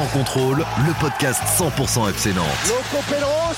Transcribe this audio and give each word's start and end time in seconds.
Sans 0.00 0.18
contrôle, 0.18 0.64
le 0.86 0.98
podcast 0.98 1.42
100% 1.58 2.08
FC 2.08 2.32
Nantes. 2.32 2.46
Loco 2.66 3.02
Loco, 3.12 3.54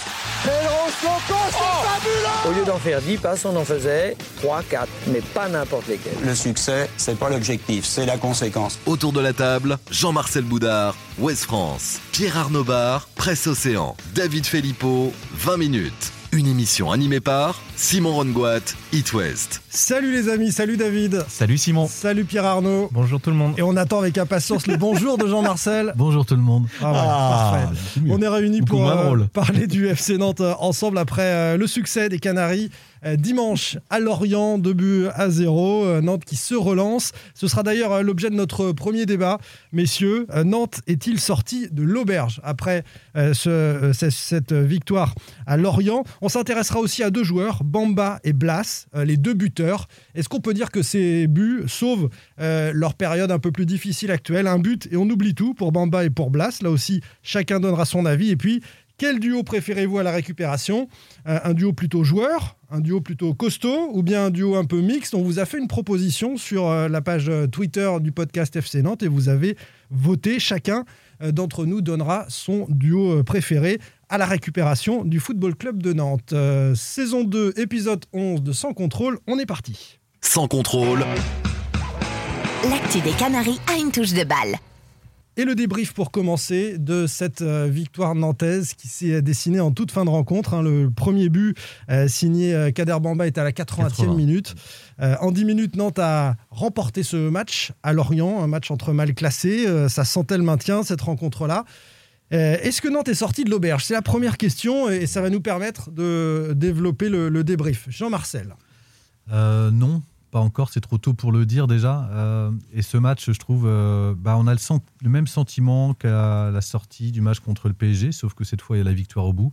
c'est 0.98 1.88
fabuleux 1.88 2.48
Au 2.48 2.52
lieu 2.58 2.64
d'en 2.64 2.78
faire 2.78 3.00
10 3.00 3.16
passes, 3.18 3.44
on 3.44 3.54
en 3.54 3.64
faisait 3.64 4.16
3, 4.42 4.64
4, 4.68 4.88
mais 5.06 5.20
pas 5.20 5.48
n'importe 5.48 5.86
lesquels. 5.86 6.16
Le 6.24 6.34
succès, 6.34 6.90
c'est 6.96 7.16
pas 7.16 7.30
l'objectif, 7.30 7.84
c'est 7.84 8.06
la 8.06 8.16
conséquence. 8.16 8.76
Autour 8.86 9.12
de 9.12 9.20
la 9.20 9.32
table, 9.32 9.78
Jean-Marcel 9.92 10.42
Boudard, 10.42 10.96
Ouest 11.20 11.44
France, 11.44 12.00
Pierre 12.10 12.36
Arnaud 12.36 12.64
Bar, 12.64 13.06
Presse 13.14 13.46
Océan, 13.46 13.94
David 14.12 14.44
Filippo, 14.44 15.12
20 15.34 15.58
minutes. 15.58 16.12
Une 16.34 16.46
émission 16.46 16.90
animée 16.90 17.20
par 17.20 17.60
Simon 17.76 18.14
Rongoat, 18.14 18.60
It 18.94 19.12
West. 19.12 19.60
Salut 19.68 20.12
les 20.12 20.30
amis, 20.30 20.50
salut 20.50 20.78
David. 20.78 21.26
Salut 21.28 21.58
Simon. 21.58 21.86
Salut 21.86 22.24
Pierre 22.24 22.46
Arnaud. 22.46 22.88
Bonjour 22.90 23.20
tout 23.20 23.28
le 23.28 23.36
monde. 23.36 23.52
Et 23.58 23.62
on 23.62 23.76
attend 23.76 23.98
avec 23.98 24.16
impatience 24.16 24.66
le 24.66 24.78
bonjour 24.78 25.18
de 25.18 25.26
Jean-Marcel. 25.26 25.92
Bonjour 25.96 26.24
tout 26.24 26.34
le 26.34 26.40
monde. 26.40 26.68
Ah 26.80 26.86
ouais, 26.90 26.96
parfait. 26.96 28.00
On 28.08 28.22
est 28.22 28.28
réunis 28.28 28.60
Beaucoup 28.60 28.78
pour 28.78 28.88
euh, 28.90 29.24
parler 29.30 29.66
du 29.66 29.88
FC 29.88 30.16
Nantes 30.16 30.40
ensemble 30.40 30.96
après 30.96 31.22
euh, 31.22 31.56
le 31.58 31.66
succès 31.66 32.08
des 32.08 32.18
Canaries. 32.18 32.70
Euh, 33.04 33.16
Dimanche 33.16 33.76
à 33.90 33.98
Lorient, 34.00 34.58
2 34.58 34.72
buts 34.72 35.06
à 35.14 35.28
0. 35.30 35.84
euh, 35.84 36.00
Nantes 36.00 36.24
qui 36.24 36.36
se 36.36 36.54
relance. 36.54 37.12
Ce 37.34 37.48
sera 37.48 37.62
d'ailleurs 37.62 37.92
euh, 37.92 38.02
l'objet 38.02 38.30
de 38.30 38.34
notre 38.34 38.72
premier 38.72 39.06
débat. 39.06 39.38
Messieurs, 39.72 40.26
Nantes 40.44 40.80
est-il 40.86 41.18
sorti 41.20 41.68
de 41.70 41.82
l'auberge 41.82 42.40
après 42.44 42.84
ce- 43.14 43.90
ce- 43.94 44.10
cette 44.10 44.52
victoire 44.52 45.14
à 45.46 45.56
Lorient? 45.56 46.04
On 46.20 46.28
s'intéressera 46.28 46.80
aussi 46.80 47.02
à 47.02 47.10
deux 47.10 47.24
joueurs, 47.24 47.64
Bamba 47.64 48.20
et 48.24 48.32
Blas, 48.32 48.86
les 48.94 49.16
deux 49.16 49.34
buteurs. 49.34 49.88
Est-ce 50.14 50.28
qu'on 50.28 50.40
peut 50.40 50.54
dire 50.54 50.70
que 50.70 50.82
ces 50.82 51.26
buts 51.26 51.64
sauvent 51.66 52.08
leur 52.38 52.94
période 52.94 53.30
un 53.30 53.38
peu 53.38 53.52
plus 53.52 53.66
difficile 53.66 54.10
actuelle? 54.10 54.46
Un 54.46 54.58
but 54.58 54.88
et 54.90 54.96
on 54.96 55.08
oublie 55.08 55.34
tout 55.34 55.54
pour 55.54 55.72
Bamba 55.72 56.04
et 56.04 56.10
pour 56.10 56.30
Blas. 56.30 56.58
Là 56.62 56.70
aussi, 56.70 57.00
chacun 57.22 57.60
donnera 57.60 57.84
son 57.84 58.04
avis. 58.06 58.30
Et 58.30 58.36
puis, 58.36 58.62
quel 58.98 59.18
duo 59.18 59.42
préférez-vous 59.42 59.98
à 59.98 60.02
la 60.02 60.12
récupération? 60.12 60.88
Un 61.24 61.54
duo 61.54 61.72
plutôt 61.72 62.04
joueur 62.04 62.56
un 62.72 62.80
duo 62.80 63.00
plutôt 63.00 63.34
costaud 63.34 63.90
ou 63.92 64.02
bien 64.02 64.26
un 64.26 64.30
duo 64.30 64.56
un 64.56 64.64
peu 64.64 64.80
mixte 64.80 65.14
On 65.14 65.22
vous 65.22 65.38
a 65.38 65.44
fait 65.44 65.58
une 65.58 65.68
proposition 65.68 66.36
sur 66.36 66.68
euh, 66.68 66.88
la 66.88 67.02
page 67.02 67.28
euh, 67.28 67.46
Twitter 67.46 67.90
du 68.00 68.12
podcast 68.12 68.56
FC 68.56 68.82
Nantes 68.82 69.02
et 69.02 69.08
vous 69.08 69.28
avez 69.28 69.56
voté. 69.90 70.40
Chacun 70.40 70.84
euh, 71.22 71.32
d'entre 71.32 71.66
nous 71.66 71.82
donnera 71.82 72.24
son 72.28 72.66
duo 72.70 73.22
préféré 73.22 73.78
à 74.08 74.18
la 74.18 74.26
récupération 74.26 75.04
du 75.04 75.20
Football 75.20 75.54
Club 75.54 75.82
de 75.82 75.92
Nantes. 75.92 76.32
Euh, 76.32 76.74
saison 76.74 77.24
2, 77.24 77.54
épisode 77.56 78.04
11 78.12 78.42
de 78.42 78.52
Sans 78.52 78.74
Contrôle, 78.74 79.18
on 79.26 79.38
est 79.38 79.46
parti. 79.46 79.98
Sans 80.20 80.48
contrôle, 80.48 81.04
L'actu 82.68 83.00
des 83.00 83.10
Canaries 83.12 83.58
a 83.72 83.78
une 83.78 83.90
touche 83.90 84.12
de 84.12 84.24
balle. 84.24 84.56
Et 85.38 85.44
le 85.46 85.54
débrief 85.54 85.94
pour 85.94 86.10
commencer 86.10 86.76
de 86.76 87.06
cette 87.06 87.40
euh, 87.40 87.66
victoire 87.66 88.14
nantaise 88.14 88.74
qui 88.74 88.86
s'est 88.88 89.22
dessinée 89.22 89.60
en 89.60 89.70
toute 89.70 89.90
fin 89.90 90.04
de 90.04 90.10
rencontre. 90.10 90.52
hein. 90.52 90.62
Le 90.62 90.90
premier 90.90 91.30
but 91.30 91.56
euh, 91.90 92.06
signé 92.06 92.52
euh, 92.54 92.70
Kader 92.70 92.98
Bamba 93.00 93.26
est 93.26 93.38
à 93.38 93.44
la 93.44 93.52
80e 93.52 93.88
80. 93.88 94.14
minute. 94.14 94.54
En 95.20 95.32
10 95.32 95.44
minutes, 95.46 95.74
Nantes 95.76 95.98
a 95.98 96.36
remporté 96.50 97.02
ce 97.02 97.16
match 97.28 97.72
à 97.82 97.92
Lorient, 97.92 98.42
un 98.42 98.46
match 98.46 98.70
entre 98.70 98.92
mal 98.92 99.14
classés. 99.14 99.66
Ça 99.88 100.04
sentait 100.04 100.36
le 100.38 100.44
maintien, 100.44 100.84
cette 100.84 101.00
rencontre-là. 101.00 101.64
Est-ce 102.30 102.80
que 102.80 102.88
Nantes 102.88 103.08
est 103.08 103.14
sorti 103.14 103.42
de 103.42 103.50
l'auberge? 103.50 103.84
C'est 103.84 103.94
la 103.94 104.02
première 104.02 104.36
question 104.38 104.88
et 104.88 105.06
ça 105.06 105.20
va 105.20 105.28
nous 105.28 105.40
permettre 105.40 105.90
de 105.90 106.52
développer 106.54 107.08
le, 107.08 107.30
le 107.30 107.42
débrief. 107.42 107.86
Jean-Marcel. 107.88 108.54
Euh, 109.32 109.70
non, 109.72 110.02
pas 110.32 110.40
encore, 110.40 110.70
c'est 110.70 110.80
trop 110.80 110.96
tôt 110.96 111.12
pour 111.12 111.30
le 111.30 111.46
dire 111.46 111.68
déjà. 111.68 112.08
Euh, 112.10 112.50
et 112.72 112.82
ce 112.82 112.96
match, 112.96 113.30
je 113.30 113.38
trouve, 113.38 113.66
euh, 113.66 114.14
bah, 114.16 114.34
on 114.38 114.46
a 114.46 114.54
le, 114.54 115.08
même 115.08 115.26
sentiment 115.26 115.92
qu'à 115.92 116.50
la 116.50 116.60
sortie 116.62 117.12
du 117.12 117.20
match 117.20 117.38
contre 117.38 117.68
le 117.68 117.74
PSG, 117.74 118.12
sauf 118.12 118.32
que 118.32 118.42
cette 118.42 118.62
fois, 118.62 118.76
il 118.76 118.80
y 118.80 118.82
a 118.82 118.84
la 118.84 118.94
victoire 118.94 119.26
au 119.26 119.34
bout. 119.34 119.52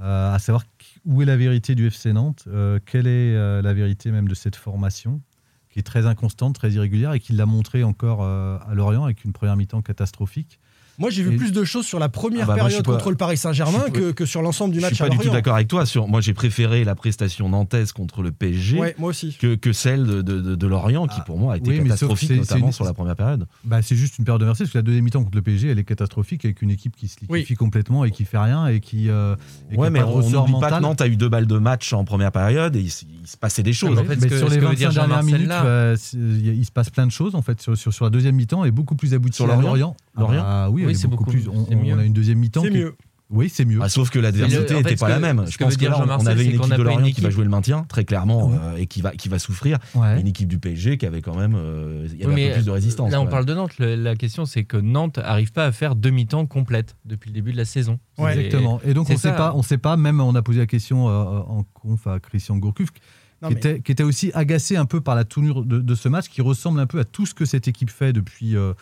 Euh, 0.00 0.34
à 0.34 0.38
savoir 0.40 0.64
où 1.04 1.22
est 1.22 1.24
la 1.24 1.36
vérité 1.36 1.76
du 1.76 1.86
FC 1.86 2.12
Nantes, 2.12 2.48
quelle 2.84 3.06
est 3.06 3.62
la 3.62 3.72
vérité 3.72 4.10
même 4.10 4.26
de 4.26 4.34
cette 4.34 4.56
formation, 4.56 5.22
qui 5.70 5.78
est 5.78 5.84
très 5.84 6.04
inconstante, 6.04 6.56
très 6.56 6.72
irrégulière, 6.72 7.12
et 7.12 7.20
qui 7.20 7.32
l'a 7.32 7.46
montré 7.46 7.84
encore 7.84 8.24
à 8.24 8.74
Lorient 8.74 9.04
avec 9.04 9.24
une 9.24 9.32
première 9.32 9.56
mi-temps 9.56 9.82
catastrophique. 9.82 10.58
Moi, 10.98 11.10
j'ai 11.10 11.22
vu 11.22 11.34
Et- 11.34 11.36
plus 11.36 11.52
de 11.52 11.64
choses 11.64 11.86
sur 11.86 11.98
la 11.98 12.08
première 12.08 12.42
Ah 12.44 12.46
bah 12.46 12.52
moi, 12.54 12.56
je 12.56 12.62
période 12.64 12.74
suis 12.74 12.82
pas- 12.82 12.92
contre 12.92 13.10
le 13.10 13.16
Paris 13.16 13.36
Saint-Germain 13.36 13.78
je 13.88 13.92
suis 13.92 13.92
que, 13.92 14.10
que 14.12 14.26
sur 14.26 14.42
l'ensemble 14.42 14.72
du 14.74 14.78
Je 14.80 14.84
match 14.84 14.94
suis 14.94 15.02
à 15.04 15.06
pas 15.08 15.12
du 15.14 15.18
tout 15.18 15.30
d'accord 15.30 15.54
avec 15.54 15.68
toi. 15.68 15.86
Sur, 15.86 16.06
moi, 16.08 16.20
j'ai 16.20 16.34
préféré 16.34 16.84
la 16.84 16.94
prestation 16.94 17.48
nantaise 17.48 17.92
contre 17.92 18.22
le 18.22 18.30
PSG 18.32 18.78
Ouais, 18.78 18.94
moi 18.98 19.10
aussi. 19.10 19.36
que, 19.40 19.54
que 19.54 19.72
celle 19.72 20.04
de, 20.04 20.22
de- 20.22 20.40
de- 20.40 20.54
de 20.54 20.66
Lorient, 20.66 21.06
qui 21.06 21.16
Ah, 21.18 21.24
pour 21.24 21.38
moi 21.38 21.54
a 21.54 21.56
été 21.56 21.70
oui, 21.70 21.82
catastrophique, 21.82 22.30
notamment 22.32 22.66
une- 22.66 22.72
sur 22.72 22.84
la 22.84 22.92
première 22.92 23.16
période. 23.16 23.46
Bah, 23.64 23.80
c'est 23.82 23.96
juste 23.96 24.18
une 24.18 24.24
période 24.24 24.40
de 24.40 24.46
merci, 24.46 24.62
parce 24.64 24.72
que 24.72 24.78
la 24.78 24.82
deuxième 24.82 25.04
mi-temps 25.04 25.22
contre 25.24 25.36
le 25.36 25.42
PSG, 25.42 25.68
elle 25.70 25.78
est 25.78 25.84
catastrophique, 25.84 26.44
avec 26.44 26.62
une 26.62 26.70
équipe 26.70 26.94
qui 26.96 27.08
se 27.08 27.16
liquéfie 27.20 27.54
complètement 27.54 28.04
et 28.04 28.10
qui 28.10 28.24
fait 28.24 28.38
rien, 28.38 28.66
et 28.68 28.80
qui, 28.80 29.08
euh, 29.08 29.34
et 29.70 29.76
Ouais, 29.76 29.86
a 29.86 29.90
mais 29.90 30.02
on 30.02 30.12
ressort 30.12 30.48
n'oublie 30.48 30.60
pas 30.60 30.76
que 30.78 30.82
Nantes 30.82 31.00
a 31.00 31.08
eu 31.08 31.16
deux 31.16 31.28
balles 31.28 31.46
de 31.46 31.58
match 31.58 31.92
en 31.92 32.04
première 32.04 32.32
période 32.32 32.76
et 32.76 32.80
il, 32.80 32.90
se 32.90 33.04
passait 33.40 33.62
des 33.62 33.72
choses. 33.72 33.94
mais 33.96 34.00
en 34.00 34.04
fait, 34.04 34.16
Mais 34.16 34.22
ce 34.22 34.26
que- 34.26 34.38
sur 34.38 34.48
les 34.48 34.56
que 34.56 34.60
veut 34.60 34.66
25 34.68 34.78
dire 34.78 34.92
dernières 34.92 35.22
minutes, 35.22 35.50
c'est- 35.96 36.16
il 36.18 36.64
se 36.64 36.70
passe 36.72 36.90
plein 36.90 37.06
de 37.06 37.12
choses 37.12 37.34
en 37.34 37.42
fait 37.42 37.60
sur, 37.60 38.04
la 38.04 38.10
deuxième 38.10 38.34
mi-temps 38.36 38.64
et 38.64 38.70
beaucoup 38.70 38.94
plus 38.94 39.14
aboutie 39.14 39.36
Sur 39.36 39.44
à 39.50 39.56
Lorient 39.56 39.96
Lorient. 40.18 40.44
Ah 40.46 40.68
oui, 40.86 40.94
c'est 40.94 41.06
beaucoup, 41.08 41.24
beaucoup- 41.24 41.36
plus. 41.36 41.48
On, 41.48 41.66
c'est 41.66 41.74
mieux. 41.76 41.94
on 41.94 41.98
a 41.98 42.04
une 42.04 42.12
deuxième 42.12 42.38
mi-temps. 42.38 42.62
C'est 42.62 42.70
mieux. 42.70 42.94
Oui, 43.30 43.48
c'est 43.48 43.64
mieux. 43.64 43.78
Ah, 43.80 43.88
sauf 43.88 44.10
que 44.10 44.18
l'adversité 44.18 44.74
en 44.74 44.78
n'était 44.78 44.90
fait, 44.90 44.96
pas 44.96 45.08
la 45.08 45.16
que- 45.16 45.20
même. 45.22 45.46
Je 45.48 45.56
que 45.56 45.64
pense 45.64 45.72
que 45.72 45.78
dire 45.78 45.90
là, 45.92 46.04
on- 46.20 46.26
avait 46.26 46.44
une 46.44 46.50
équipe 46.60 46.74
de 46.76 46.82
Lorient 46.82 47.10
qui 47.12 47.22
va 47.22 47.30
jouer 47.30 47.44
le 47.44 47.50
maintien, 47.50 47.84
très 47.88 48.04
clairement, 48.04 48.48
Ouais. 48.48 48.58
euh, 48.60 48.76
et 48.76 48.86
qui 48.86 49.00
va, 49.00 49.12
qui 49.12 49.30
va 49.30 49.38
souffrir. 49.38 49.78
Ouais. 49.94 50.20
Une 50.20 50.26
équipe 50.26 50.48
du 50.48 50.58
PSG 50.58 50.98
qui 50.98 51.06
avait 51.06 51.22
quand 51.22 51.34
même 51.34 51.54
euh, 51.56 52.06
il 52.12 52.18
y 52.20 52.24
avait 52.24 52.34
Oui, 52.34 52.44
un 52.44 52.48
peu 52.48 52.54
plus 52.56 52.66
de 52.66 52.70
résistance. 52.70 53.10
Là, 53.10 53.22
on 53.22 53.26
parle 53.26 53.46
de 53.46 53.54
Nantes. 53.54 53.78
Le- 53.78 53.94
La 53.94 54.16
question, 54.16 54.44
c'est 54.44 54.64
que 54.64 54.76
Nantes 54.76 55.16
n'arrive 55.16 55.50
pas 55.52 55.64
à 55.64 55.72
faire 55.72 55.96
demi-temps 55.96 56.44
complète 56.44 56.94
depuis 57.06 57.30
le 57.30 57.34
début 57.34 57.52
de 57.52 57.56
la 57.56 57.64
saison. 57.64 57.98
Ouais. 58.18 58.36
Exactement. 58.36 58.82
Et 58.84 58.92
donc 58.92 59.08
on 59.08 59.12
sait 59.16 59.28
ça. 59.28 59.32
pas, 59.32 59.54
on 59.56 59.62
sait 59.62 59.78
pas. 59.78 59.96
Même 59.96 60.20
on 60.20 60.34
a 60.34 60.42
posé 60.42 60.58
la 60.58 60.66
question 60.66 61.08
euh, 61.08 61.12
en 61.14 61.64
conf 61.72 62.06
à 62.06 62.20
Christian 62.20 62.58
Gourcuff, 62.58 62.90
qui, 62.90 63.00
mais- 63.44 63.52
était, 63.52 63.80
qui 63.80 63.92
était 63.92 64.02
aussi 64.02 64.30
agacé 64.34 64.76
un 64.76 64.84
peu 64.84 65.00
par 65.00 65.14
la 65.14 65.24
tournure 65.24 65.64
de, 65.64 65.78
de 65.80 65.94
ce 65.94 66.10
match, 66.10 66.28
qui 66.28 66.42
ressemble 66.42 66.80
un 66.80 66.86
peu 66.86 66.98
à 67.00 67.04
tout 67.04 67.24
ce 67.24 67.32
que 67.32 67.46
cette 67.46 67.66
équipe 67.66 67.88
fait 67.90 68.12
depuis, 68.12 68.56
euh, 68.56 68.60
euh, 68.70 68.74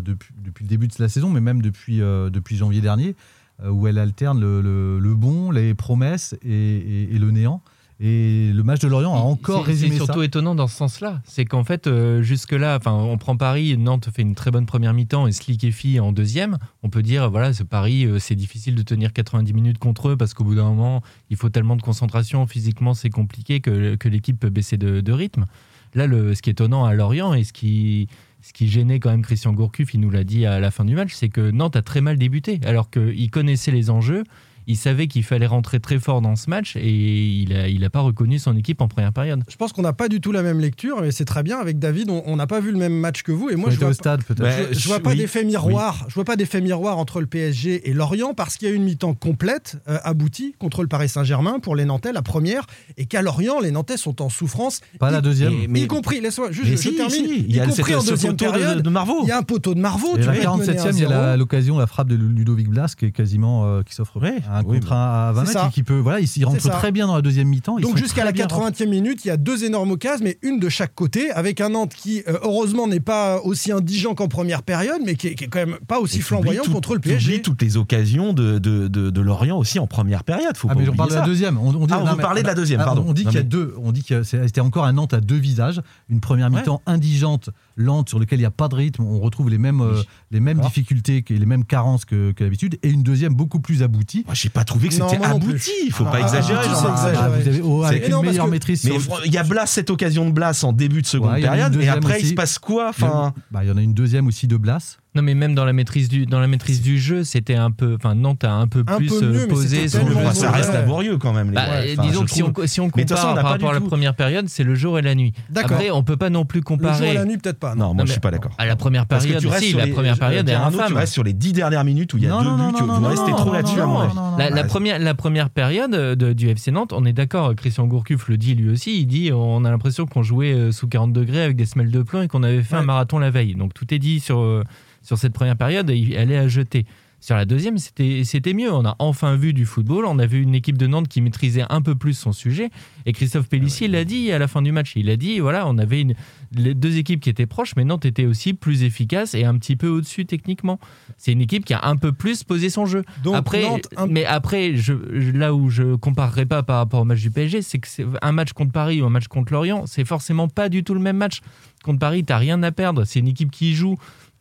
depuis, 0.00 0.32
depuis 0.44 0.64
le 0.64 0.68
début 0.68 0.88
de 0.88 0.94
la 0.98 1.08
saison, 1.08 1.30
mais 1.30 1.40
même 1.40 1.62
depuis, 1.62 2.00
euh, 2.00 2.30
depuis 2.30 2.56
janvier 2.56 2.80
dernier, 2.80 3.14
euh, 3.62 3.70
où 3.70 3.86
elle 3.86 3.98
alterne 3.98 4.40
le, 4.40 4.60
le- 4.60 4.98
le 4.98 5.14
bon, 5.14 5.50
les 5.50 5.74
promesses 5.74 6.34
et, 6.44 6.50
et- 6.52 7.14
et 7.14 7.18
le 7.18 7.30
néant. 7.30 7.62
Et 7.98 8.52
le 8.52 8.62
match 8.62 8.80
de 8.80 8.88
Lorient 8.88 9.14
a 9.14 9.20
encore 9.20 9.64
résumé 9.64 9.92
C'est 9.92 9.96
surtout 10.04 10.20
étonnant 10.20 10.54
dans 10.54 10.66
ce 10.66 10.76
sens-là. 10.76 11.22
C'est 11.24 11.46
qu'en 11.46 11.64
fait, 11.64 11.86
euh, 11.86 12.20
jusque-là, 12.20 12.78
on 12.84 13.16
prend 13.16 13.38
Paris, 13.38 13.74
Nantes 13.78 14.10
fait 14.14 14.20
une 14.20 14.34
très 14.34 14.50
bonne 14.50 14.66
première 14.66 14.92
mi-temps 14.92 15.26
et 15.26 15.32
se 15.32 15.50
liquéfie 15.50 15.98
en 15.98 16.12
deuxième. 16.12 16.58
On 16.82 16.90
peut 16.90 17.02
dire, 17.02 17.30
voilà, 17.30 17.54
ce 17.54 17.62
Paris, 17.62 18.04
euh, 18.04 18.18
c'est 18.18 18.34
difficile 18.34 18.74
de 18.74 18.82
tenir 18.82 19.14
90 19.14 19.54
minutes 19.54 19.78
contre 19.78 20.10
eux 20.10 20.16
parce 20.18 20.34
qu'au 20.34 20.44
bout 20.44 20.54
d'un 20.56 20.64
moment, 20.68 21.02
il 21.30 21.38
faut 21.38 21.48
tellement 21.48 21.74
de 21.74 21.80
concentration. 21.80 22.46
Physiquement, 22.46 22.92
c'est 22.92 23.08
compliqué 23.08 23.60
que, 23.60 23.94
que 23.94 24.10
l'équipe 24.10 24.38
peut 24.38 24.50
baisser 24.50 24.76
de, 24.76 25.00
de 25.00 25.12
rythme. 25.12 25.46
Là, 25.94 26.06
le, 26.06 26.34
ce 26.34 26.42
qui 26.42 26.50
est 26.50 26.52
étonnant 26.52 26.84
à 26.84 26.92
Lorient 26.92 27.32
et 27.32 27.44
ce 27.44 27.54
qui, 27.54 28.08
ce 28.46 28.52
qui 28.52 28.68
gênait 28.68 29.00
quand 29.00 29.10
même 29.10 29.22
Christian 29.22 29.52
Gourcuff, 29.52 29.92
il 29.92 29.98
nous 29.98 30.10
l'a 30.10 30.22
dit 30.22 30.46
à 30.46 30.60
la 30.60 30.70
fin 30.70 30.84
du 30.84 30.94
match, 30.94 31.12
c'est 31.12 31.28
que 31.28 31.50
Nantes 31.50 31.74
a 31.74 31.82
très 31.82 32.00
mal 32.00 32.16
débuté 32.16 32.60
alors 32.64 32.90
qu'il 32.90 33.28
connaissait 33.28 33.72
les 33.72 33.90
enjeux. 33.90 34.22
Il 34.68 34.76
savait 34.76 35.06
qu'il 35.06 35.22
fallait 35.22 35.46
rentrer 35.46 35.78
très 35.80 35.98
fort 35.98 36.20
dans 36.20 36.34
ce 36.36 36.50
match 36.50 36.74
et 36.76 36.90
il 36.90 37.50
n'a 37.50 37.68
il 37.68 37.84
a 37.84 37.90
pas 37.90 38.00
reconnu 38.00 38.38
son 38.38 38.56
équipe 38.56 38.80
en 38.80 38.88
première 38.88 39.12
période. 39.12 39.42
Je 39.48 39.56
pense 39.56 39.72
qu'on 39.72 39.82
n'a 39.82 39.92
pas 39.92 40.08
du 40.08 40.20
tout 40.20 40.32
la 40.32 40.42
même 40.42 40.58
lecture, 40.60 41.00
mais 41.00 41.10
c'est 41.12 41.24
très 41.24 41.42
bien. 41.42 41.58
Avec 41.58 41.78
David, 41.78 42.10
on 42.10 42.22
on 42.26 42.36
n'a 42.36 42.46
pas 42.46 42.60
vu 42.60 42.72
le 42.72 42.78
même 42.78 42.94
match 42.98 43.22
que 43.22 43.30
vous. 43.32 43.48
Et 43.50 43.56
moi, 43.56 43.68
On 43.68 43.72
je 43.72 43.78
vois, 43.78 43.88
au 43.88 43.92
stade 43.92 44.22
je, 44.28 44.34
je 44.78 44.88
vois 44.88 45.00
pas 45.00 45.10
oui. 45.10 45.18
d'effet 45.18 45.44
miroir. 45.44 46.04
Je 46.08 46.14
vois 46.14 46.24
pas 46.24 46.34
d'effet 46.36 46.60
miroir 46.60 46.98
entre 46.98 47.20
le 47.20 47.26
PSG 47.26 47.88
et 47.88 47.92
Lorient 47.92 48.34
parce 48.34 48.56
qu'il 48.56 48.66
y 48.68 48.70
a 48.70 48.74
eu 48.74 48.76
une 48.76 48.84
mi-temps 48.84 49.14
complète, 49.14 49.78
euh, 49.88 49.98
aboutie 50.02 50.54
contre 50.58 50.82
le 50.82 50.88
Paris 50.88 51.08
Saint-Germain 51.08 51.60
pour 51.60 51.76
les 51.76 51.84
Nantais, 51.84 52.12
la 52.12 52.22
première, 52.22 52.66
et 52.96 53.06
qu'à 53.06 53.22
Lorient, 53.22 53.60
les 53.60 53.70
Nantais 53.70 53.96
sont 53.96 54.20
en 54.22 54.28
souffrance. 54.28 54.80
Pas 54.98 55.10
la 55.10 55.20
deuxième. 55.20 55.52
Et- 55.52 55.68
mais- 55.68 55.80
y 55.82 55.86
compris, 55.86 56.20
laisse-moi, 56.20 56.50
juste, 56.50 56.66
je, 56.66 56.76
si, 56.76 56.90
je 56.92 56.96
termine. 56.96 57.26
si, 57.26 57.40
y 57.48 57.58
compris 57.60 57.94
en 57.94 58.02
deuxième 58.02 58.36
poteau 58.36 58.50
de- 58.52 58.58
période. 58.58 58.82
de 58.82 58.90
Marvaux. 58.90 59.20
Il 59.22 59.28
y 59.28 59.32
a 59.32 59.38
un 59.38 59.42
poteau 59.42 59.74
de 59.74 59.80
Marvaux. 59.80 60.16
Et 60.16 60.20
tu 60.20 60.26
la 60.26 60.32
peux 60.32 60.38
être 60.40 60.56
mené 60.56 60.66
47e, 60.74 60.96
il 60.96 61.02
y 61.02 61.04
a 61.04 61.08
1-0. 61.08 61.10
la- 61.10 61.36
l'occasion, 61.36 61.78
la 61.78 61.86
frappe 61.86 62.08
de 62.08 62.16
Ludovic 62.16 62.68
Blas, 62.68 62.94
qui 62.98 63.04
est 63.06 63.12
quasiment 63.12 63.64
euh, 63.66 63.82
qui 63.82 63.94
s'offre 63.94 64.20
Ouais. 64.20 64.34
Un, 64.56 64.60
un 64.60 64.64
Oui, 64.64 64.80
contrat 64.80 65.28
à 65.28 65.32
20 65.32 65.44
C'est 65.46 65.54
mètres 65.54 65.66
et 65.68 65.72
qui 65.72 65.82
peut, 65.82 65.98
voilà, 65.98 66.20
il, 66.20 66.44
rentre 66.44 66.68
très 66.70 66.92
bien 66.92 67.06
dans 67.06 67.14
la 67.16 67.22
deuxième 67.22 67.48
mi-temps. 67.48 67.78
Donc 67.78 67.96
jusqu'à 67.96 68.24
la 68.24 68.32
très 68.32 68.46
bien 68.46 68.46
80e 68.46 68.88
minute, 68.88 69.24
il 69.24 69.28
y 69.28 69.30
a 69.30 69.36
deux 69.36 69.64
énormes 69.64 69.90
occasions, 69.92 70.24
mais 70.24 70.38
une 70.42 70.58
de 70.58 70.68
chaque 70.68 70.94
côté, 70.94 71.30
avec 71.30 71.60
un 71.60 71.70
Nantes 71.70 71.94
qui, 71.94 72.22
euh, 72.28 72.38
heureusement, 72.42 72.86
n'est 72.86 73.00
pas 73.00 73.40
aussi 73.42 73.72
indigent 73.72 74.14
qu'en 74.14 74.28
première 74.28 74.62
période, 74.62 75.00
mais 75.04 75.14
qui 75.14 75.28
est, 75.28 75.34
qui 75.34 75.44
est 75.44 75.48
quand 75.48 75.58
même 75.66 75.76
pas 75.86 75.98
aussi 76.00 76.18
Et 76.18 76.20
flamboyant 76.22 76.62
contre 76.64 76.94
le 76.94 77.00
PSG. 77.00 77.42
toutes 77.42 77.62
les 77.62 77.76
occasions 77.76 78.32
de, 78.32 78.58
de, 78.58 78.88
de, 78.88 79.10
de 79.10 79.20
Lorient 79.20 79.58
aussi 79.58 79.78
en 79.78 79.86
première 79.86 80.24
période. 80.24 80.56
Faut 80.56 80.68
Ah, 80.70 80.74
pas 80.74 80.80
mais 80.80 80.88
on 80.88 80.94
parle 80.94 81.10
de 81.10 81.14
la 81.16 81.20
deuxième. 81.26 81.58
On, 81.58 81.68
on 81.74 81.86
dit, 81.86 81.92
ah, 81.92 81.98
on 82.00 82.04
non, 82.04 82.10
vous 82.12 82.16
mais- 82.16 82.22
parlait 82.22 82.42
de 82.42 82.46
la 82.46 82.54
deuxième, 82.54 82.80
pardon. 82.82 83.04
On 83.06 83.12
dit 83.12 83.24
Non, 83.24 83.30
qu'il 83.30 83.38
y 83.38 83.40
a 83.40 83.44
deux. 83.44 83.74
On 83.82 83.92
dit 83.92 84.04
que 84.04 84.22
c'était 84.22 84.60
encore 84.60 84.84
un 84.84 84.92
Nantes 84.92 85.14
à 85.14 85.20
deux 85.20 85.36
visages. 85.36 85.80
Une 86.08 86.20
première 86.20 86.50
mi-temps 86.50 86.82
indigente, 86.86 87.50
lente, 87.76 88.08
sur 88.08 88.18
laquelle 88.18 88.38
il 88.38 88.42
n'y 88.42 88.46
a 88.46 88.50
pas 88.50 88.68
de 88.68 88.74
rythme. 88.74 89.02
On 89.04 89.20
retrouve 89.20 89.50
les 89.50 89.58
mêmes, 89.58 89.80
euh, 89.80 90.02
les 90.30 90.40
mêmes 90.40 90.58
difficultés, 90.60 91.22
que- 91.22 91.34
les 91.34 91.46
mêmes 91.46 91.64
carences 91.64 92.04
que, 92.04 92.32
que 92.32 92.42
d'habitude. 92.42 92.78
Et 92.82 92.90
une 92.90 93.02
deuxième 93.02 93.34
beaucoup 93.34 93.60
plus 93.60 93.82
aboutie. 93.82 94.22
Moi, 94.26 94.34
j'ai 94.34 94.48
pas 94.48 94.64
trouvé 94.64 94.88
que 94.88 94.94
c'était 94.94 95.22
abouti. 95.22 95.70
Il 95.84 95.92
faut 95.92 96.04
Ah, 96.08 96.12
pas 96.12 96.20
exagérer. 96.20 96.64
c'est 96.64 96.70
exagéré. 96.90 97.16
Ah, 97.18 97.28
vous 97.28 97.48
avez- 97.48 97.60
oh, 97.62 97.82
avec 97.84 98.08
une 98.08 98.20
meilleure 98.22 98.46
que- 98.46 98.50
maîtrise 98.50 98.84
Mais 98.84 98.96
il 99.26 99.32
y 99.32 99.38
a 99.38 99.42
Blas, 99.44 99.66
cette 99.66 99.90
occasion 99.90 100.26
de 100.26 100.30
Blas 100.32 100.64
en 100.64 100.72
début 100.72 101.02
de 101.02 101.06
seconde 101.06 101.32
Ouais, 101.32 101.40
période. 101.42 101.76
Et 101.76 101.88
après, 101.88 102.20
il 102.20 102.26
se 102.28 102.34
passe 102.34 102.58
quoi 102.58 102.88
Enfin, 102.90 103.34
Bah, 103.50 103.62
il 103.64 103.68
y 103.68 103.70
en 103.70 103.76
a 103.76 103.82
une 103.82 103.94
deuxième 103.94 104.26
aussi 104.26 104.46
de 104.46 104.56
Blas. 104.56 104.98
Non, 105.16 105.22
mais 105.22 105.34
même 105.34 105.54
dans 105.54 105.64
la 105.64 105.72
maîtrise 105.72 106.08
du, 106.08 106.26
dans 106.26 106.40
la 106.40 106.46
maîtrise 106.46 106.82
du 106.82 106.98
jeu, 106.98 107.24
c'était 107.24 107.54
un 107.54 107.70
peu. 107.70 107.94
Enfin, 107.96 108.14
Nantes 108.14 108.44
a 108.44 108.52
un 108.52 108.66
peu 108.68 108.84
Un 108.86 108.96
plus 108.98 109.08
peu 109.08 109.24
euh, 109.24 109.32
mieux, 109.32 109.40
mais 109.40 109.46
posé 109.46 109.88
son 109.88 109.98
tellement 110.04 110.20
jeu. 110.28 110.34
Ça 110.34 110.50
reste 110.50 110.72
laborieux 110.74 111.16
quand 111.18 111.32
même. 111.32 111.48
Les 111.48 111.54
Bah, 111.54 111.64
ouais, 111.70 111.94
enfin, 111.98 112.08
disons 112.08 112.24
que 112.24 112.30
si 112.30 112.42
on, 112.42 112.52
si 112.66 112.80
façon, 112.80 112.90
compare 112.90 113.30
on 113.30 113.34
par 113.34 113.44
rapport 113.44 113.70
à 113.70 113.74
la 113.74 113.80
première 113.80 114.14
période, 114.14 114.48
c'est 114.48 114.62
le 114.64 114.74
jour 114.74 114.98
et 114.98 115.02
la 115.02 115.14
nuit. 115.14 115.32
D'accord. 115.50 115.72
Après, 115.72 115.90
on 115.90 116.02
peut 116.02 116.16
pas 116.16 116.30
non 116.30 116.44
plus 116.44 116.60
Le 116.60 116.64
jour 116.68 116.78
comparer. 116.78 117.10
et 117.10 117.14
la 117.14 117.24
nuit, 117.24 117.38
peut-être 117.38 117.58
pas. 117.58 117.74
Non, 117.74 117.94
moi 117.94 118.02
Non, 118.02 118.06
je 118.06 118.12
suis 118.12 118.20
pas 118.20 118.30
d'accord. 118.30 118.52
À 118.58 118.66
la 118.66 118.76
première 118.76 119.06
période, 119.06 119.40
si, 119.58 119.70
sur 119.70 119.78
la 119.78 119.86
première 119.86 120.18
période 120.18 120.48
euh, 120.48 120.52
est 120.52 120.54
infâme. 120.54 120.88
Tu 120.88 120.94
restes 120.94 121.12
sur 121.14 121.24
les 121.24 121.32
dix 121.32 121.52
dernières 121.52 121.84
minutes 121.84 122.12
où 122.14 122.18
il 122.18 122.24
y 122.24 122.26
a 122.26 122.30
Non, 122.30 122.42
deux 122.42 122.48
non, 122.50 122.56
buts. 122.56 122.74
non, 122.80 122.86
non, 122.86 122.94
Vous 122.94 123.00
non, 123.00 123.08
restez 123.08 123.30
non, 123.30 123.36
trop 123.36 123.46
non, 123.46 123.52
là-dessus, 123.54 123.76
non, 123.76 123.82
à 123.82 123.86
mon 123.86 123.92
non, 123.94 124.00
avis. 124.00 124.14
non, 124.14 124.22
non, 124.32 124.98
La, 124.98 125.14
première, 125.14 125.50
période 125.50 125.90
de- 125.92 126.32
du 126.32 126.48
FC 126.48 126.70
Nantes, 126.70 126.92
on 126.92 127.04
est 127.04 127.12
d'accord, 127.12 127.54
Christian 127.56 127.86
Gourcuff 127.86 128.28
le 128.28 128.36
dit 128.36 128.54
lui 128.54 128.68
aussi, 128.70 129.00
il 129.00 129.06
dit 129.06 129.30
on 129.32 129.64
a 129.64 129.70
l'impression 129.70 130.06
qu'on 130.06 130.22
jouait 130.22 130.52
euh, 130.52 130.72
sous 130.72 130.86
40 130.88 131.12
degrés 131.12 131.42
avec 131.42 131.56
des 131.56 131.64
semelles 131.66 131.90
de 131.90 132.02
plomb 132.02 132.22
et 132.22 132.28
qu'on 132.28 132.42
avait 132.42 132.62
fait 132.62 132.76
un 132.76 132.82
marathon 132.82 133.18
la 133.18 133.30
veille. 133.30 133.54
Donc 133.54 133.72
tout 133.74 133.92
est 133.94 133.98
dit 133.98 134.20
sur, 134.20 134.40
euh, 134.40 134.62
sur 135.06 135.16
cette 135.18 135.32
première 135.32 135.56
période, 135.56 135.88
elle 135.90 136.30
est 136.32 136.36
à 136.36 136.48
jeter. 136.48 136.84
Sur 137.18 137.34
la 137.34 137.46
deuxième, 137.46 137.78
c'était 137.78 138.52
mieux. 138.52 138.70
On 138.72 138.84
a 138.84 138.94
enfin 138.98 139.36
vu 139.36 139.54
du 139.54 139.64
football. 139.64 140.04
On 140.04 140.18
a 140.18 140.26
vu 140.26 140.42
une 140.42 140.54
équipe 140.54 140.76
de 140.76 140.86
Nantes 140.86 141.08
qui 141.08 141.22
maîtrisait 141.22 141.64
un 141.70 141.80
peu 141.80 141.94
plus 141.94 142.12
son 142.16 142.30
sujet. 142.32 142.68
Et 143.06 143.12
Christophe 143.12 143.48
Pellissier 143.48 143.88
l'a 143.88 144.04
dit 144.04 144.30
à 144.32 144.38
la 144.38 144.46
fin 144.46 144.60
du 144.60 144.70
match. 144.70 144.92
Il 144.96 145.08
a 145.08 145.16
dit 145.16 145.40
voilà, 145.40 145.66
on 145.66 145.78
avait 145.78 146.02
une, 146.02 146.14
les 146.54 146.74
deux 146.74 146.98
équipes 146.98 147.20
qui 147.20 147.30
étaient 147.30 147.46
proches, 147.46 147.72
mais 147.74 147.84
Nantes 147.84 148.04
était 148.04 148.26
aussi 148.26 148.52
plus 148.52 148.82
efficace 148.84 149.34
et 149.34 149.44
un 149.44 149.56
petit 149.56 149.76
peu 149.76 149.88
au-dessus 149.88 150.26
techniquement. 150.26 150.78
C'est 151.16 151.32
une 151.32 151.40
équipe 151.40 151.64
qui 151.64 151.72
a 151.74 151.80
un 151.86 151.96
peu 151.96 152.12
plus 152.12 152.44
posé 152.44 152.68
son 152.68 152.84
jeu. 152.84 153.02
Donc, 153.24 153.34
après, 153.34 153.62
Nantes, 153.62 153.88
un- 153.96 154.06
mais 154.08 154.26
après, 154.26 154.76
je, 154.76 154.92
là 154.92 155.54
où 155.54 155.70
je 155.70 155.96
comparerai 155.96 156.44
pas 156.44 156.62
par 156.62 156.76
rapport 156.76 157.00
au 157.00 157.04
match 157.04 157.22
du 157.22 157.30
PSG, 157.30 157.62
c'est 157.62 157.78
que 157.78 157.88
c'est 157.88 158.04
un 158.20 158.32
match 158.32 158.52
contre 158.52 158.72
Paris 158.72 159.00
ou 159.00 159.06
un 159.06 159.10
match 159.10 159.26
contre 159.26 159.54
Lorient, 159.54 159.86
c'est 159.86 160.04
forcément 160.04 160.48
pas 160.48 160.68
du 160.68 160.84
tout 160.84 160.94
le 160.94 161.00
même 161.00 161.16
match. 161.16 161.40
Contre 161.82 161.98
Paris, 161.98 162.24
t'as 162.24 162.36
rien 162.38 162.62
à 162.62 162.72
perdre. 162.72 163.04
C'est 163.04 163.20
une 163.20 163.28
équipe 163.28 163.50
qui 163.50 163.74
joue 163.74 163.96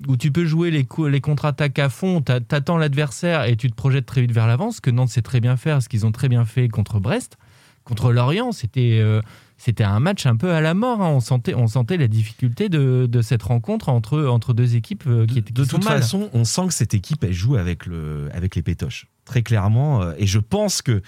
où 0.07 0.17
tu 0.17 0.31
peux 0.31 0.45
jouer 0.45 0.71
les, 0.71 0.87
les 1.09 1.21
contre-attaques 1.21 1.79
à 1.79 1.89
fond, 1.89 2.21
t'a- 2.21 2.41
t'attends 2.41 2.77
l'adversaire 2.77 3.45
et 3.45 3.55
tu 3.55 3.69
te 3.69 3.75
projettes 3.75 4.05
très 4.05 4.21
vite 4.21 4.31
vers 4.31 4.47
l'avant, 4.47 4.71
ce 4.71 4.81
que 4.81 4.89
Nantes 4.91 5.09
sait 5.09 5.21
très 5.21 5.39
bien 5.39 5.55
faire, 5.57 5.81
ce 5.81 5.89
qu'ils 5.89 6.05
ont 6.05 6.11
très 6.11 6.27
bien 6.29 6.45
fait 6.45 6.67
contre 6.67 6.99
Brest. 6.99 7.37
Contre 7.85 8.11
Lorient, 8.11 8.51
c'était 8.51 8.97
euh, 8.99 9.21
c'était 9.57 9.83
un 9.83 9.99
match 9.99 10.25
un 10.25 10.35
peu 10.35 10.51
à 10.51 10.59
la 10.59 10.73
mort. 10.73 11.01
hein. 11.03 11.09
On, 11.09 11.19
sentait, 11.19 11.53
on 11.53 11.67
sentait 11.67 11.97
la 11.97 12.07
difficulté 12.07 12.67
de, 12.67 13.07
de 13.09 13.21
cette 13.21 13.43
rencontre 13.43 13.89
entre, 13.89 14.25
entre 14.25 14.53
deux 14.53 14.75
équipes 14.75 15.03
euh, 15.07 15.25
qui, 15.27 15.37
étaient 15.39 15.53
De 15.53 15.63
sont 15.63 15.77
toute 15.77 15.85
mal. 15.85 15.99
façon, 16.01 16.29
on 16.33 16.43
sent 16.45 16.67
que 16.67 16.73
cette 16.73 16.93
équipe, 16.95 17.23
elle 17.23 17.31
joue 17.33 17.55
avec, 17.55 17.85
le, 17.85 18.27
avec 18.33 18.55
les 18.55 18.63
pétoches. 18.63 19.05
Très 19.23 19.43
clairement. 19.43 20.01
euh, 20.01 20.13
Et 20.17 20.25
je 20.25 20.39
pense 20.39 20.81
que, 20.81 21.01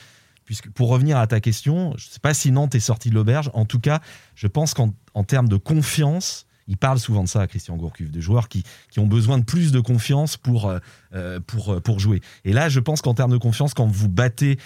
puisque 0.45 0.69
pour 0.69 0.89
revenir 0.89 1.17
à 1.17 1.25
ta 1.27 1.39
question, 1.41 1.93
je 1.97 2.05
ne 2.07 2.11
sais 2.11 2.19
pas 2.21 2.33
si 2.35 2.51
Nantes 2.51 2.75
est 2.75 2.79
sorti 2.79 3.09
de 3.09 3.15
l'auberge. 3.15 3.49
En 3.55 3.65
tout 3.65 3.79
cas, 3.79 3.99
je 4.35 4.45
pense 4.47 4.73
qu'en 4.75 4.93
en 5.15 5.23
termes 5.23 5.49
de 5.49 5.57
confiance, 5.57 6.45
il 6.67 6.77
parle 6.77 6.99
souvent 6.99 7.23
de 7.23 7.29
ça 7.29 7.41
à 7.41 7.47
Christian 7.47 7.75
Gourcuff, 7.77 8.11
de 8.11 8.21
joueurs 8.21 8.49
qui, 8.49 8.63
qui 8.89 8.99
ont 8.99 9.07
besoin 9.07 9.37
de 9.37 9.43
plus 9.43 9.71
de 9.71 9.79
confiance 9.79 10.37
pour, 10.37 10.67
euh, 10.67 10.79
euh, 11.13 11.39
pour, 11.45 11.73
euh, 11.73 11.79
pour 11.79 11.99
jouer. 11.99 12.21
Et 12.45 12.53
là, 12.53 12.69
je 12.69 12.79
pense 12.79 13.01
qu'en 13.01 13.13
termes 13.13 13.31
de 13.31 13.37
confiance, 13.37 13.73
quand 13.73 13.87
vous 13.87 14.09
battez 14.09 14.57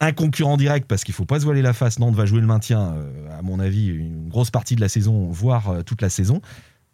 un 0.00 0.12
concurrent 0.12 0.56
direct, 0.56 0.86
parce 0.86 1.04
qu'il 1.04 1.14
faut 1.14 1.24
pas 1.24 1.40
se 1.40 1.44
voiler 1.44 1.62
la 1.62 1.72
face, 1.72 1.98
Nantes 1.98 2.14
va 2.14 2.26
jouer 2.26 2.40
le 2.40 2.46
maintien, 2.46 2.94
euh, 2.94 3.38
à 3.38 3.42
mon 3.42 3.58
avis, 3.60 3.86
une 3.86 4.28
grosse 4.28 4.50
partie 4.50 4.76
de 4.76 4.80
la 4.80 4.88
saison, 4.88 5.28
voire 5.30 5.70
euh, 5.70 5.82
toute 5.82 6.02
la 6.02 6.10
saison, 6.10 6.40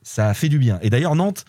ça 0.03 0.29
a 0.29 0.35
fait 0.35 0.49
du 0.49 0.59
bien. 0.59 0.79
Et 0.83 0.91
d'ailleurs, 0.91 1.17
Nantes, 1.17 1.45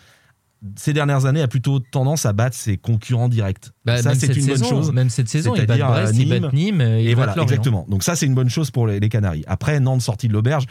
ces 0.76 0.92
dernières 0.92 1.26
années, 1.26 1.42
a 1.42 1.48
plutôt 1.48 1.78
tendance 1.78 2.26
à 2.26 2.32
battre 2.32 2.56
ses 2.56 2.76
concurrents 2.76 3.28
directs. 3.28 3.70
Bah, 3.84 4.02
ça, 4.02 4.14
c'est 4.14 4.34
une 4.34 4.46
bonne 4.46 4.64
chose. 4.64 4.92
même 4.92 5.10
cette 5.10 5.28
saison, 5.28 5.54
ils 5.54 5.66
battent 5.66 5.78
Brest, 5.78 6.14
euh, 6.14 6.18
ils 6.18 6.28
battent 6.28 6.52
Nîmes, 6.52 6.80
et 6.80 7.04
ils 7.04 7.10
et 7.10 7.14
battent 7.14 7.34
voilà, 7.34 7.42
exactement. 7.42 7.86
Donc 7.88 8.02
ça, 8.02 8.16
c'est 8.16 8.26
une 8.26 8.34
bonne 8.34 8.50
chose 8.50 8.70
pour 8.70 8.86
les, 8.86 8.98
les 8.98 9.08
Canaries. 9.08 9.44
Après, 9.46 9.78
Nantes 9.78 10.00
sortie 10.02 10.26
de 10.26 10.32
l'auberge, 10.32 10.66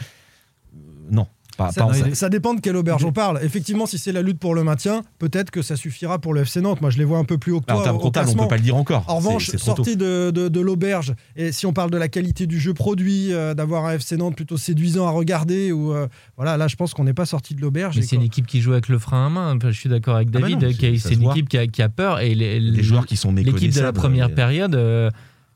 euh, 0.74 0.78
non. 1.10 1.26
Pas, 1.56 1.70
Ça, 1.70 1.86
pas 1.86 2.28
dépend 2.28 2.54
de 2.54 2.60
quelle 2.60 2.76
auberge 2.76 3.04
on 3.04 3.12
parle. 3.12 3.38
Effectivement, 3.42 3.86
si 3.86 3.96
c'est 3.98 4.10
la 4.12 4.22
lutte 4.22 4.38
pour 4.38 4.54
le 4.54 4.64
maintien, 4.64 5.02
peut-être 5.18 5.50
que 5.50 5.62
ça 5.62 5.76
suffira 5.76 6.18
pour 6.18 6.34
le 6.34 6.40
FC 6.42 6.60
Nantes. 6.60 6.80
Moi, 6.80 6.90
je 6.90 6.98
les 6.98 7.04
vois 7.04 7.18
un 7.18 7.24
peu 7.24 7.38
plus 7.38 7.52
haut 7.52 7.60
que 7.60 7.66
Alors, 7.68 7.82
toi. 7.82 7.90
en 7.90 7.92
termes 7.92 8.02
comptables, 8.02 8.30
on 8.30 8.42
peut 8.42 8.48
pas 8.48 8.56
le 8.56 8.62
dire 8.62 8.76
encore. 8.76 9.04
En 9.08 9.16
revanche, 9.16 9.46
C'est- 9.46 9.52
c'est 9.52 9.58
trop 9.58 9.70
tôt. 9.74 9.84
sorti 9.84 9.96
de, 9.96 10.30
de- 10.30 10.48
de 10.48 10.60
l'auberge, 10.60 11.14
et 11.36 11.52
si 11.52 11.66
on 11.66 11.72
parle 11.72 11.90
de 11.90 11.96
la 11.96 12.08
qualité 12.08 12.46
du 12.46 12.58
jeu 12.58 12.74
produit, 12.74 13.32
euh, 13.32 13.54
d'avoir 13.54 13.84
un 13.86 13.92
FC 13.92 14.16
Nantes 14.16 14.34
plutôt 14.36 14.56
séduisant 14.56 15.06
à 15.06 15.10
regarder, 15.10 15.70
ou 15.72 15.92
euh, 15.92 16.08
voilà, 16.36 16.56
là, 16.56 16.66
je 16.68 16.76
pense 16.76 16.92
qu'on 16.94 17.04
n'est 17.04 17.14
pas 17.14 17.26
sorti 17.26 17.54
de 17.54 17.60
l'auberge. 17.60 17.96
Mais 17.96 18.02
c'est 18.02 18.16
une 18.16 18.22
équipe 18.22 18.46
qui 18.46 18.60
joue 18.60 18.72
avec 18.72 18.88
le 18.88 18.98
frein 18.98 19.26
à 19.26 19.30
main. 19.30 19.56
Enfin, 19.56 19.70
je 19.70 19.78
suis 19.78 19.88
d'accord 19.88 20.16
avec 20.16 20.28
Ah 20.34 20.38
bah 20.38 20.48
David. 20.48 20.64
euh, 20.64 20.72
c'est- 20.98 21.14
une 21.14 21.20
voit. 21.22 21.32
équipe 21.32 21.48
qui 21.48 21.58
a, 21.58 21.66
qui 21.66 21.82
a 21.82 21.88
peur 21.88 22.20
et 22.20 22.34
les, 22.34 22.58
Les 22.58 22.82
joueurs 22.82 23.06
qui 23.06 23.16
sont 23.16 23.32
L'équipe 23.32 23.72
de 23.72 23.80
la 23.80 23.92
première 23.92 24.28
mais- 24.28 24.34
période, 24.34 24.74
euh, 24.74 25.10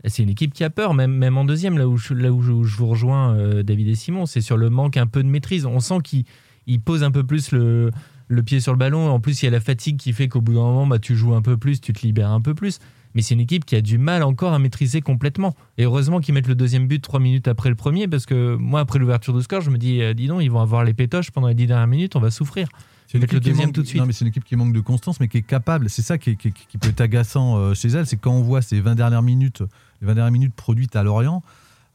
c'est 0.05 0.23
une 0.23 0.31
équipe 0.31 0.53
qui 0.55 0.65
a 0.65 0.71
peur, 0.71 0.95
même, 0.95 1.12
même 1.12 1.37
en 1.39 1.45
deuxième, 1.45 1.77
là 1.79 1.89
où 1.89 1.97
je, 1.97 2.15
là 2.15 2.31
où 2.33 2.43
je, 2.43 2.53
où 2.53 2.65
je 2.65 2.77
vous 2.77 2.87
rejoins, 2.87 3.35
euh, 3.35 3.62
David 3.62 3.89
et 3.89 3.95
Simon, 3.95 4.27
c'est 4.27 4.41
sur 4.41 4.56
le 4.56 4.71
manque 4.71 4.97
un 4.97 5.06
peu 5.06 5.23
de 5.23 5.29
maîtrise. 5.29 5.67
On 5.67 5.81
sent 5.81 5.99
qu'il 6.05 6.25
il 6.67 6.81
pose 6.81 7.03
un 7.03 7.11
peu 7.11 7.25
plus 7.25 7.50
le, 7.53 7.91
le 8.29 8.43
pied 8.43 8.61
sur 8.61 8.73
le 8.73 8.79
ballon. 8.79 9.09
En 9.11 9.21
plus, 9.21 9.43
il 9.43 9.47
y 9.47 9.49
a 9.49 9.50
la 9.50 9.61
fatigue 9.61 9.97
qui 9.97 10.12
fait 10.12 10.29
qu'au 10.29 10.41
bout 10.41 10.53
d'un 10.55 10.61
moment, 10.61 10.87
bah, 10.87 10.99
tu 10.99 11.17
joues 11.17 11.35
un 11.35 11.43
peu 11.43 11.56
plus, 11.56 11.81
tu 11.81 11.93
te 11.93 12.03
libères 12.06 12.31
un 12.31 12.41
peu 12.41 12.55
plus. 12.55 12.79
Mais 13.15 13.23
c'est 13.23 13.35
une 13.35 13.41
équipe 13.41 13.65
qui 13.65 13.75
a 13.75 13.81
du 13.81 13.97
mal 13.97 14.23
encore 14.23 14.53
à 14.53 14.59
maîtriser 14.59 15.00
complètement. 15.00 15.56
Et 15.79 15.85
heureusement 15.85 16.21
qu'ils 16.21 16.35
mettent 16.35 16.47
le 16.47 16.55
deuxième 16.55 16.87
but 16.87 17.00
trois 17.03 17.21
minutes 17.21 17.49
après 17.49 17.71
le 17.71 17.75
premier, 17.75 18.06
parce 18.06 18.27
que 18.27 18.55
moi, 18.56 18.81
après 18.81 18.99
l'ouverture 18.99 19.33
de 19.33 19.41
score, 19.41 19.62
je 19.62 19.71
me 19.71 19.79
dis, 19.79 20.03
euh, 20.03 20.12
dis 20.12 20.27
donc, 20.29 20.43
ils 20.43 20.50
vont 20.50 20.61
avoir 20.61 20.85
les 20.85 20.93
pétoches 20.95 21.31
pendant 21.31 21.49
les 21.49 21.55
dix 21.55 21.67
dernières 21.67 21.87
minutes, 21.87 22.15
on 22.17 22.21
va 22.21 22.31
souffrir. 22.31 22.69
C'est 23.06 23.15
une 23.17 23.23
Mettre 23.23 23.33
le 23.33 23.39
équipe 23.39 23.45
qui 23.45 23.50
deuxième 23.53 23.67
manque- 23.69 23.75
tout 23.75 23.83
de 23.83 23.87
suite. 23.87 24.00
Non, 24.03 24.06
mais 24.06 24.12
c'est 24.12 24.27
une 24.27 24.29
équipe 24.29 24.45
qui 24.45 24.55
manque 24.56 24.75
de 24.75 24.81
constance, 24.81 25.19
mais 25.21 25.29
qui 25.29 25.39
est 25.39 25.43
capable. 25.43 25.89
C'est 25.89 26.03
ça 26.03 26.19
qui, 26.19 26.31
est- 26.31 26.37
qui- 26.37 26.53
qui 26.53 26.77
peut 26.77 26.91
être 26.91 27.00
agaçant 27.00 27.56
euh, 27.56 27.73
chez 27.73 27.89
elle, 27.89 28.06
c'est 28.06 28.19
quand 28.19 28.33
on 28.33 28.43
voit 28.43 28.61
ces 28.61 28.79
20 28.83 28.95
dernières 28.95 29.23
minutes, 29.23 29.62
les 30.00 30.06
20 30.06 30.15
dernières 30.15 30.33
minutes 30.33 30.55
produites 30.55 30.97
à 30.97 31.03
Lorient, 31.03 31.43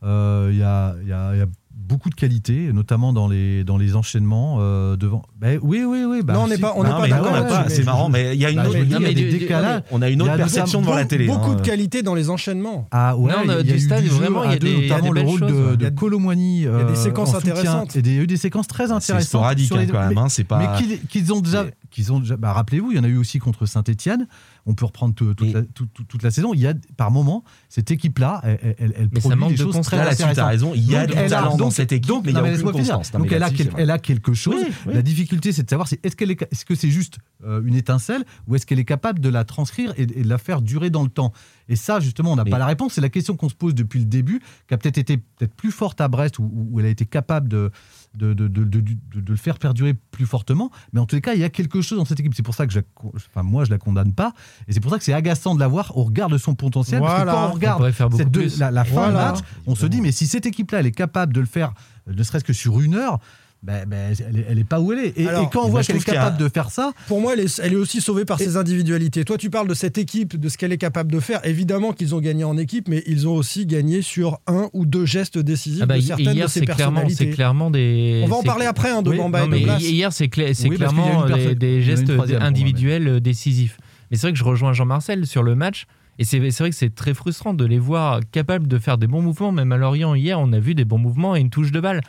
euh, 0.03 0.49
il 0.51 0.57
y, 0.57 0.63
a, 0.63 0.95
il 1.01 1.07
y 1.07 1.13
a- 1.13 1.31
il 1.33 1.39
y 1.39 1.41
a 1.41 1.45
beaucoup 1.75 2.09
de 2.09 2.15
qualité, 2.15 2.71
notamment 2.71 3.11
dans 3.13 3.27
les, 3.27 3.63
dans 3.65 3.77
les 3.77 3.95
enchaînements 3.95 4.57
euh, 4.61 4.95
devant. 4.95 5.21
Ben 5.39 5.59
oui, 5.61 5.83
oui, 5.85 6.05
oui. 6.07 6.21
bah, 6.23 6.33
Non, 6.33 6.43
on 6.43 6.47
n'est 6.47 6.55
si. 6.55 6.61
pas- 6.61 6.73
on 6.77 6.83
pas 6.83 7.69
C'est 7.69 7.83
marrant, 7.83 8.09
mais 8.09 8.35
il 8.35 8.41
y 8.41 8.45
a 8.45 8.51
une 8.51 8.57
Bah, 8.57 8.69
autre. 8.69 8.77
Non, 8.77 8.99
mais 9.01 9.11
il 9.11 9.19
y 9.19 9.27
a 9.27 9.31
des 9.31 9.39
décalages. 9.39 9.81
On 9.91 10.01
a 10.01 10.09
une 10.09 10.21
autre 10.21 10.31
a 10.31 10.37
perception 10.37 10.81
devant 10.81 10.95
la 10.95 11.05
télé. 11.05 11.27
Beaucoup 11.27 11.51
hein. 11.51 11.55
de 11.55 11.61
qualité 11.61 12.01
dans 12.01 12.15
les 12.15 12.29
enchaînements. 12.29 12.87
Ah 12.91 13.17
ouais, 13.17 13.31
Non, 13.33 13.59
il 13.59 13.69
y 13.69 13.73
a, 13.73 13.79
stade, 13.79 14.03
vraiment, 14.05 14.43
il 14.45 14.51
y 14.51 14.55
a 14.55 14.59
des- 14.59 14.71
il 14.71 14.87
y 14.87 14.91
a 14.91 14.95
notamment 14.95 15.13
des 15.13 15.21
le 15.21 15.27
rôle 15.27 15.39
choses, 15.39 15.51
de, 15.51 15.63
ouais. 15.71 15.77
de 15.77 15.89
Colomwani. 15.89 16.57
Il 16.59 16.63
y 16.63 16.67
a 16.67 16.83
des 16.85 16.95
séquences 16.95 17.35
intéressantes. 17.35 17.95
Il 17.95 18.07
y 18.07 18.19
a 18.19 18.21
eu 18.21 18.27
des 18.27 18.37
séquences 18.37 18.67
très 18.67 18.87
C'est 18.87 18.93
intéressantes. 18.93 19.27
sporadique 19.27 19.67
sur 19.67 19.77
les- 19.77 19.83
hein, 19.83 19.89
quand 19.91 19.99
même. 19.99 20.09
mais- 20.15 20.19
hein, 20.21 20.29
C'est 20.29 20.43
pas. 20.45 20.59
mais 20.79 20.97
qu'ils 21.09 21.33
ont 21.33 21.41
déjà, 21.41 21.63
Mais- 21.65 21.73
qu'ils 21.91 22.13
ont 22.13 22.19
déjà 22.19 22.37
bah, 22.37 22.53
rappelez-vous, 22.53 22.91
il 22.91 22.97
y 22.97 22.99
en 22.99 23.03
a 23.03 23.07
eu 23.07 23.17
aussi 23.17 23.39
contre 23.39 23.65
Saint-Etienne. 23.65 24.27
On 24.65 24.75
peut 24.75 24.85
reprendre 24.85 25.13
tout- 25.13 25.33
la, 25.53 25.61
tout- 25.63 25.87
tout- 25.87 26.03
toute 26.05 26.23
la 26.23 26.31
saison. 26.31 26.53
Il 26.53 26.61
y 26.61 26.67
a 26.67 26.73
par 26.95 27.11
moment 27.11 27.43
cette 27.67 27.91
équipe-là, 27.91 28.39
elle, 28.43 28.75
elle, 28.79 28.93
elle 28.97 29.09
Mais 29.11 29.19
ça 29.19 29.27
produit 29.29 29.39
manque 29.39 29.49
des 29.51 29.57
de 29.57 29.63
choses 29.63 29.81
très 29.81 29.97
t'as 30.35 30.47
raison. 30.47 30.71
Il 30.73 30.89
y 30.89 30.95
a 30.95 31.05
Donc, 31.05 31.15
du 31.17 31.21
a- 31.21 31.29
talent 31.29 31.57
dans 31.57 31.69
cette 31.69 31.91
équipe, 31.91 32.07
donc- 32.07 32.25
mais 32.25 32.31
il 32.31 32.35
non, 32.37 32.43
a 32.45 32.53
aucune 32.53 32.71
constance. 32.71 33.11
Donc 33.11 33.31
elle 33.31 33.43
a, 33.43 33.49
quel- 33.49 33.71
elle 33.77 33.89
quelque 33.99 34.33
chose. 34.33 34.55
Oui, 34.65 34.73
oui. 34.87 34.93
La 34.93 35.01
difficulté, 35.01 35.51
c'est 35.51 35.63
de 35.63 35.69
savoir 35.69 35.87
c'est 35.89 35.99
est-ce 36.05 36.15
qu'elle 36.15 36.31
est, 36.31 36.41
est-ce 36.51 36.63
que 36.65 36.75
c'est 36.75 36.89
juste 36.89 37.17
euh, 37.45 37.61
une 37.65 37.75
étincelle 37.75 38.23
ou 38.47 38.55
est-ce 38.55 38.65
qu'elle 38.65 38.79
est 38.79 38.85
capable 38.85 39.19
de 39.19 39.27
la 39.29 39.43
transcrire 39.43 39.93
et, 39.97 40.03
et 40.03 40.23
de 40.23 40.29
la 40.29 40.37
faire 40.37 40.61
durer 40.61 40.89
dans 40.89 41.03
le 41.03 41.09
temps? 41.09 41.33
Et 41.69 41.75
ça, 41.75 41.99
justement, 41.99 42.31
on 42.33 42.35
n'a 42.35 42.43
Mais- 42.45 42.49
pas 42.51 42.57
la 42.57 42.65
réponse. 42.65 42.93
C'est 42.93 43.01
la 43.01 43.09
question 43.09 43.35
qu'on 43.37 43.49
se 43.49 43.55
pose 43.55 43.73
depuis 43.75 43.99
le 43.99 44.05
début, 44.05 44.41
qui 44.67 44.73
a 44.73 44.77
peut-être 44.77 44.97
été 44.97 45.17
peut-être 45.17 45.53
plus 45.55 45.71
forte 45.71 45.99
à 46.01 46.07
Brest 46.07 46.39
où, 46.39 46.49
où 46.71 46.79
elle 46.79 46.85
a 46.85 46.89
été 46.89 47.05
capable 47.05 47.49
de 47.49 47.69
de, 48.15 48.31
de, 48.35 48.47
de, 48.47 48.63
de- 48.63 48.83
le 49.27 49.35
faire 49.35 49.57
perdurer 49.57 49.95
plus 49.95 50.27
fortement. 50.27 50.69
Mais 50.91 50.99
en 50.99 51.07
tous 51.07 51.15
les 51.15 51.21
cas, 51.21 51.33
il 51.33 51.39
y 51.39 51.43
a 51.43 51.49
quelque 51.49 51.81
chose 51.81 51.97
dans 51.97 52.05
cette 52.05 52.19
équipe. 52.19 52.35
C'est 52.35 52.43
pour 52.43 52.53
ça 52.53 52.67
que 52.67 52.73
je, 52.73 52.79
enfin, 53.15 53.41
moi, 53.41 53.65
je 53.65 53.71
la 53.71 53.79
condamne 53.79 54.13
pas. 54.13 54.33
Et 54.67 54.73
c'est 54.73 54.79
pour 54.79 54.91
ça 54.91 54.97
que 54.97 55.03
c'est 55.03 55.13
agaçant 55.13 55.55
de 55.55 55.59
la 55.59 55.67
voir 55.67 55.95
au 55.97 56.03
regard 56.03 56.29
de 56.29 56.37
son 56.37 56.55
potentiel. 56.55 56.99
Parce 57.01 57.23
que 57.23 57.29
quand 57.29 57.49
on 57.49 57.51
regarde 57.53 57.91
faire 57.91 58.09
cette 58.15 58.31
deux- 58.31 58.47
la, 58.59 58.71
la 58.71 58.83
fin 58.83 58.93
Voilà. 59.09 59.09
de 59.11 59.13
match, 59.33 59.39
on 59.67 59.75
se 59.75 59.85
dit, 59.85 60.01
mais 60.01 60.11
si 60.11 60.27
cette 60.27 60.45
équipe-là, 60.45 60.79
elle 60.79 60.87
est 60.87 60.91
capable 60.91 61.33
de 61.33 61.39
le 61.39 61.45
faire, 61.47 61.73
euh, 62.09 62.13
ne 62.15 62.23
serait-ce 62.23 62.43
que 62.43 62.53
sur 62.53 62.79
une 62.81 62.95
heure, 62.95 63.19
ben, 63.61 63.85
ben, 63.87 64.13
elle, 64.27 64.39
est, 64.39 64.45
elle 64.49 64.59
est 64.59 64.63
pas 64.65 64.81
où 64.81 64.91
elle 64.91 64.99
est. 64.99 65.13
Et, 65.17 65.25
Alors, 65.25 65.43
et 65.45 65.49
quand 65.49 65.63
on 65.63 65.69
voit 65.69 65.83
qu'elle 65.83 65.95
est 65.95 66.09
a- 66.09 66.13
capable 66.13 66.37
de 66.37 66.49
faire 66.49 66.69
ça, 66.69 66.91
Pour 67.07 67.21
moi, 67.21 67.31
elle 67.31 67.39
est, 67.39 67.59
elle 67.63 67.71
est 67.71 67.77
aussi 67.77 68.01
sauvée 68.01 68.25
par 68.25 68.37
ses 68.37 68.57
individualités. 68.57 69.23
Toi, 69.23 69.37
tu 69.37 69.49
parles 69.49 69.69
de 69.69 69.73
cette 69.73 69.97
équipe, 69.97 70.37
de 70.37 70.49
ce 70.49 70.57
qu'elle 70.57 70.73
est 70.73 70.77
capable 70.77 71.09
de 71.13 71.21
faire. 71.21 71.39
Évidemment 71.45 71.93
qu'ils 71.93 72.13
ont 72.13 72.19
gagné 72.19 72.43
en 72.43 72.57
équipe, 72.57 72.89
mais 72.89 73.03
ils 73.07 73.25
ont 73.25 73.33
aussi 73.35 73.65
gagné 73.65 74.01
sur 74.01 74.39
un 74.47 74.67
ou 74.73 74.85
deux 74.85 75.05
gestes 75.05 75.37
décisifs 75.37 75.79
Ah 75.81 75.85
bah, 75.85 75.95
de 75.95 76.01
certaines 76.01 76.35
hier, 76.35 76.47
de 76.47 76.51
ses 76.51 76.59
c'est 76.59 76.65
clairement, 76.65 76.99
c'est 76.99 77.05
personnalités. 77.05 77.29
clairement 77.35 77.71
des. 77.71 78.21
On 78.25 78.27
va 78.27 78.35
en 78.35 78.43
parler 78.43 78.65
après 78.65 78.89
hein, 78.91 79.01
de 79.01 79.11
Oui, 79.11 79.17
Bamba 79.17 79.39
Non, 79.39 79.45
et 79.45 79.49
mais 79.49 79.59
de 79.61 79.63
Blas. 79.63 79.77
hi- 79.79 79.91
hier, 79.93 80.11
c'est 80.11 80.27
cla- 80.27 80.67
Oui, 80.69 80.75
clairement 80.75 81.25
une 81.27 81.53
des, 81.53 81.81
gestes 81.81 82.11
individuels 82.41 83.07
euh, 83.07 83.19
décisifs. 83.21 83.77
Mais 84.13 84.17
c'est 84.17 84.27
vrai 84.27 84.33
que 84.33 84.37
je 84.37 84.43
rejoins 84.43 84.73
Jean-Marcel 84.73 85.25
sur 85.25 85.41
le 85.41 85.55
match. 85.55 85.87
Et 86.19 86.23
c'est 86.23 86.37
vrai 86.37 86.69
que 86.69 86.75
c'est 86.75 86.93
très 86.93 87.15
frustrant 87.15 87.55
de 87.55 87.65
les 87.65 87.79
voir 87.79 88.19
capables 88.31 88.67
de 88.67 88.77
faire 88.77 88.99
des 88.99 89.07
bons 89.07 89.23
mouvements. 89.23 89.51
Même 89.51 89.71
à 89.71 89.77
Lorient, 89.77 90.13
hier, 90.13 90.39
on 90.39 90.53
a 90.53 90.59
vu 90.59 90.75
des 90.75 90.85
bons 90.85 90.99
mouvements 90.99 91.35
et 91.35 91.39
une 91.39 91.49
touche 91.49 91.71
de 91.71 91.79
balle. 91.79 92.01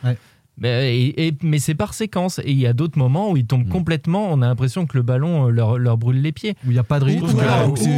Mais, 0.59 0.95
et- 0.99 1.27
et- 1.27 1.33
mais 1.41 1.57
c'est 1.57 1.73
par 1.73 1.95
séquence. 1.95 2.37
Et 2.45 2.51
il 2.51 2.59
y 2.59 2.67
a 2.67 2.73
d'autres 2.73 2.99
moments 2.99 3.31
où 3.31 3.37
ils 3.37 3.43
Mm. 3.43 3.47
tombent 3.47 3.67
complètement. 3.69 4.27
On 4.31 4.43
a 4.43 4.47
l'impression 4.47 4.85
que 4.85 4.95
le 4.97 5.01
ballon 5.01 5.47
euh, 5.47 5.49
leur, 5.49 5.79
leur 5.79 5.97
brûle 5.97 6.21
les 6.21 6.31
pieds. 6.31 6.51
Où 6.63 6.67
il 6.69 6.73
n'y 6.73 6.77
a 6.77 6.83
pas 6.83 6.99
de 6.99 7.05
rythme. 7.05 7.25
où 7.25 7.29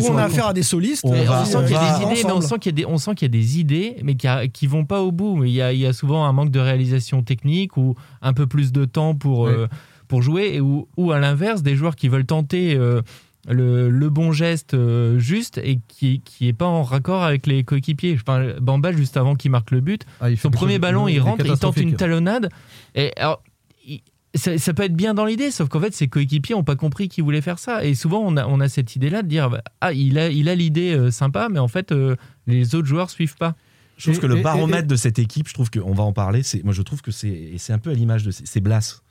on 0.09 0.17
a 0.17 0.23
affaire 0.23 0.47
à 0.47 0.53
des 0.53 0.63
solistes. 0.63 1.03
On 1.03 1.13
et 1.13 1.25
va- 1.25 1.41
on 1.41 1.45
sent 1.45 1.57
qu'il 1.65 1.73
y 1.73 1.75
a 1.75 1.97
des 1.97 2.03
idées, 2.05 2.21
mais 2.25 2.31
on 2.31 2.39
sent 2.39 2.55
qu'il 2.59 2.71
y 2.71 2.75
a 2.75 2.77
des, 2.77 2.85
on 2.85 2.97
sent 2.97 3.13
qu'il 3.15 3.25
y 3.25 3.29
a 3.29 3.37
des 3.41 3.59
idées, 3.59 3.97
mais 4.05 4.15
qui, 4.15 4.27
a- 4.27 4.47
qui 4.47 4.67
vont 4.67 4.85
pas 4.85 5.01
au 5.01 5.11
bout. 5.11 5.43
Il 5.43 5.51
y 5.51 5.61
a, 5.61 5.73
il 5.73 5.79
y 5.79 5.85
a 5.85 5.91
souvent 5.91 6.23
un 6.25 6.31
manque 6.31 6.51
de 6.51 6.59
réalisation 6.61 7.23
technique 7.23 7.75
ou 7.75 7.95
un 8.21 8.31
peu 8.31 8.47
plus 8.47 8.71
de 8.71 8.85
temps 8.85 9.13
pour, 9.15 9.47
euh, 9.47 9.67
pour 10.07 10.21
jouer, 10.21 10.51
et 10.55 10.61
ou 10.61 10.87
à 11.11 11.19
l'inverse, 11.19 11.61
des 11.61 11.75
joueurs 11.75 11.97
qui 11.97 12.07
veulent 12.07 12.25
tenter 12.25 12.75
euh, 12.75 13.01
le, 13.47 13.89
le 13.89 14.09
bon 14.09 14.31
geste 14.31 14.73
euh, 14.73 15.17
juste 15.19 15.57
et 15.57 15.79
qui 15.87 16.21
qui 16.21 16.47
est 16.47 16.53
pas 16.53 16.65
en 16.65 16.83
raccord 16.83 17.23
avec 17.23 17.47
les 17.47 17.63
coéquipiers. 17.63 18.17
Je 18.17 18.23
parle 18.23 18.59
Bamba 18.59 18.91
juste 18.91 19.17
avant 19.17 19.35
qu'il 19.35 19.51
marque 19.51 19.71
le 19.71 19.81
but. 19.81 20.05
Ah, 20.21 20.27
Son 20.35 20.51
premier 20.51 20.79
ballon, 20.79 21.07
il 21.07 21.19
rentre, 21.19 21.45
il 21.45 21.57
tente 21.57 21.77
une 21.77 21.95
talonnade. 21.95 22.49
Et 22.95 23.11
alors, 23.17 23.41
il- 23.85 24.01
ça, 24.35 24.57
ça 24.57 24.73
peut 24.73 24.83
être 24.83 24.95
bien 24.95 25.13
dans 25.13 25.25
l'idée, 25.25 25.49
sauf 25.49 25.69
qu'en 25.69 25.79
fait, 25.79 25.93
ses 25.95 26.07
coéquipiers 26.09 26.53
n'ont 26.55 26.63
pas 26.63 26.75
compris 26.75 27.07
qu'il 27.09 27.23
voulait 27.23 27.41
faire 27.41 27.57
ça. 27.57 27.83
Et 27.85 27.95
souvent, 27.95 28.19
on 28.19 28.35
a, 28.37 28.45
on 28.45 28.59
a 28.59 28.69
cette 28.69 28.95
idée-là 28.95 29.23
de 29.23 29.27
dire 29.27 29.49
Ah, 29.81 29.93
il 29.93 30.19
a 30.19 30.29
il 30.29 30.49
a 30.49 30.55
l'idée 30.55 30.93
euh, 30.93 31.09
sympa, 31.11 31.47
mais 31.49 31.59
en 31.59 31.67
fait, 31.69 31.91
euh, 31.91 32.15
les 32.45 32.75
autres 32.75 32.87
joueurs 32.87 33.09
suivent 33.09 33.37
pas. 33.37 33.55
Je 33.97 34.03
trouve 34.11 34.17
Et- 34.17 34.19
que 34.19 34.27
le 34.27 34.41
baromètre 34.43 34.83
et- 34.83 34.87
de 34.87 34.95
cette 34.95 35.17
équipe, 35.17 35.47
je 35.47 35.53
trouve 35.55 35.71
qu'on 35.71 35.93
va 35.93 36.03
en 36.03 36.13
parler. 36.13 36.43
C'est, 36.43 36.63
moi, 36.63 36.73
je 36.73 36.83
trouve 36.83 37.01
que 37.01 37.09
c'est, 37.11 37.29
et 37.29 37.57
c'est 37.57 37.73
un 37.73 37.79
peu 37.79 37.89
à 37.89 37.93
l'image 37.93 38.23
de, 38.23 38.31
c'est 38.31 38.59
Blas. 38.59 39.01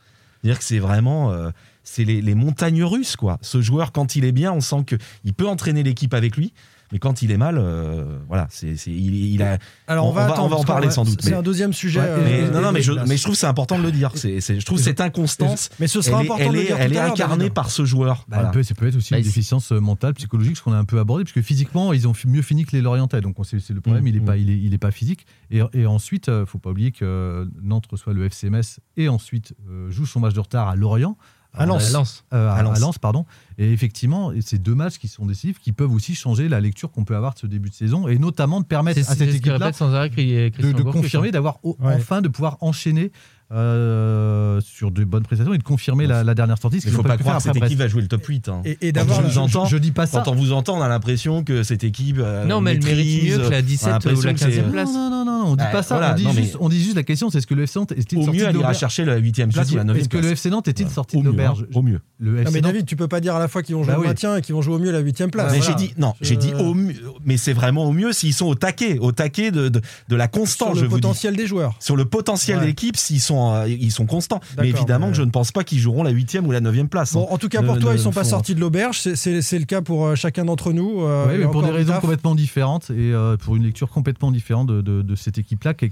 C'est-à-dire 0.47 0.61
que 0.61 0.65
c'est 0.65 0.79
vraiment, 0.79 1.33
euh, 1.33 1.51
c'est 1.83 2.05
les, 2.05 2.23
les 2.23 2.37
montagnes 2.37 2.85
russes, 2.85 3.17
quoi. 3.17 3.39
Ce 3.43 3.61
joueur, 3.61 3.91
quand 3.91 4.15
il 4.15 4.25
est 4.25 4.31
bien, 4.31 4.53
on 4.53 4.61
sent 4.61 4.85
que 4.87 4.95
il 5.25 5.35
peut 5.35 5.49
entraîner 5.49 5.83
l'équipe 5.83 6.15
avec 6.15 6.37
lui. 6.37 6.53
Mais 6.93 6.99
quand 6.99 7.23
il 7.23 7.31
est 7.33 7.37
mal, 7.37 7.57
euh, 7.59 8.19
voilà, 8.29 8.47
c'est, 8.51 8.77
c'est- 8.77 8.91
il, 8.93 9.35
il 9.35 9.43
a. 9.43 9.59
Alors 9.89 10.07
on, 10.07 10.13
va, 10.13 10.27
va, 10.27 10.33
attendre, 10.33 10.47
on 10.47 10.49
va 10.49 10.57
en 10.57 10.65
parler 10.65 10.91
sans 10.91 11.05
doute. 11.05 11.21
C'est 11.23 11.31
mais- 11.31 11.37
un 11.37 11.43
deuxième 11.43 11.73
sujet. 11.73 12.01
Ouais, 12.01 12.07
euh, 12.09 12.25
mais, 12.25 12.51
non, 12.51 12.61
non, 12.61 12.73
mais 12.73 12.83
je, 12.83 12.93
mais 12.93 13.17
je 13.17 13.23
trouve 13.23 13.35
que 13.35 13.41
c'est 13.41 13.47
important 13.47 13.79
de 13.79 13.83
le 13.83 13.91
dire. 13.93 14.11
C'est, 14.15 14.41
c'est- 14.41 14.61
je 14.61 14.67
trouve 14.67 14.79
cette 14.79 15.01
inconstance, 15.01 15.69
Mais 15.81 15.87
ce 15.89 16.01
sera 16.01 16.21
elle 16.21 16.27
est, 16.27 16.31
important 16.31 16.45
elle 16.45 16.51
de 16.51 16.57
le 16.57 16.63
est- 16.63 16.67
dire 16.67 16.77
elle 16.79 16.91
tout 16.91 16.95
est 16.95 16.99
à 16.99 17.03
l'heure, 17.05 17.13
incarnée 17.13 17.51
par 17.51 17.71
ce 17.71 17.85
joueur. 17.85 18.25
Bah, 18.29 18.37
Voilà. 18.37 18.49
un 18.49 18.53
peu, 18.53 18.63
ça 18.63 18.75
peut 18.75 18.87
être 18.87 18.97
aussi 18.97 19.13
Bah, 19.13 19.19
une 19.19 19.25
c'est- 19.25 19.31
déficience 19.31 19.73
euh, 19.73 19.81
mentale, 19.81 20.15
psychologique, 20.15 20.57
ce 20.57 20.63
qu'on 20.63 20.73
a 20.73 20.79
un 20.79 20.85
peu 20.85 20.99
abordé, 20.99 21.25
parce 21.25 21.33
que 21.35 21.43
physiquement, 21.43 21.93
ils 21.93 22.07
ont 22.07 22.13
mieux 22.27 22.43
fini 22.43 22.65
que 22.65 22.73
les 22.77 22.83
Lorientais. 22.83 23.21
Donc 23.21 23.39
on 23.39 23.45
sait- 23.45 23.59
c'est 23.61 23.75
le 23.75 23.81
problème, 23.81 24.05
Mmh, 24.05 24.09
il 24.09 24.15
n'est 24.15 24.21
mmh. 24.21 24.25
pas, 24.25 24.37
il 24.37 24.51
est, 24.51 24.59
il 24.59 24.73
est 24.75 24.79
pas 24.79 24.91
physique. 24.91 25.27
Et, 25.51 25.61
et 25.73 25.87
ensuite, 25.87 26.31
faut 26.47 26.59
pas 26.59 26.71
oublier 26.71 26.93
que 26.93 27.49
Nantes 27.63 27.87
reçoit 27.91 28.13
le 28.13 28.25
FC 28.27 28.49
Metz 28.51 28.79
et 28.97 29.09
ensuite 29.09 29.55
euh, 29.69 29.91
joue 29.91 30.07
son 30.07 30.21
match 30.21 30.35
de 30.35 30.41
retard 30.41 30.69
à 30.69 30.77
Lorient. 30.77 31.17
À 31.57 31.67
Lens. 31.67 31.89
À 31.89 31.93
Lens. 31.93 32.25
Euh, 32.33 32.49
à, 32.51 32.55
À 32.55 32.63
Lens. 32.63 32.77
à 32.77 32.81
Lens, 32.81 32.99
pardon. 32.99 33.25
Et 33.59 33.73
effectivement, 33.73 34.33
et 34.33 34.43
c'est 34.43 34.59
deux 34.59 34.75
matchs 34.75 34.99
qui 34.99 35.09
sont 35.09 35.25
décisifs, 35.27 35.59
qui 35.59 35.73
peuvent 35.73 35.93
aussi 35.93 36.15
changer 36.15 36.49
la 36.49 36.61
lecture 36.61 36.91
qu'on 36.91 37.05
peut 37.05 37.17
avoir 37.17 37.35
de 37.35 37.39
ce 37.39 37.47
début 37.47 37.71
de 37.71 37.75
saison, 37.75 38.07
et 38.09 38.19
notamment 38.19 38.61
de 38.61 38.67
permettre 38.67 39.01
C'est 39.03 39.11
à 39.11 39.15
cette 39.15 39.29
équipe-là 39.35 39.71
de, 39.71 40.73
de 40.73 40.83
confirmer, 40.83 41.31
d'avoir 41.31 41.59
Ouais. 41.65 41.75
enfin 41.97 42.21
de 42.21 42.29
pouvoir 42.29 42.59
enchaîner 42.61 43.13
euh, 43.53 44.61
sur 44.61 44.91
de 44.91 45.05
bonnes 45.05 45.23
prestations 45.23 45.55
et 45.55 45.59
de 45.59 45.63
confirmer 45.63 46.07
la, 46.07 46.25
la 46.25 46.35
dernière 46.35 46.59
sortie. 46.59 46.81
ce 46.81 46.87
Il 46.87 46.91
qu'ils 46.91 46.97
faut 46.97 47.03
pas 47.03 47.17
croire 47.17 47.37
que 47.37 47.43
cette 47.45 47.57
après 47.57 47.67
équipe 47.67 47.79
va 47.79 47.89
jouer 47.89 48.03
le 48.03 48.09
top 48.09 48.25
8. 48.25 48.49
hein. 48.49 48.63
Et, 48.81 48.93
d'avoir 48.93 49.23
je 49.29 49.69
je 49.69 49.77
dis 49.77 49.93
pas 49.93 50.07
ça. 50.07 50.23
Quand 50.25 50.33
on 50.33 50.35
vous 50.35 50.53
entend, 50.53 50.79
on 50.79 50.83
a 50.83 50.89
l'impression 50.89 51.45
que 51.45 51.63
cette 51.63 51.85
équipe. 51.85 52.17
euh, 52.19 52.45
Non, 52.45 52.61
mais 52.61 52.73
elle 52.73 52.85
mérite 52.85 53.25
mieux 53.25 53.37
que 53.37 53.43
la 53.43 53.49
on 53.49 53.53
a 53.59 53.63
17 53.63 53.87
ou 53.87 53.91
l'impression 53.93 54.23
la 54.27 54.33
que 54.35 54.39
c'est- 54.41 54.47
15e 54.63 54.71
place. 54.71 54.89
Non, 54.93 55.11
non, 55.11 55.25
non, 55.25 55.45
non, 55.45 55.45
on 55.53 55.57
dit 55.57 55.65
pas 55.73 55.83
ça. 55.83 55.97
voilà, 55.97 56.13
on, 56.13 56.17
dit 56.17 56.25
non, 56.25 56.33
mais- 56.35 56.43
juste, 56.43 56.57
on 56.61 56.69
dit 56.69 56.83
juste 56.83 56.97
la 56.97 57.03
question 57.03 57.31
c'est 57.31 57.39
est-ce 57.39 57.47
que 57.47 57.55
le 57.55 57.63
FC 57.65 57.79
Nantes 57.79 57.93
est-il 57.93 58.19
Au 58.19 58.23
sorti 58.25 58.39
mieux, 58.39 58.45
de 58.45 58.49
elle 58.49 58.55
ira 58.55 58.63
l'auberge 58.63 58.79
chercher 58.79 59.05
la 59.05 59.17
8 59.17 59.47
place 59.53 59.71
ou 59.73 59.77
la 59.77 59.85
9 59.85 59.97
Est-ce 59.99 60.09
que 60.09 60.19
le. 60.19 60.31
FC 60.33 60.51
Nantes 60.51 60.69
est-il 60.69 60.89
sorti 60.91 61.17
Au 61.17 61.21
de 61.21 61.25
mieux, 61.25 61.31
l'auberge 61.31 61.67
Au 61.75 61.83
mieux. 61.83 62.01
Le 62.19 62.43
Non, 62.43 62.51
mais 62.53 62.61
David, 62.61 62.87
tu 62.87 62.97
peux 62.97 63.09
pas 63.09 63.21
dire 63.21 63.35
à 63.37 63.39
la 63.39 63.49
fois 63.49 63.63
qu'ils 63.63 63.75
vont 63.77 63.83
jouer 63.85 63.93
Bah 63.93 63.99
au 63.99 64.03
oui. 64.03 64.09
maintien 64.09 64.37
et 64.37 64.43
qu'ils 64.43 64.55
vont 64.55 64.63
jouer 64.63 64.75
au 64.75 64.79
mieux 64.79 64.91
la 64.91 64.99
huitième 65.01 65.31
place. 65.31 65.53
mais 65.53 65.61
j'ai 65.63 65.75
dit 65.75 65.93
non, 65.99 66.15
j'ai 66.21 66.37
dit 66.37 66.53
au 66.55 66.75
mieux, 66.75 66.95
mais 67.25 67.37
c'est 67.37 67.53
vraiment 67.53 67.85
au 67.85 67.93
mieux 67.93 68.13
s'ils 68.13 68.33
sont 68.35 68.47
au 68.47 68.55
taquet, 68.55 68.99
au 68.99 69.13
taquet 69.13 69.51
de, 69.51 69.71
la 70.11 70.25
sur 70.25 70.31
constance. 70.31 70.75
le 70.75 70.81
je 70.81 70.87
vous 70.87 70.97
dis. 70.97 71.01
potentiel 71.03 71.37
des 71.37 71.47
joueurs. 71.47 71.75
Sur 71.81 71.97
le 71.97 72.05
potentiel 72.07 72.61
de 72.61 72.65
l'équipe, 72.65 72.97
s'ils 72.97 73.21
sont, 73.21 73.36
euh, 73.37 73.69
ils 73.69 73.91
sont 73.93 74.07
constants. 74.07 74.41
Mais 74.59 74.69
évidemment 74.69 75.07
mais- 75.07 75.13
que 75.13 75.19
je 75.19 75.23
ne 75.23 75.31
pense 75.31 75.53
pas 75.53 75.65
qu'ils 75.65 75.79
joueront 75.79 76.03
la 76.03 76.11
8 76.11 76.31
ou 76.47 76.53
la 76.53 76.61
9 76.61 76.89
place. 76.89 77.13
Bon, 77.15 77.23
hein. 77.25 77.27
en 77.31 77.39
tout 77.39 77.49
cas, 77.49 77.61
Ne- 77.63 77.67
pour 77.67 77.79
toi, 77.79 77.93
ne- 77.93 77.97
ils 77.99 78.01
sont 78.03 78.11
ne 78.11 78.15
pas 78.15 78.25
font- 78.25 78.31
sortis 78.31 78.55
de 78.55 78.61
l'auberge. 78.61 79.01
C'est- 79.01 79.17
le 79.59 79.65
cas 79.65 79.81
pour 79.83 80.07
euh, 80.07 80.15
chacun 80.15 80.45
d'entre 80.45 80.73
nous. 80.73 81.03
euh, 81.03 81.27
y 81.35 81.39
mais 81.39 81.45
a 81.45 81.49
pour 81.49 81.63
des 81.63 81.71
raisons 81.71 81.95
complètement 82.01 82.35
différentes 82.35 82.91
et 82.91 83.13
euh, 83.13 83.37
pour 83.37 83.57
une 83.57 83.65
lecture 83.65 83.89
complètement 83.91 84.31
différente 84.31 84.67
de, 84.69 84.81
de- 84.81 85.03
de 85.03 85.15
cette 85.17 85.39
équipe-là 85.39 85.75
qui 85.75 85.87
est 85.87 85.91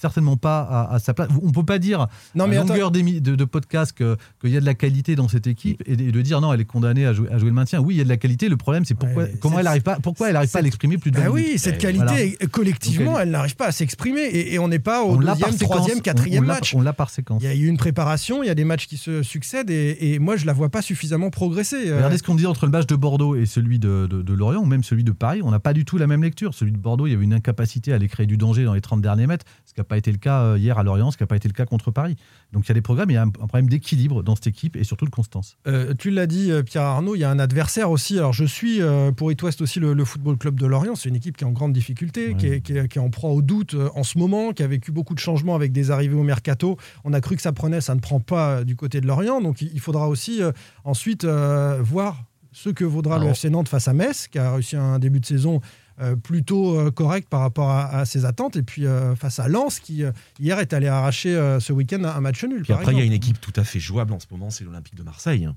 certainement 0.00 0.36
pas 0.36 0.60
à, 0.62 0.94
à 0.94 0.98
sa 0.98 1.14
place. 1.14 1.28
On 1.42 1.50
peut 1.52 1.64
pas 1.64 1.78
dire 1.78 2.06
Non, 2.34 2.46
mais 2.46 2.56
à 2.56 2.60
longueur 2.60 2.90
de, 2.90 3.00
de 3.20 3.44
podcast 3.44 3.92
que- 3.92 4.16
qu'il 4.40 4.50
y 4.50 4.56
a 4.56 4.60
de 4.60 4.64
la 4.66 4.74
qualité 4.74 5.16
dans 5.16 5.28
cette 5.28 5.46
équipe 5.46 5.82
et, 5.86 5.96
de- 5.96 6.04
et 6.04 6.12
de 6.12 6.22
dire 6.22 6.40
non, 6.40 6.52
elle 6.52 6.60
est 6.60 6.64
condamnée 6.64 7.06
à 7.06 7.12
jouer, 7.12 7.28
à 7.30 7.38
jouer 7.38 7.48
le 7.50 7.54
maintien. 7.54 7.80
Oui, 7.80 7.94
il 7.94 7.98
y 7.98 8.00
a 8.00 8.04
de 8.04 8.08
la 8.08 8.16
qualité. 8.16 8.48
Le 8.48 8.56
problème, 8.56 8.84
c'est 8.84 8.94
pourquoi, 8.94 9.24
Ouais, 9.24 9.34
comment 9.40 9.58
elle 9.58 9.66
arrive 9.66 9.82
pas, 9.82 9.98
pourquoi 10.02 10.28
elle 10.30 10.34
pas 10.48 10.58
à 10.58 10.62
l'exprimer 10.62 10.96
plus 10.98 11.10
de 11.10 11.16
Bah 11.16 11.24
20 11.24 11.30
oui, 11.30 11.58
cette 11.58 11.74
Et 11.76 11.78
qualité, 11.78 12.04
voilà. 12.38 12.46
collectivement, 12.50 13.12
Donc, 13.12 13.16
elle- 13.20 13.22
elle 13.28 13.30
n'arrive 13.32 13.56
pas 13.56 13.66
à 13.66 13.72
s'exprimer. 13.72 14.22
Et, 14.22 14.54
et 14.54 14.58
on 14.58 14.68
n'est 14.68 14.78
pas 14.78 15.02
au 15.02 15.16
deuxième, 15.16 15.56
troisième, 15.56 16.00
quatrième 16.00 16.44
on 16.44 16.46
match. 16.46 16.74
On 16.74 16.80
l'a 16.82 16.92
par 16.92 17.10
séquence. 17.10 17.42
Il 17.42 17.48
y 17.48 17.52
a 17.52 17.54
eu 17.54 17.66
une 17.66 17.76
préparation, 17.76 18.42
il 18.42 18.46
y 18.46 18.50
a 18.50 18.54
des 18.54 18.64
matchs 18.64 18.86
qui 18.86 18.96
se 18.96 19.22
succèdent 19.22 19.70
et, 19.70 19.96
et 20.14 20.18
moi 20.18 20.36
je 20.36 20.46
la 20.46 20.52
vois 20.52 20.68
pas 20.70 20.82
suffisamment 20.82 21.30
progresser. 21.30 21.88
Euh, 21.90 21.96
Regardez 21.96 22.18
ce 22.18 22.22
qu'on 22.22 22.34
dit 22.34 22.46
entre 22.46 22.66
le 22.66 22.72
match 22.72 22.86
de 22.86 22.96
Bordeaux 22.96 23.36
et 23.36 23.46
celui 23.46 23.78
de, 23.78 24.06
de- 24.08 24.22
de 24.22 24.34
Lorient, 24.34 24.60
ou 24.60 24.66
même 24.66 24.82
celui 24.84 25.04
de 25.04 25.12
Paris. 25.12 25.40
On 25.44 25.50
n'a 25.50 25.60
pas 25.60 25.72
du 25.72 25.84
tout 25.84 25.98
la 25.98 26.06
même 26.06 26.22
lecture. 26.22 26.54
Celui 26.54 26.72
de 26.72 26.78
Bordeaux, 26.78 27.06
il 27.06 27.10
y 27.12 27.14
avait 27.14 27.24
une 27.24 27.34
incapacité 27.34 27.92
à 27.92 27.96
aller 27.96 28.08
créer 28.08 28.26
du 28.26 28.36
danger 28.36 28.64
dans 28.64 28.74
les 28.74 28.80
30 28.80 29.00
derniers 29.02 29.26
mètres, 29.26 29.44
ce 29.66 29.74
qui 29.74 29.80
pas 29.90 29.98
été 29.98 30.10
le 30.10 30.18
cas 30.18 30.40
euh, 30.42 30.58
hier 30.58 30.78
à 30.78 30.82
Lorient, 30.82 31.10
ce 31.10 31.16
qui 31.18 31.22
n'a 31.22 31.26
pas 31.26 31.36
été 31.36 31.48
le 31.48 31.52
cas 31.52 31.66
contre 31.66 31.90
Paris. 31.90 32.16
Donc 32.52 32.64
il 32.64 32.68
y 32.68 32.70
a 32.72 32.74
des 32.74 32.80
programmes, 32.80 33.10
il 33.10 33.14
y 33.14 33.16
a 33.16 33.22
un, 33.22 33.26
un 33.26 33.30
problème 33.46 33.68
d'équilibre 33.68 34.22
dans 34.22 34.34
cette 34.36 34.46
équipe 34.46 34.76
et 34.76 34.84
surtout 34.84 35.04
de 35.04 35.10
constance. 35.10 35.58
Euh, 35.66 35.92
tu 35.98 36.10
l'as 36.10 36.26
dit, 36.26 36.50
euh, 36.50 36.62
Pierre 36.62 36.84
Arnaud, 36.84 37.14
il 37.16 37.18
y 37.18 37.24
a 37.24 37.30
un 37.30 37.38
adversaire 37.38 37.90
aussi. 37.90 38.16
Alors, 38.18 38.32
je 38.32 38.44
suis 38.44 38.80
euh, 38.80 39.12
pour 39.12 39.30
It 39.32 39.42
West 39.42 39.60
aussi 39.60 39.80
le, 39.80 39.92
le 39.92 40.04
Football 40.04 40.38
Club 40.38 40.58
de 40.58 40.66
Lorient. 40.66 40.94
C'est 40.94 41.08
une 41.08 41.16
équipe 41.16 41.36
qui 41.36 41.44
est 41.44 41.46
en 41.46 41.52
grande 41.52 41.72
difficulté, 41.72 42.34
qui, 42.36 42.46
est, 42.46 42.60
qui 42.62 42.72
est- 42.76 42.88
qui 42.88 42.98
est 42.98 43.02
en 43.02 43.10
proie 43.10 43.30
au 43.30 43.42
doute 43.42 43.76
en 43.94 44.02
ce 44.04 44.16
moment, 44.18 44.52
qui 44.52 44.62
a 44.62 44.66
vécu 44.66 44.92
beaucoup 44.92 45.14
de 45.14 45.20
changements 45.20 45.54
avec 45.56 45.72
des 45.72 45.90
arrivées 45.90 46.14
au 46.16 46.22
mercato. 46.22 46.76
On 47.04 47.12
a 47.12 47.20
cru 47.20 47.36
que 47.36 47.42
ça 47.42 47.52
prenait, 47.52 47.80
ça 47.80 47.94
ne 47.94 48.00
prend 48.00 48.20
pas 48.20 48.64
du 48.64 48.76
côté 48.76 49.00
de 49.00 49.06
Lorient. 49.06 49.40
Donc, 49.40 49.60
il, 49.60 49.70
il 49.74 49.80
faudra 49.80 50.08
aussi 50.08 50.42
euh, 50.42 50.52
ensuite 50.84 51.24
voir 51.24 52.22
ce 52.52 52.68
que 52.68 52.84
vaudra 52.84 53.16
le 53.16 53.22
Alors- 53.22 53.32
FC 53.36 53.48
Nantes 53.50 53.68
face 53.68 53.86
à 53.88 53.92
Metz, 53.92 54.26
qui 54.28 54.38
a 54.38 54.52
réussi 54.52 54.76
un 54.76 54.98
début 54.98 55.20
de 55.20 55.26
saison. 55.26 55.60
Euh, 56.00 56.16
plutôt 56.16 56.78
euh, 56.78 56.90
correct 56.90 57.28
par 57.28 57.40
rapport 57.40 57.70
à, 57.70 57.88
à 57.88 58.04
ses 58.04 58.24
attentes 58.24 58.56
et 58.56 58.62
puis 58.62 58.86
euh, 58.86 59.14
face 59.14 59.38
à 59.38 59.48
Lens 59.48 59.80
qui 59.80 60.02
hier 60.38 60.58
est 60.58 60.72
allé 60.72 60.88
arracher 60.88 61.30
ce 61.60 61.72
week-end 61.72 62.02
un, 62.04 62.20
match 62.20 62.42
nul. 62.44 62.62
Puis 62.62 62.72
par 62.72 62.80
après, 62.80 62.92
il 62.92 62.98
y 62.98 63.02
a 63.02 63.04
une 63.04 63.12
équipe 63.12 63.40
tout 63.40 63.52
à 63.56 63.64
fait 63.64 63.80
jouable 63.80 64.12
en 64.12 64.20
ce 64.20 64.26
moment, 64.30 64.50
c'est 64.50 64.64
l'Olympique 64.64 64.94
de 64.94 65.02
Marseille. 65.02 65.48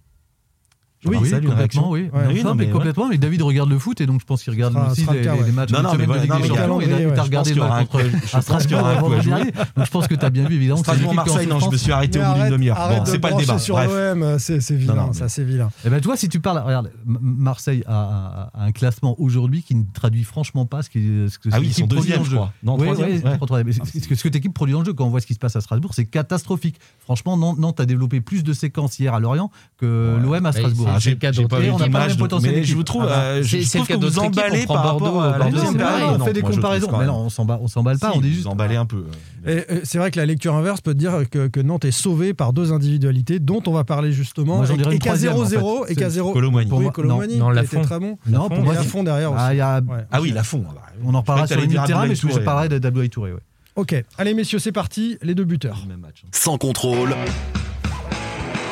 Hein. 1.05 1.09
Oui, 1.09 1.17
Marseille, 1.19 1.45
complètement, 1.45 1.89
oui. 1.91 2.09
Ouais. 2.13 2.23
Non, 2.23 2.29
Oui, 2.31 2.37
ça, 2.41 2.43
non, 2.49 2.55
mais 2.55 2.65
mais 2.65 2.71
complètement. 2.71 3.07
Mais 3.09 3.17
David 3.17 3.41
regarde 3.41 3.69
le 3.69 3.79
foot 3.79 3.99
et 4.01 4.05
donc 4.05 4.21
je 4.21 4.25
pense 4.25 4.43
qu'il 4.43 4.53
regarde 4.53 4.75
aussi 4.91 5.05
les, 5.11 5.21
les- 5.23 5.51
matchs 5.51 5.71
Non, 5.71 5.79
de 5.79 5.83
non, 5.83 5.89
semaine 5.93 5.99
mais 5.99 6.05
voilà, 6.05 6.21
de 6.21 6.25
Ligue 6.25 6.31
non, 6.31 6.37
des 6.37 6.41
mais 6.41 6.47
il 6.47 6.53
y 6.53 6.57
a- 6.57 6.61
Champions. 6.61 6.73
A- 6.73 6.77
ouais. 6.77 7.15
t'a 7.15 7.15
Je 7.15 7.21
regardé 7.21 7.53
le 7.53 7.61
match 7.61 7.71
un 7.71 7.85
contre 7.85 8.41
Strasbourg 8.41 9.09
dernier. 9.23 9.51
Donc 9.75 9.85
je 9.85 9.91
pense 9.91 10.07
que 10.07 10.15
tu 10.15 10.25
as 10.25 10.29
bien 10.29 10.47
vu, 10.47 10.55
évidemment. 10.55 10.79
en 10.79 10.83
Strasbourg-Marseille, 10.83 11.47
non, 11.47 11.59
je 11.59 11.69
me 11.69 11.77
suis 11.77 11.91
arrêté 11.91 12.19
au 12.19 12.23
bout 12.25 12.33
d'une 12.41 12.49
demi-heure. 12.49 13.03
c'est 13.05 13.19
pas 13.19 13.31
le 13.31 13.37
débat. 13.37 13.59
sur 13.59 13.77
l'OM, 13.79 14.37
c'est 14.39 14.61
c'est 14.61 14.75
vilain, 14.75 15.13
ça 15.13 15.29
c'est 15.29 15.43
vilain. 15.43 15.69
Eh 15.85 15.89
ben, 15.89 15.99
tu 15.99 16.05
vois, 16.07 16.17
si 16.17 16.29
tu 16.29 16.39
parles, 16.39 16.59
regarde, 16.59 16.91
Marseille 17.05 17.83
a, 17.87 18.49
a- 18.53 18.61
a 18.61 18.65
un 18.65 18.71
classement 18.71 19.15
aujourd'hui 19.19 19.63
qui 19.63 19.75
ne 19.75 19.83
traduit 19.93 20.23
franchement 20.23 20.65
pas 20.65 20.81
ce, 20.81 20.89
que 20.89 21.27
Ah 21.51 21.59
oui, 21.59 21.67
ils 21.67 21.73
sont 21.73 21.85
deuxième, 21.87 22.23
je 22.23 22.29
jeu. 22.31 22.35
crois. 22.37 22.53
Non, 22.63 22.77
Oui, 22.77 22.85
troisième, 22.85 23.71
ce 23.73 24.07
que 24.07 24.15
cette 24.15 24.35
équipe 24.35 24.53
produit 24.53 24.73
dans 24.73 24.79
le 24.79 24.85
jeu, 24.85 24.93
quand 24.93 25.05
on 25.05 25.09
voit 25.09 25.21
ce 25.21 25.27
qui 25.27 25.33
se 25.33 25.39
passe 25.39 25.55
à 25.55 25.61
Strasbourg, 25.61 25.91
c'est 25.93 26.05
catastrophique. 26.05 26.77
Franchement, 27.03 27.35
Nantes, 27.35 27.57
Nantes 27.59 27.79
a 27.81 27.85
développé 27.85 28.21
plus 28.21 28.43
de 28.43 28.53
séquences 28.53 28.97
hier 28.97 29.13
à 29.13 29.19
Lorient 29.19 29.51
que 29.77 30.17
l'OM 30.23 30.45
à 30.45 30.51
Strasbourg. 30.53 30.87
Ah, 30.89 30.99
c'est 31.01 31.09
le 31.09 31.15
cas 31.17 31.31
J'ai 31.33 31.45
pas 31.47 31.59
vu 31.59 31.65
Et 31.67 31.69
on 31.69 31.73
n'a 31.73 31.79
pas 31.79 32.07
le 32.07 32.13
l'image, 32.13 32.41
mais 32.41 32.63
je 32.63 32.75
vous 32.75 32.83
trouve, 32.83 33.03
Ah 33.03 33.07
bah, 33.07 33.19
euh, 33.23 33.43
je 33.43 33.47
c'est- 33.49 33.61
je 33.61 33.67
c'est 33.67 33.77
trouve 33.79 33.89
le 33.89 33.95
cas 33.95 33.99
que 34.07 34.11
vous 34.13 34.19
emballez 34.19 34.65
par 34.65 34.75
rapport 34.77 34.99
Bordeaux, 34.99 35.19
à 35.19 35.37
la 35.37 35.45
période. 35.45 35.77
pareil. 35.77 36.03
on 36.07 36.17
Non, 36.17 36.25
fait 36.25 36.33
des 36.33 36.41
comparaisons. 36.41 36.97
Mais 36.97 37.05
non, 37.05 37.17
on 37.25 37.29
s'emballe, 37.29 37.59
on 37.61 37.67
s'emballe 37.67 37.99
pas. 37.99 38.13
On 38.15 38.21
dit 38.21 38.29
vous 38.29 38.35
juste. 38.35 38.47
emballez 38.47 38.77
un 38.77 38.85
peu. 38.85 39.03
Et, 39.45 39.65
euh, 39.69 39.79
c'est 39.83 39.97
vrai 39.97 40.11
que 40.11 40.19
la 40.19 40.25
lecture 40.25 40.55
inverse 40.55 40.79
peut 40.79 40.93
dire 40.93 41.29
que, 41.29 41.47
que 41.47 41.59
Nantes 41.59 41.83
est 41.85 41.91
sauvée 41.91 42.33
par 42.33 42.53
deux 42.53 42.71
individualités 42.71 43.39
dont 43.39 43.61
on 43.67 43.73
va 43.73 43.83
parler 43.83 44.13
justement. 44.13 44.57
Moi, 44.57 44.65
j'en 44.65 44.75
et 44.75 44.97
qu'à 44.99 45.09
troisième, 45.09 45.33
en 45.33 45.43
0-0 45.43 45.83
fait. 45.85 45.91
et 45.91 45.95
qu'à 45.95 46.05
C'est 46.05 46.15
0 46.15 46.31
Colomboigny. 46.31 46.69
Pour 46.69 46.77
Oui, 46.77 46.83
moi, 46.85 46.93
Colomboigny, 46.93 47.37
non, 47.37 47.53
était 47.53 47.81
très 47.81 47.99
bon. 47.99 48.17
Non, 48.27 48.47
pour 48.47 48.61
moi, 48.63 48.73
Lafont 48.75 49.03
derrière 49.03 49.31
aussi. 49.33 49.41
Ah, 49.43 49.53
il 49.53 49.57
y 49.57 49.61
a- 49.61 49.81
Ouais. 49.81 50.05
Ah 50.11 50.21
oui, 50.21 50.31
la 50.31 50.43
fond. 50.43 50.63
on 51.03 51.13
en 51.13 51.19
reparlera 51.19 51.47
sur 51.47 51.59
le 51.59 51.67
terrain, 51.67 52.05
mais 52.07 52.15
je 52.15 52.39
parlerai 52.39 52.79
d'Abdoulaye 52.79 53.09
Touré. 53.09 53.33
ouais. 53.33 53.39
Ok, 53.75 53.95
allez 54.17 54.33
messieurs, 54.35 54.59
c'est 54.59 54.71
parti, 54.71 55.17
les 55.21 55.33
deux 55.33 55.45
buteurs. 55.45 55.85
Même 55.87 55.99
match. 56.01 56.21
hein. 56.25 56.29
Sans 56.31 56.57
contrôle, 56.57 57.15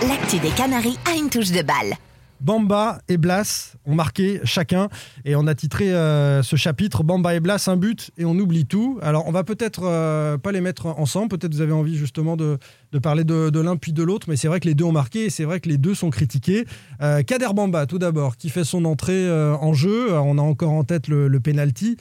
L'actu 0.08 0.39
des 0.39 0.50
Canaries 0.50 0.98
a 1.12 1.15
une 1.15 1.29
touche 1.29 1.51
de 1.51 1.62
balle. 1.62 1.93
Bamba 2.41 3.00
et 3.07 3.17
Blas 3.17 3.75
ont 3.86 3.93
marqué 3.93 4.41
chacun 4.43 4.89
et 5.25 5.36
on 5.36 5.45
a 5.45 5.53
titré 5.53 5.93
euh, 5.93 6.41
ce 6.41 6.55
chapitre 6.55 7.03
Bamba 7.03 7.36
et 7.36 7.39
Blas 7.39 7.67
un 7.67 7.77
but 7.77 8.12
et 8.17 8.25
on 8.25 8.38
oublie 8.38 8.65
tout. 8.65 8.98
Alors 9.01 9.27
on 9.27 9.31
va 9.31 9.43
peut-être 9.43 9.81
euh, 9.83 10.38
pas 10.38 10.51
les 10.51 10.62
mettre 10.62 10.88
ensemble, 10.88 11.29
peut-être 11.29 11.53
vous 11.53 11.62
avez 11.62 11.71
envie 11.71 11.98
justement 11.98 12.36
de, 12.36 12.57
parler 13.01 13.24
de, 13.24 13.60
l'un 13.60 13.77
puis 13.77 13.93
de 13.93 14.01
l'autre, 14.01 14.27
mais 14.29 14.36
c'est 14.36 14.48
vrai 14.48 14.60
que 14.60 14.67
les 14.67 14.75
deux 14.75 14.86
ont 14.86 14.91
marqué 14.91 15.25
et 15.25 15.29
c'est 15.29 15.45
vrai 15.45 15.60
que 15.60 15.69
les 15.69 15.77
deux 15.77 15.93
sont 15.93 16.10
critiqués. 16.10 16.65
Euh, 17.01 17.21
Kader 17.21 17.53
Bamba 17.53 17.86
tout 17.86 18.00
d'abord 18.00 18.38
qui 18.38 18.50
fait 18.50 18.63
son 18.63 18.86
entrée 18.86 19.31
en 19.31 19.74
jeu, 19.74 20.12
on 20.13 20.38
a 20.38 20.41
encore 20.41 20.71
en 20.71 20.83
tête 20.83 21.07
le, 21.07 21.27
le 21.27 21.39
penalty. 21.39 21.98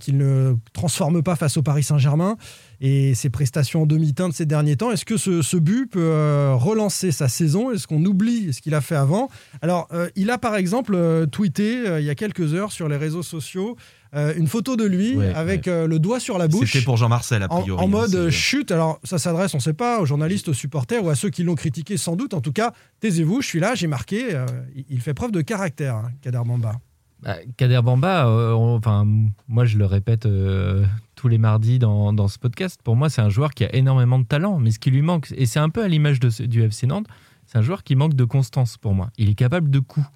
qu'il 0.00 0.16
ne 0.16 0.54
transforme 0.72 1.22
pas 1.22 1.36
face 1.36 1.56
au 1.56 1.62
Paris 1.62 1.82
Saint-Germain 1.82 2.36
et 2.80 3.14
ses 3.14 3.30
prestations 3.30 3.82
en 3.82 3.86
demi-teinte 3.86 4.32
ces 4.32 4.46
derniers 4.46 4.76
temps. 4.76 4.90
Est-ce 4.90 5.04
que 5.04 5.16
ce, 5.16 5.56
but 5.56 5.86
peut 5.86 6.00
euh, 6.00 6.54
relancer 6.54 7.12
sa 7.12 7.28
saison? 7.28 7.70
Est-ce 7.70 7.86
qu'on 7.86 8.04
oublie 8.04 8.52
ce 8.52 8.60
qu'il 8.60 8.74
a 8.74 8.80
fait 8.80 8.96
avant? 8.96 9.28
Alors, 9.62 9.88
euh, 9.92 10.08
il 10.16 10.30
a 10.30 10.38
par 10.38 10.56
exemple 10.56 11.26
tweeté 11.30 11.84
il 11.98 12.04
y 12.04 12.10
a 12.10 12.14
quelques 12.14 12.54
heures 12.54 12.72
sur 12.72 12.88
les 12.88 12.96
réseaux 12.96 13.22
sociaux 13.22 13.76
une 14.12 14.48
photo 14.48 14.74
de 14.74 14.84
lui 14.84 15.22
avec 15.36 15.66
le 15.66 15.98
doigt 15.98 16.18
sur 16.18 16.36
la 16.36 16.48
bouche. 16.48 16.72
C'était 16.72 16.84
pour 16.84 16.96
Jean-Marcel, 16.96 17.44
a 17.44 17.48
priori. 17.48 17.70
En, 17.70 17.84
en 17.84 17.86
hein, 17.86 18.08
mode 18.08 18.30
chute. 18.30 18.72
Alors, 18.72 18.98
ça 19.04 19.18
s'adresse, 19.18 19.54
on 19.54 19.58
ne 19.58 19.62
sait 19.62 19.72
pas, 19.72 20.00
aux 20.00 20.06
journalistes, 20.06 20.48
aux 20.48 20.52
supporters 20.52 21.04
ou 21.04 21.10
à 21.10 21.14
ceux 21.14 21.30
qui 21.30 21.44
l'ont 21.44 21.54
critiqué 21.54 21.96
sans 21.96 22.16
doute. 22.16 22.34
En 22.34 22.40
tout 22.40 22.50
cas, 22.50 22.72
taisez-vous, 22.98 23.40
je 23.40 23.46
suis 23.46 23.60
là, 23.60 23.76
j'ai 23.76 23.86
marqué. 23.86 24.36
il 24.88 25.00
fait 25.00 25.14
preuve 25.14 25.30
de 25.30 25.42
caractère, 25.42 25.94
hein, 25.94 26.10
Kader 26.22 26.42
Mamba. 26.44 26.80
Bah, 27.22 27.36
Kader 27.56 27.80
Bamba, 27.82 28.26
euh, 28.26 28.52
enfin, 28.52 29.06
moi 29.46 29.66
je 29.66 29.76
le 29.76 29.84
répète 29.84 30.24
euh, 30.24 30.84
tous 31.20 31.28
les 31.28 31.36
mardis 31.36 31.78
dans, 31.78 32.14
dans, 32.14 32.28
ce 32.28 32.38
podcast, 32.38 32.80
pour 32.82 32.96
moi 32.96 33.10
c'est 33.10 33.20
un 33.20 33.28
joueur 33.28 33.52
qui 33.52 33.62
a 33.64 33.74
énormément 33.74 34.18
de 34.18 34.24
talent, 34.24 34.58
mais 34.58 34.70
ce 34.70 34.78
qui 34.78 34.90
lui 34.90 35.02
manque, 35.02 35.30
et 35.36 35.44
c'est 35.44 35.58
un 35.58 35.68
peu 35.68 35.84
à 35.84 35.88
l'image 35.88 36.18
du 36.18 36.62
FC 36.62 36.86
Nantes, 36.86 37.06
c'est 37.46 37.58
un 37.58 37.62
joueur 37.62 37.82
qui 37.82 37.94
manque 37.94 38.14
de 38.14 38.24
constance 38.24 38.78
pour 38.78 38.94
moi. 38.94 39.10
Il 39.18 39.28
est 39.28 39.34
capable 39.34 39.68
de 39.68 39.80
coups. 39.80 40.06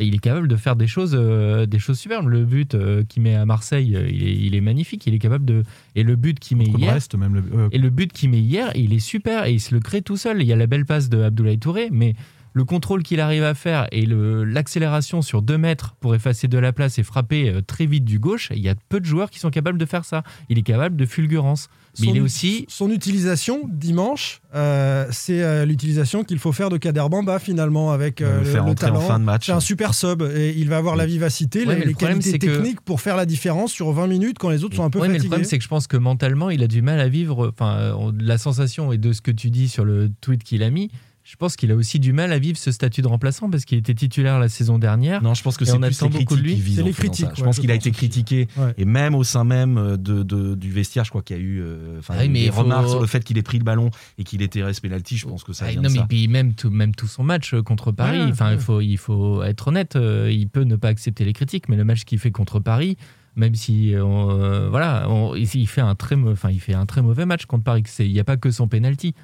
Il 0.00 0.12
est 0.12 0.18
capable 0.18 0.48
de 0.48 0.56
faire 0.56 0.74
des 0.74 0.88
choses, 0.88 1.14
euh, 1.16 1.66
des 1.66 1.78
choses 1.78 2.00
superbes. 2.00 2.26
Le 2.26 2.44
but 2.44 2.76
qu'il 3.06 3.22
met 3.22 3.36
à 3.36 3.46
Marseille, 3.46 3.90
il 3.90 3.96
est, 3.96 4.10
il, 4.10 4.56
est, 4.56 4.60
magnifique. 4.60 5.06
Il 5.06 5.14
est 5.14 5.20
capable 5.20 5.44
de. 5.44 5.62
Et 5.94 6.02
le 6.02 6.16
but 6.16 6.40
qu'il 6.40 6.56
met 6.56 6.64
hier. 6.64 6.98
même 7.16 7.34
le... 7.34 7.68
Et 7.70 7.78
le 7.78 7.90
but 7.90 8.12
qu'il 8.12 8.30
met 8.30 8.40
hier, 8.40 8.72
il 8.74 8.92
est 8.92 8.98
super 8.98 9.44
et 9.44 9.52
il 9.52 9.60
se 9.60 9.72
le 9.72 9.80
crée 9.80 10.02
tout 10.02 10.16
seul. 10.16 10.42
Il 10.42 10.48
y 10.48 10.52
a 10.52 10.56
la 10.56 10.66
belle 10.66 10.84
passe 10.84 11.08
de 11.10 11.22
Abdoulaye 11.22 11.60
Touré, 11.60 11.90
mais 11.92 12.14
le 12.54 12.64
contrôle 12.64 13.02
qu'il 13.02 13.20
arrive 13.20 13.42
à 13.42 13.54
faire 13.54 13.88
et 13.90 14.06
l'accélération 14.06 15.22
sur 15.22 15.42
2 15.42 15.58
mètres 15.58 15.96
pour 15.98 16.14
effacer 16.14 16.46
de 16.46 16.56
la 16.56 16.72
place 16.72 17.00
et 17.00 17.02
frapper 17.02 17.50
euh, 17.50 17.60
très 17.60 17.84
vite 17.84 18.04
du 18.04 18.20
gauche, 18.20 18.50
il 18.54 18.60
y 18.60 18.68
a 18.68 18.76
peu 18.88 19.00
de 19.00 19.04
joueurs 19.04 19.28
qui 19.28 19.40
sont 19.40 19.50
capables 19.50 19.76
de 19.76 19.84
faire 19.84 20.04
ça. 20.04 20.22
Il 20.48 20.58
est 20.58 20.62
capable 20.62 20.94
de 20.94 21.04
fulgurance. 21.04 21.68
Mais 22.00 22.08
il 22.08 22.16
est 22.16 22.20
aussi. 22.20 22.64
Son 22.68 22.90
utilisation 22.90 23.68
dimanche, 23.68 24.40
euh, 24.54 25.06
c'est 25.10 25.42
euh, 25.42 25.64
l'utilisation 25.64 26.22
qu'il 26.22 26.38
faut 26.38 26.52
faire 26.52 26.68
de 26.68 26.76
Kader 26.76 27.06
Bamba 27.10 27.40
finalement 27.40 27.90
avec 27.90 28.20
le, 28.20 28.42
le 28.42 28.74
talent. 28.74 29.00
fin 29.00 29.18
de 29.18 29.24
match. 29.24 29.46
C'est 29.46 29.52
un 29.52 29.60
super 29.60 29.94
sub 29.94 30.22
et 30.22 30.54
il 30.56 30.68
va 30.68 30.76
avoir 30.76 30.94
la 30.94 31.06
vivacité, 31.06 31.64
les, 31.64 31.94
qualités 31.94 32.38
techniques 32.38 32.80
pour 32.80 33.00
faire 33.00 33.16
la 33.16 33.26
différence 33.26 33.72
sur 33.72 33.90
20 33.92 34.06
minutes 34.06 34.38
quand 34.38 34.50
les 34.50 34.62
autres 34.62 34.76
sont 34.76 34.84
un 34.84 34.90
peu 34.90 35.00
fatigués. 35.00 35.18
Mais 35.18 35.22
le 35.22 35.28
problème, 35.28 35.44
c'est 35.44 35.58
que 35.58 35.64
je 35.64 35.68
pense 35.68 35.86
que 35.86 35.96
mentalement, 35.96 36.50
il 36.50 36.62
a 36.62 36.68
du 36.68 36.82
mal 36.82 37.00
à 37.00 37.08
vivre. 37.08 37.48
Enfin, 37.48 37.96
la 38.18 38.38
sensation 38.38 38.92
et 38.92 38.98
de 38.98 39.12
ce 39.12 39.22
que 39.22 39.32
tu 39.32 39.50
dis 39.50 39.68
sur 39.68 39.84
le 39.84 40.08
tweet 40.20 40.42
qu'il 40.42 40.62
a 40.62 40.70
mis, 40.70 40.90
je 41.24 41.36
pense 41.36 41.56
qu'il 41.56 41.72
a 41.72 41.74
aussi 41.74 41.98
du 41.98 42.12
mal 42.12 42.32
à 42.32 42.38
vivre 42.38 42.58
ce 42.58 42.70
statut 42.70 43.00
de 43.00 43.06
remplaçant 43.06 43.48
parce 43.48 43.64
qu'il 43.64 43.78
était 43.78 43.94
titulaire 43.94 44.38
la 44.38 44.50
saison 44.50 44.78
dernière. 44.78 45.22
Non, 45.22 45.32
je 45.32 45.42
pense 45.42 45.56
que 45.56 45.64
c'est 45.64 45.78
plus 45.78 46.02
les 46.02 46.10
critiques 46.10 46.30
lui. 46.32 46.74
C'est 46.76 46.82
les 46.82 46.92
critiques. 46.92 47.28
je 47.34 47.42
pense 47.42 47.58
qu'il 47.58 47.70
a 47.70 47.74
été 47.74 47.90
critiqué 47.90 48.46
et 48.76 48.84
même 48.84 49.14
au 49.14 49.24
sein 49.24 49.42
même 49.42 49.78
euh, 49.78 49.96
de, 49.96 50.54
du 50.54 50.70
vestiaire, 50.70 51.04
je 51.04 51.10
crois 51.10 51.22
qu'il 51.22 51.36
y 51.36 51.40
a 51.40 51.42
eu 51.42 51.62
euh, 51.62 52.00
ah 52.10 52.26
des 52.26 52.50
remarques 52.50 52.90
sur 52.90 53.00
le 53.00 53.06
fait 53.06 53.24
qu'il 53.24 53.38
ait 53.38 53.42
pris 53.42 53.58
le 53.58 53.64
ballon 53.64 53.90
et 54.18 54.24
qu'il 54.24 54.42
était 54.42 54.62
resté 54.62 54.86
penalty. 54.86 55.16
Je 55.16 55.26
pense 55.26 55.44
que 55.44 55.54
ça. 55.54 55.64
Ah, 55.66 55.70
vient 55.70 55.80
non, 55.80 55.88
mais 55.90 56.00
ça. 56.00 56.06
puis 56.06 56.28
même 56.28 56.52
tout, 56.52 56.68
même 56.68 56.94
tout 56.94 57.06
son 57.06 57.22
match 57.22 57.54
euh, 57.54 57.62
contre 57.62 57.90
Paris. 57.90 58.20
enfin, 58.28 58.52
il 58.52 58.58
faut 58.58 58.82
il 58.82 58.98
faut 58.98 59.42
être 59.42 59.68
honnête. 59.68 59.96
il 59.96 60.48
peut 60.52 60.64
ne 60.64 60.76
pas 60.76 60.88
accepter 60.88 61.24
les 61.24 61.32
critiques, 61.32 61.70
mais 61.70 61.76
le 61.76 61.84
match 61.84 62.04
qu'il 62.04 62.18
fait 62.18 62.32
contre 62.32 62.60
Paris 62.60 62.98
même 63.36 63.54
si 63.56 63.94
voilà, 63.96 65.08
il 65.34 65.66
fait 65.66 65.80
un 65.80 65.96
très, 65.96 66.14
enfin, 66.14 66.50
il 66.50 66.60
fait 66.60 66.74
un 66.74 66.86
très 66.86 67.02
mauvais 67.02 67.26
match 67.26 67.46
contre 67.46 67.64
Paris. 67.64 67.82
Il 67.98 68.12
n'y 68.12 68.20
a 68.20 68.24
pas 68.24 68.36
que 68.36 68.50
son 68.50 68.68
penalty. 68.68 69.14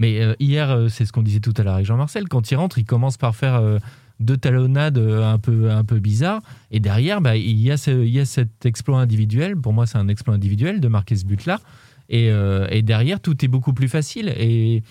Mais 0.00 0.20
euh, 0.20 0.34
hier, 0.40 0.70
euh, 0.70 0.88
c'est 0.88 1.04
ce 1.04 1.12
qu'on 1.12 1.22
disait 1.22 1.40
tout 1.40 1.52
à 1.58 1.62
l'heure 1.62 1.74
avec 1.74 1.86
Jean-Marcel, 1.86 2.26
quand 2.26 2.50
il 2.50 2.56
rentre, 2.56 2.78
il 2.78 2.86
commence 2.86 3.18
par 3.18 3.36
faire 3.36 3.56
euh, 3.56 3.78
deux 4.18 4.38
talonnades 4.38 4.98
un 4.98 5.38
peu, 5.38 5.70
un 5.70 5.84
peu 5.84 6.00
bizarres. 6.00 6.40
Et 6.70 6.80
derrière, 6.80 7.20
bah, 7.20 7.36
il, 7.36 7.60
y 7.60 7.70
a 7.70 7.76
ce, 7.76 7.90
il 7.90 8.10
y 8.10 8.18
a 8.18 8.24
cet 8.24 8.64
exploit 8.64 8.98
individuel. 8.98 9.56
Pour 9.56 9.74
moi, 9.74 9.86
c'est 9.86 9.98
un 9.98 10.08
exploit 10.08 10.34
individuel 10.34 10.80
de 10.80 10.88
marquer 10.88 11.16
ce 11.16 11.26
but-là. 11.26 11.60
Et, 12.08 12.26
et, 12.26 12.82
derrière, 12.82 13.20
tout 13.20 13.44
est 13.44 13.48
beaucoup 13.48 13.72
plus 13.72 13.88
facile. 13.88 14.34
Et, 14.36 14.82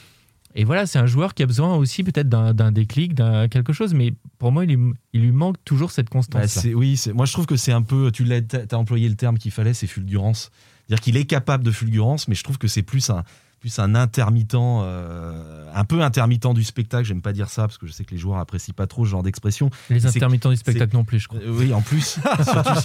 et 0.56 0.64
voilà, 0.64 0.86
c'est 0.86 1.00
un 1.00 1.06
joueur 1.06 1.34
qui 1.34 1.44
a 1.44 1.46
besoin 1.46 1.76
aussi 1.76 2.04
peut-être 2.04 2.30
d'un 2.30 2.72
déclic, 2.72 3.14
d'un 3.14 3.48
quelque 3.50 3.74
chose. 3.74 3.94
Mais 3.94 4.14
pour 4.38 4.52
moi, 4.52 4.64
il, 4.64 4.80
il 5.14 5.22
lui 5.22 5.32
manque 5.32 5.58
toujours 5.66 5.92
cette 5.92 6.10
constance. 6.10 6.64
Bah, 6.64 6.72
oui, 6.74 7.00
moi 7.14 7.26
je 7.26 7.34
trouve 7.34 7.46
que 7.46 7.58
c'est 7.58 7.74
un 7.74 7.82
peu. 7.84 8.10
Tu 8.12 8.26
as, 8.32 8.76
employé 8.76 9.10
le 9.10 9.16
terme 9.16 9.38
qu'il 9.38 9.52
fallait, 9.52 9.74
c'est 9.74 9.86
fulgurance. 9.86 10.50
C'est-à-dire 10.88 11.04
qu'il 11.04 11.18
est 11.18 11.26
capable 11.26 11.64
de 11.64 11.72
fulgurance, 11.72 12.28
mais 12.28 12.36
je 12.36 12.44
trouve 12.44 12.58
que 12.58 12.68
c'est 12.68 12.84
plus 12.84 13.12
un 13.12 13.24
plus 13.60 13.78
un 13.80 13.96
intermittent, 13.96 14.56
euh, 14.56 15.66
un 15.74 15.84
peu 15.84 16.02
intermittent 16.02 16.54
du 16.54 16.64
spectacle. 16.64 17.06
J'aime 17.06 17.22
pas 17.22 17.34
dire 17.34 17.50
ça 17.50 17.64
parce 17.64 17.78
que 17.78 17.86
je 17.88 17.92
sais 17.92 18.06
que 18.06 18.12
les 18.12 18.18
joueurs 18.18 18.38
apprécient 18.38 18.74
pas 18.74 18.88
trop 18.88 19.06
ce 19.06 19.12
genre 19.12 19.24
d'expression. 19.24 19.70
Les 19.90 20.06
intermittents 20.06 20.50
du 20.50 20.58
spectacle 20.58 20.96
non 20.96 21.04
plus, 21.04 21.20
je 21.20 21.28
crois. 21.28 21.40
Euh, 21.42 21.52
oui, 21.52 21.74
en 21.74 21.82
plus. 21.82 22.20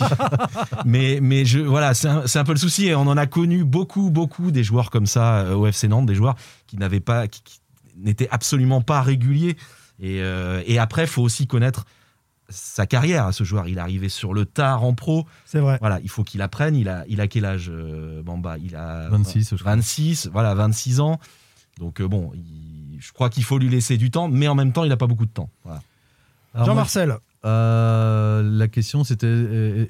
mais 0.85 1.19
mais 1.23 1.45
je 1.45 1.61
voilà, 1.61 1.95
c'est 1.95 2.09
un, 2.09 2.45
peu 2.45 2.53
le 2.53 2.59
souci 2.59 2.87
et 2.87 2.95
on 2.95 3.03
en 3.03 3.17
a 3.17 3.27
connu 3.27 3.65
beaucoup 3.65 4.11
beaucoup 4.11 4.51
des 4.51 4.65
joueurs 4.65 4.91
comme 4.91 5.07
ça 5.07 5.39
euh, 5.39 5.55
au 5.55 5.67
FC 5.67 5.89
Nantes, 5.89 6.07
des 6.07 6.15
joueurs 6.15 6.35
qui 6.67 6.77
n'avaient 6.77 7.01
pas, 7.01 7.29
qui, 7.29 7.43
n'étaient 7.97 8.29
absolument 8.31 8.81
pas 8.81 9.01
réguliers. 9.03 9.57
Et, 10.01 10.19
et 10.67 10.79
après, 10.81 11.07
faut 11.07 11.23
aussi 11.23 11.47
connaître 11.47 11.87
sa 12.49 12.87
carrière 12.87 13.27
à 13.27 13.33
ce 13.33 13.45
joueur. 13.45 13.69
Il 13.69 13.79
est 13.79 13.81
arrivé 13.81 14.09
sur 14.09 14.35
le 14.35 14.45
tard 14.45 14.85
en 14.85 14.95
pro. 14.95 15.27
C'est 15.45 15.61
vrai. 15.61 15.79
Voilà, 15.81 16.01
il 16.03 16.11
faut 16.11 16.25
qu'il 16.25 16.43
apprenne. 16.43 16.77
Il 16.77 16.89
a, 16.89 17.05
il 17.09 17.21
a 17.21 17.29
quel 17.29 17.45
âge, 17.45 17.71
euh, 17.71 18.23
Bamba? 18.23 18.59
Il 18.59 18.77
a 18.77 19.09
26, 19.09 19.55
26, 19.55 20.31
voilà, 20.33 20.55
26 20.55 21.01
ans. 21.01 21.19
Donc 21.79 22.01
euh, 22.01 22.09
bon, 22.09 22.33
je 22.99 23.13
crois 23.13 23.31
qu'il 23.31 23.45
faut 23.45 23.59
lui 23.59 23.69
laisser 23.69 23.97
du 23.97 24.11
temps, 24.11 24.29
mais 24.29 24.49
en 24.49 24.55
même 24.55 24.73
temps, 24.73 24.85
il 24.85 24.89
n'a 24.89 24.97
pas 24.97 25.07
beaucoup 25.07 25.27
de 25.27 25.31
temps. 25.31 25.51
Jean-Marcel. 26.55 27.17
Euh, 27.45 28.43
la 28.43 28.69
question 28.69 29.05
c'était 29.05 29.27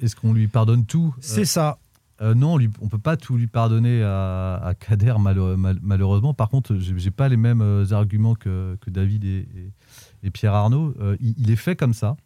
est-ce 0.03 0.17
qu'on 0.17 0.33
lui 0.33 0.49
pardonne 0.49 0.87
tout? 0.87 1.15
C'est 1.21 1.45
ça. 1.45 1.79
non, 2.21 2.55
on 2.55 2.59
ne 2.59 2.89
peut 2.89 2.99
pas 2.99 3.17
tout 3.17 3.37
lui 3.37 3.47
pardonner 3.47 4.03
à, 4.03 4.73
Kader, 4.79 5.15
malheureusement. 5.19 6.35
Par 6.35 6.49
contre, 6.49 6.77
je 6.77 6.93
n'ai 6.93 7.11
pas 7.11 7.29
les 7.29 7.37
mêmes 7.37 7.85
arguments 7.91 8.35
que, 8.35 8.79
David 8.87 9.25
et, 9.25 10.31
Pierre 10.31 10.55
Arnaud. 10.55 10.95
il, 11.21 11.51
est 11.51 11.57
fait 11.57 11.77
comme 11.77 11.93
ça. 11.93 12.17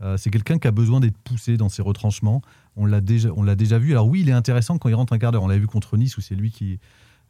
Euh, 0.00 0.16
c'est 0.16 0.30
quelqu'un 0.30 0.58
qui 0.58 0.68
a 0.68 0.70
besoin 0.70 1.00
d'être 1.00 1.18
poussé 1.18 1.56
dans 1.56 1.68
ses 1.68 1.82
retranchements. 1.82 2.42
On 2.76 2.86
l'a 2.86 3.00
déjà, 3.00 3.30
on 3.36 3.42
l'a 3.42 3.56
déjà 3.56 3.78
vu. 3.78 3.92
Alors 3.92 4.06
oui, 4.06 4.20
il 4.20 4.28
est 4.28 4.32
intéressant 4.32 4.78
quand 4.78 4.88
il 4.88 4.94
rentre 4.94 5.12
un 5.12 5.18
quart 5.18 5.32
d'heure. 5.32 5.42
On 5.42 5.48
l'a 5.48 5.58
vu 5.58 5.66
contre 5.66 5.96
Nice 5.96 6.16
où 6.16 6.20
c'est 6.20 6.34
lui 6.34 6.50
qui 6.50 6.78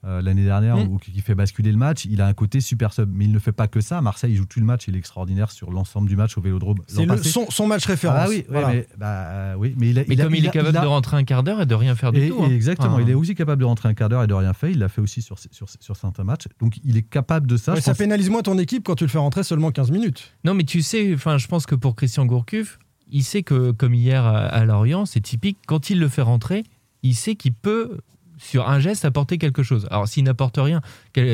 euh, 0.05 0.23
l'année 0.23 0.45
dernière 0.45 0.77
mm. 0.77 0.89
ou 0.89 0.99
qui 0.99 1.21
fait 1.21 1.35
basculer 1.35 1.73
le 1.73 1.79
match. 1.79 2.05
Il 2.05 2.21
a 2.21 2.27
un 2.27 2.35
côté 2.35 2.61
super 2.61 2.93
sub, 2.93 3.11
mais 3.13 3.25
il 3.25 3.33
ne 3.33 3.39
fait 3.39 3.53
pas 3.53 3.69
que 3.69 3.81
ça. 3.81 4.01
Marseille, 4.01 4.33
il 4.33 4.37
joue 4.37 4.47
tout 4.47 4.61
le 4.61 4.67
match. 4.67 4.87
Il 4.89 4.95
est 4.95 4.99
extraordinaire 4.99 5.51
sur 5.51 5.71
l'ensemble 5.71 6.09
du 6.09 6.17
match 6.17 6.37
au 6.39 6.41
Vélodrome. 6.41 6.79
C'est 6.87 7.07
son, 7.51 7.67
match 7.67 7.87
référence. 7.87 8.21
Ah 8.23 8.29
oui, 8.29 8.45
mais, 8.49 8.87
bah, 8.97 9.57
oui, 9.59 9.75
mais, 9.77 9.91
il 9.91 10.17
comme 10.17 10.35
il, 10.35 10.47
est 10.47 10.51
capable 10.51 10.81
de 10.81 10.87
rentrer 10.87 11.17
un 11.17 11.25
quart 11.25 11.43
d'heure 11.43 11.61
et 11.61 11.67
de 11.67 11.75
rien 11.75 11.95
faire 11.95 12.13
du 12.13 12.29
tout. 12.29 12.43
Hein. 12.43 12.51
Exactement. 12.51 12.99
Il 12.99 13.11
est 13.11 13.15
aussi 13.15 13.35
capable 13.35 13.61
de 13.61 13.67
rentrer 13.67 13.89
un 13.89 13.95
quart 13.95 14.09
d'heure 14.09 14.23
et 14.23 14.27
de 14.27 14.35
rien 14.35 14.53
faire. 14.53 14.71
Il 14.71 14.79
l'a 14.79 14.89
fait 14.89 15.01
aussi 15.01 15.23
sur, 15.23 15.39
sur, 15.39 15.69
sur, 15.69 15.97
certains 15.97 16.25
matchs. 16.25 16.47
Donc 16.61 16.79
il 16.85 16.97
est 16.97 17.03
capable 17.03 17.47
de 17.47 17.57
ça. 17.57 17.81
ça 17.81 17.95
pénalise 17.95 18.31
moins 18.31 18.43
ton 18.43 18.59
équipe 18.59 18.85
quand 18.85 18.95
tu 18.95 19.05
le 19.05 19.11
fais 19.11 19.19
rentrer 19.19 19.43
seulement 19.43 19.71
15 19.71 19.91
minutes. 19.91 20.35
Non, 20.45 20.55
mais 20.55 20.65
tu 20.65 20.83
sais, 20.83 21.13
enfin, 21.15 21.39
je 21.39 21.47
pense 21.49 21.67
que 21.67 21.75
pour 21.75 21.97
Christian 21.97 22.27
Gourcuff, 22.27 22.79
il 23.11 23.25
sait 23.25 23.43
que, 23.43 23.71
comme 23.73 23.95
hier 23.95 24.25
à, 24.25 24.65
Lorient, 24.65 25.07
c'est 25.07 25.21
typique, 25.21 25.59
quand 25.67 25.91
il 25.91 25.99
le 25.99 26.09
fait 26.09 26.23
rentrer, 26.23 26.65
il 27.03 27.15
sait 27.15 27.35
qu'il 27.35 27.55
peut, 27.55 27.99
sur 28.39 28.69
un 28.69 28.81
geste, 28.81 29.05
apporter 29.05 29.39
quelque 29.39 29.63
chose. 29.63 29.87
Alors, 29.91 30.09
s'il 30.09 30.25
n'apporte 30.25 30.59
rien, 30.59 30.81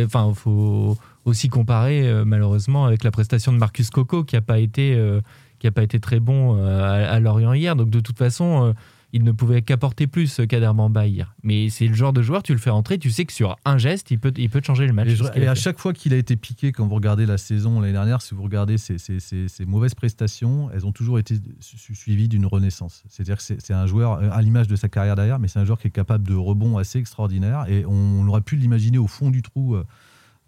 enfin, 0.04 0.28
il 0.28 0.34
faut 0.34 0.96
aussi 1.24 1.48
comparer, 1.48 2.06
euh, 2.08 2.24
malheureusement, 2.24 2.84
avec 2.86 3.04
la 3.04 3.10
prestation 3.10 3.52
de 3.52 3.58
Marcus 3.58 3.90
Coco, 3.90 4.24
qui 4.24 4.34
n'a 4.34 4.40
pas, 4.40 4.58
été, 4.58 4.94
euh, 4.94 5.20
pas 5.74 5.82
été 5.82 6.00
très 6.00 6.20
bon 6.20 6.56
euh, 6.58 7.14
à, 7.14 7.20
Lorient 7.20 7.52
hier. 7.52 7.76
Donc, 7.76 7.90
de 7.90 8.00
toute 8.00 8.18
façon 8.18 8.74
il 9.14 9.22
ne 9.22 9.30
pouvait 9.30 9.62
qu'apporter 9.62 10.08
plus 10.08 10.40
Kader 10.48 10.72
Mamba 10.74 11.06
hier. 11.06 11.36
Mais 11.44 11.70
c'est 11.70 11.86
le 11.86 11.94
genre 11.94 12.12
de 12.12 12.20
joueur, 12.20 12.42
tu 12.42 12.52
le 12.52 12.58
fais 12.58 12.70
rentrer, 12.70 12.98
tu 12.98 13.12
sais 13.12 13.24
que 13.24 13.32
sur 13.32 13.56
un 13.64 13.78
geste, 13.78 14.10
il 14.10 14.18
peut, 14.18 14.32
il 14.36 14.50
peut 14.50 14.60
changer 14.60 14.88
le 14.88 14.92
match. 14.92 15.08
Et, 15.36 15.46
à 15.46 15.54
chaque 15.54 15.78
fois 15.78 15.92
qu'il 15.92 16.12
a 16.12 16.16
été 16.16 16.34
piqué, 16.34 16.72
quand 16.72 16.84
vous 16.84 16.96
regardez 16.96 17.24
la 17.24 17.38
saison 17.38 17.80
l'année 17.80 17.92
dernière, 17.92 18.22
si 18.22 18.34
vous 18.34 18.42
regardez 18.42 18.76
ses, 18.76 18.96
mauvaises 19.66 19.94
prestations, 19.94 20.68
elles 20.74 20.84
ont 20.84 20.90
toujours 20.90 21.20
été 21.20 21.36
suivies 21.60 22.26
d'une 22.26 22.44
renaissance. 22.44 23.04
C'est-à-dire 23.08 23.36
que 23.36 23.42
c'est 23.44 23.72
un 23.72 23.86
joueur, 23.86 24.14
à 24.14 24.42
l'image 24.42 24.66
de 24.66 24.74
sa 24.74 24.88
carrière 24.88 25.14
derrière, 25.14 25.38
mais 25.38 25.46
c'est 25.46 25.60
un 25.60 25.64
joueur 25.64 25.78
qui 25.78 25.86
est 25.86 25.92
capable 25.92 26.26
de 26.26 26.34
rebond 26.34 26.76
assez 26.76 26.98
extraordinaire. 26.98 27.66
Et 27.68 27.86
on, 27.86 28.26
aurait 28.26 28.40
pu 28.40 28.56
l'imaginer 28.56 28.98
au 28.98 29.06
fond 29.06 29.30
du 29.30 29.42
trou. 29.42 29.76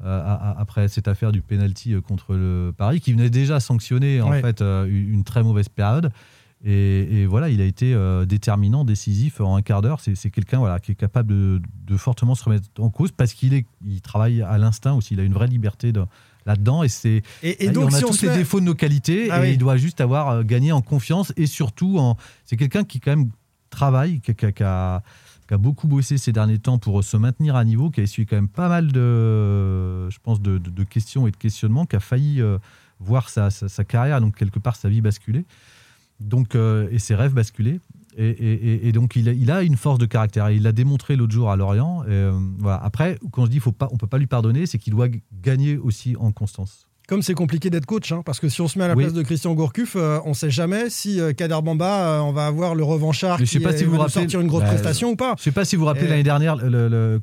Euh, 0.04 0.52
après 0.58 0.88
cette 0.88 1.08
affaire 1.08 1.32
du 1.32 1.40
penalty 1.40 1.94
euh, 1.94 2.02
contre 2.02 2.34
le 2.34 2.74
Paris, 2.76 3.00
qui 3.00 3.14
venait 3.14 3.30
déjà 3.30 3.60
sanctionner 3.60 4.20
en 4.20 4.30
fait 4.30 4.60
euh, 4.60 4.84
une 4.86 5.24
très 5.24 5.42
mauvaise 5.42 5.70
période. 5.70 6.12
Et, 6.64 7.26
voilà, 7.26 7.48
il 7.50 7.60
a 7.60 7.64
été 7.64 7.92
euh, 7.94 8.24
déterminant, 8.24 8.84
décisif 8.84 9.40
en 9.40 9.56
un 9.56 9.62
quart 9.62 9.82
d'heure. 9.82 10.00
C'est 10.00 10.30
quelqu'un 10.30 10.58
voilà, 10.58 10.80
qui 10.80 10.92
est 10.92 10.96
capable 10.96 11.32
de, 11.32 11.96
fortement 11.96 12.34
se 12.34 12.44
remettre 12.44 12.68
en 12.78 12.90
cause 12.90 13.12
parce 13.12 13.34
qu'il 13.34 13.64
il 13.86 14.00
travaille 14.00 14.42
à 14.42 14.58
l'instinct 14.58 14.94
aussi. 14.94 15.14
Il 15.14 15.20
a 15.20 15.22
une 15.22 15.34
vraie 15.34 15.46
liberté 15.46 15.92
là-dedans. 16.46 16.82
Et, 16.82 16.88
c'est, 16.88 17.22
et, 17.42 17.68
donc, 17.70 17.90
on 17.90 17.94
a 17.94 17.98
si 17.98 18.04
tous 18.04 18.22
les 18.22 18.36
défauts 18.36 18.60
de 18.60 18.64
nos 18.64 18.74
qualités 18.74 19.28
ah 19.30 19.46
et 19.46 19.52
il 19.52 19.58
doit 19.58 19.76
juste 19.76 20.00
avoir 20.00 20.30
euh, 20.30 20.42
gagné 20.42 20.72
en 20.72 20.80
confiance 20.80 21.32
et 21.36 21.46
surtout, 21.46 21.98
en... 21.98 22.16
c'est 22.44 22.56
quelqu'un 22.56 22.84
qui 22.84 23.00
quand 23.00 23.14
même 23.16 23.30
travaille, 23.70 24.20
qui, 24.20 24.62
a, 24.62 25.02
beaucoup 25.50 25.86
bossé 25.86 26.16
ces 26.16 26.32
derniers 26.32 26.58
temps 26.58 26.78
pour 26.78 27.04
se 27.04 27.16
maintenir 27.16 27.54
à 27.54 27.64
niveau, 27.64 27.90
qui 27.90 28.00
a 28.00 28.02
essuyé 28.02 28.26
quand 28.26 28.36
même 28.36 28.48
pas 28.48 28.68
mal 28.68 28.90
de, 28.90 30.08
je 30.08 30.18
pense, 30.22 30.40
de, 30.40 30.84
questions 30.84 31.26
et 31.26 31.30
de 31.30 31.36
questionnements, 31.36 31.84
qui 31.84 31.96
a 31.96 32.00
failli 32.00 32.40
euh, 32.40 32.58
voir 32.98 33.28
sa, 33.28 33.50
sa, 33.50 33.84
carrière, 33.84 34.20
donc 34.20 34.36
quelque 34.36 34.58
part 34.58 34.74
sa 34.74 34.88
vie 34.88 35.02
basculer 35.02 35.44
donc, 36.20 36.54
euh, 36.54 36.88
et 36.90 36.98
ses 36.98 37.14
rêves 37.14 37.34
basculaient. 37.34 37.80
Et, 38.18 38.92
donc, 38.92 39.14
il 39.14 39.50
a, 39.50 39.62
une 39.62 39.76
force 39.76 39.98
de 39.98 40.06
caractère. 40.06 40.50
Il 40.50 40.62
l'a 40.62 40.72
démontré 40.72 41.16
l'autre 41.16 41.34
jour 41.34 41.50
à 41.50 41.56
Lorient. 41.56 42.02
Euh, 42.08 42.32
Après, 42.80 43.18
quand 43.30 43.44
je 43.44 43.50
dis 43.50 43.60
faut 43.60 43.72
pas, 43.72 43.88
on 43.92 43.98
peut 43.98 44.06
pas 44.06 44.16
lui 44.16 44.26
pardonner, 44.26 44.64
c'est 44.64 44.78
qu'il 44.78 44.94
doit 44.94 45.08
gagner 45.42 45.76
aussi 45.76 46.16
en 46.16 46.32
constance 46.32 46.85
comme 47.06 47.22
c'est 47.22 47.34
compliqué 47.34 47.70
d'être 47.70 47.86
coach, 47.86 48.10
hein, 48.10 48.22
parce 48.24 48.40
que 48.40 48.48
si 48.48 48.60
on 48.60 48.68
se 48.68 48.78
met 48.78 48.84
à 48.84 48.88
la 48.88 48.96
place 48.96 49.12
de 49.12 49.22
Christian 49.22 49.54
Gourcuff, 49.54 49.94
euh, 49.96 50.18
on 50.24 50.30
ne 50.30 50.34
sait 50.34 50.50
jamais 50.50 50.90
si 50.90 51.20
euh, 51.20 51.32
Kader 51.32 51.58
Bamba, 51.62 52.18
euh, 52.18 52.20
on 52.20 52.32
va 52.32 52.46
avoir 52.46 52.74
le 52.74 52.82
revanchard 52.82 53.38
qui 53.38 53.60
pas 53.60 53.76
si 53.76 53.84
rappelez, 53.84 54.08
sortir 54.08 54.40
une 54.40 54.48
grosse 54.48 54.62
bah, 54.62 54.70
prestation 54.70 55.10
ou 55.10 55.16
pas. 55.16 55.34
Je 55.36 55.42
ne 55.42 55.44
sais 55.44 55.52
pas 55.52 55.64
si 55.64 55.76
vous 55.76 55.80
vous 55.80 55.86
rappelez 55.86 56.08
l'année 56.08 56.24
dernière 56.24 56.56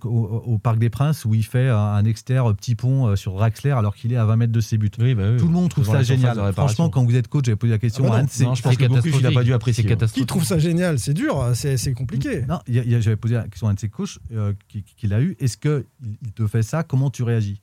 au, 0.04 0.58
Parc 0.58 0.80
des 0.80 0.90
Princes 0.90 1.26
où 1.26 1.34
il 1.34 1.44
fait 1.44 1.68
un, 1.68 1.96
un 1.96 2.54
petit 2.54 2.76
pont 2.76 3.16
sur 3.16 3.36
Raxler 3.36 3.72
alors 3.72 3.96
qu'il 3.96 4.14
est 4.14 4.18
à 4.18 4.26
20 4.26 4.36
mètres 4.38 4.54
de 4.54 4.62
ses 4.62 4.78
buts. 4.78 4.90
Bah 4.98 5.06
Tout 5.38 5.48
le 5.48 5.52
monde 5.52 5.70
trouve 5.70 5.86
ça 5.86 6.02
génial. 6.04 6.54
Franchement, 6.54 6.90
quand 6.90 7.04
vous 7.04 7.16
êtes 7.16 7.28
coach, 7.28 7.46
j'avais 7.46 7.58
posé 7.58 7.72
la 7.72 7.80
question. 7.80 8.06
Ah 8.08 8.10
bah 8.10 8.22
non, 8.22 8.48
non, 8.48 8.56
je 8.56 8.62
pense 8.62 8.78
que 8.78 8.86
Gourcuff 8.86 9.22
n'a 9.22 9.32
pas 9.32 9.44
dû 9.44 9.54
apprécier. 9.54 9.86
Hein. 9.92 10.08
Qui 10.14 10.26
trouve 10.26 10.46
ça 10.46 10.60
génial 10.60 11.00
C'est 11.00 11.14
dur, 11.14 11.52
c'est 11.54 11.94
compliqué. 11.94 12.46
Non, 12.48 12.60
j'avais 12.68 13.18
posé 13.18 13.36
la 13.36 13.48
question 13.48 13.68
à 13.68 13.72
un 13.72 13.74
de 13.74 13.80
ses 13.80 13.90
coachs 13.90 14.20
qu'il 14.98 15.14
a 15.14 15.22
eu. 15.22 15.36
Est-ce 15.40 15.58
qu'il 15.58 15.84
te 16.36 16.48
fait 16.48 16.64
ça? 16.64 16.84
Comment 16.84 17.10
tu 17.10 17.24
réagis? 17.24 17.60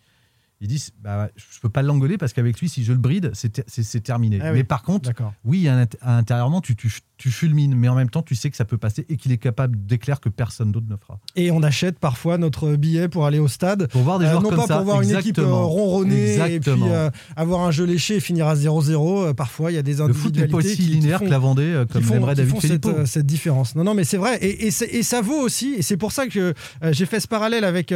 ils 0.61 0.69
disent 0.69 0.91
bah, 1.03 1.31
je 1.37 1.61
peux 1.61 1.69
pas 1.69 1.83
l'engueuler 1.83 2.19
parce 2.19 2.33
qu'avec 2.33 2.59
lui, 2.61 2.69
si 2.69 2.85
je 2.85 2.93
le 2.93 2.99
bride, 2.99 3.31
c'est 3.35 3.51
ter 3.51 3.65
terminé. 4.03 4.39
Ah 4.43 4.51
oui, 4.51 4.59
mais 4.59 4.65
par 4.65 4.83
contre, 4.83 5.11
oui, 5.45 5.69
intérieurement, 6.03 6.61
tu, 6.61 6.77
tu, 6.77 6.93
tu, 7.17 7.31
fulmines, 7.31 7.75
mais 7.75 7.89
en 7.89 7.95
même 7.95 8.11
temps, 8.11 8.23
tu 8.23 8.35
sais 8.35 8.51
que 8.51 8.57
ça 8.57 8.65
peut 8.65 8.79
passer 8.79 9.07
et 9.09 9.17
qu'il 9.17 9.33
est 9.33 9.39
capable 9.39 9.87
d'éclair 9.87 10.21
que 10.21 10.29
personne 10.29 10.73
d'autre 10.73 10.87
ne 10.89 10.97
fera. 10.97 11.19
Et 11.37 11.51
on 11.51 11.63
achète 11.63 11.99
parfois 11.99 12.39
notre 12.39 12.77
billet 12.77 13.09
pour 13.09 13.27
aller 13.27 13.39
au 13.39 13.49
stade. 13.49 13.89
Pour 13.89 14.03
voir 14.03 14.19
des 14.19 14.27
euh, 14.27 14.31
joueurs 14.33 14.41
euh, 14.41 14.45
non 14.45 14.51
comme 14.51 14.59
pas 14.59 14.67
ça. 14.67 14.77
pour 14.77 14.85
voir 14.85 15.03
Exactement. 15.03 15.23
une 15.23 15.31
équipe 15.31 15.39
euh, 15.39 15.55
ronronner 15.55 16.33
Exactement. 16.33 16.77
et 16.77 16.89
puis 16.89 16.91
euh, 16.93 17.11
avoir 17.37 17.63
un 17.63 17.71
jeu 17.71 17.85
léché 17.85 18.17
et 18.17 18.21
finir 18.21 18.47
à 18.47 18.55
0-0. 18.55 19.29
Euh, 19.29 19.35
parfois, 19.35 19.73
il 19.73 19.77
y 19.77 19.79
a 19.79 19.83
des 19.83 20.01
individualités. 20.01 20.41
Le 20.41 20.47
foot 20.47 20.65
n'est 20.65 20.73
pas 20.73 20.81
aussi 20.81 20.83
linéaire 20.83 21.19
font, 21.21 21.27
que 21.27 21.31
la 21.31 21.39
Vendée, 21.39 21.63
euh, 21.63 21.87
comme 21.87 22.05
l'aimerait 22.05 22.35
David 22.35 22.51
font 22.51 22.61
cette, 22.61 23.07
cette, 23.07 23.27
différence. 23.27 23.75
Non, 23.77 23.85
non, 23.85 23.95
mais 23.95 24.05
c'est 24.05 24.17
vrai. 24.19 24.37
Et, 24.43 24.67
et, 24.67 24.99
et, 24.99 25.03
ça 25.03 25.23
vaut 25.23 25.41
aussi. 25.41 25.75
Et 25.79 25.83
c'est 25.83 25.97
pour 25.97 26.13
ça 26.13 26.27
que 26.27 26.55
j'ai 26.91 27.07
fait 27.07 27.21
ce 27.21 27.29
parallèle 27.29 27.65
avec 27.65 27.95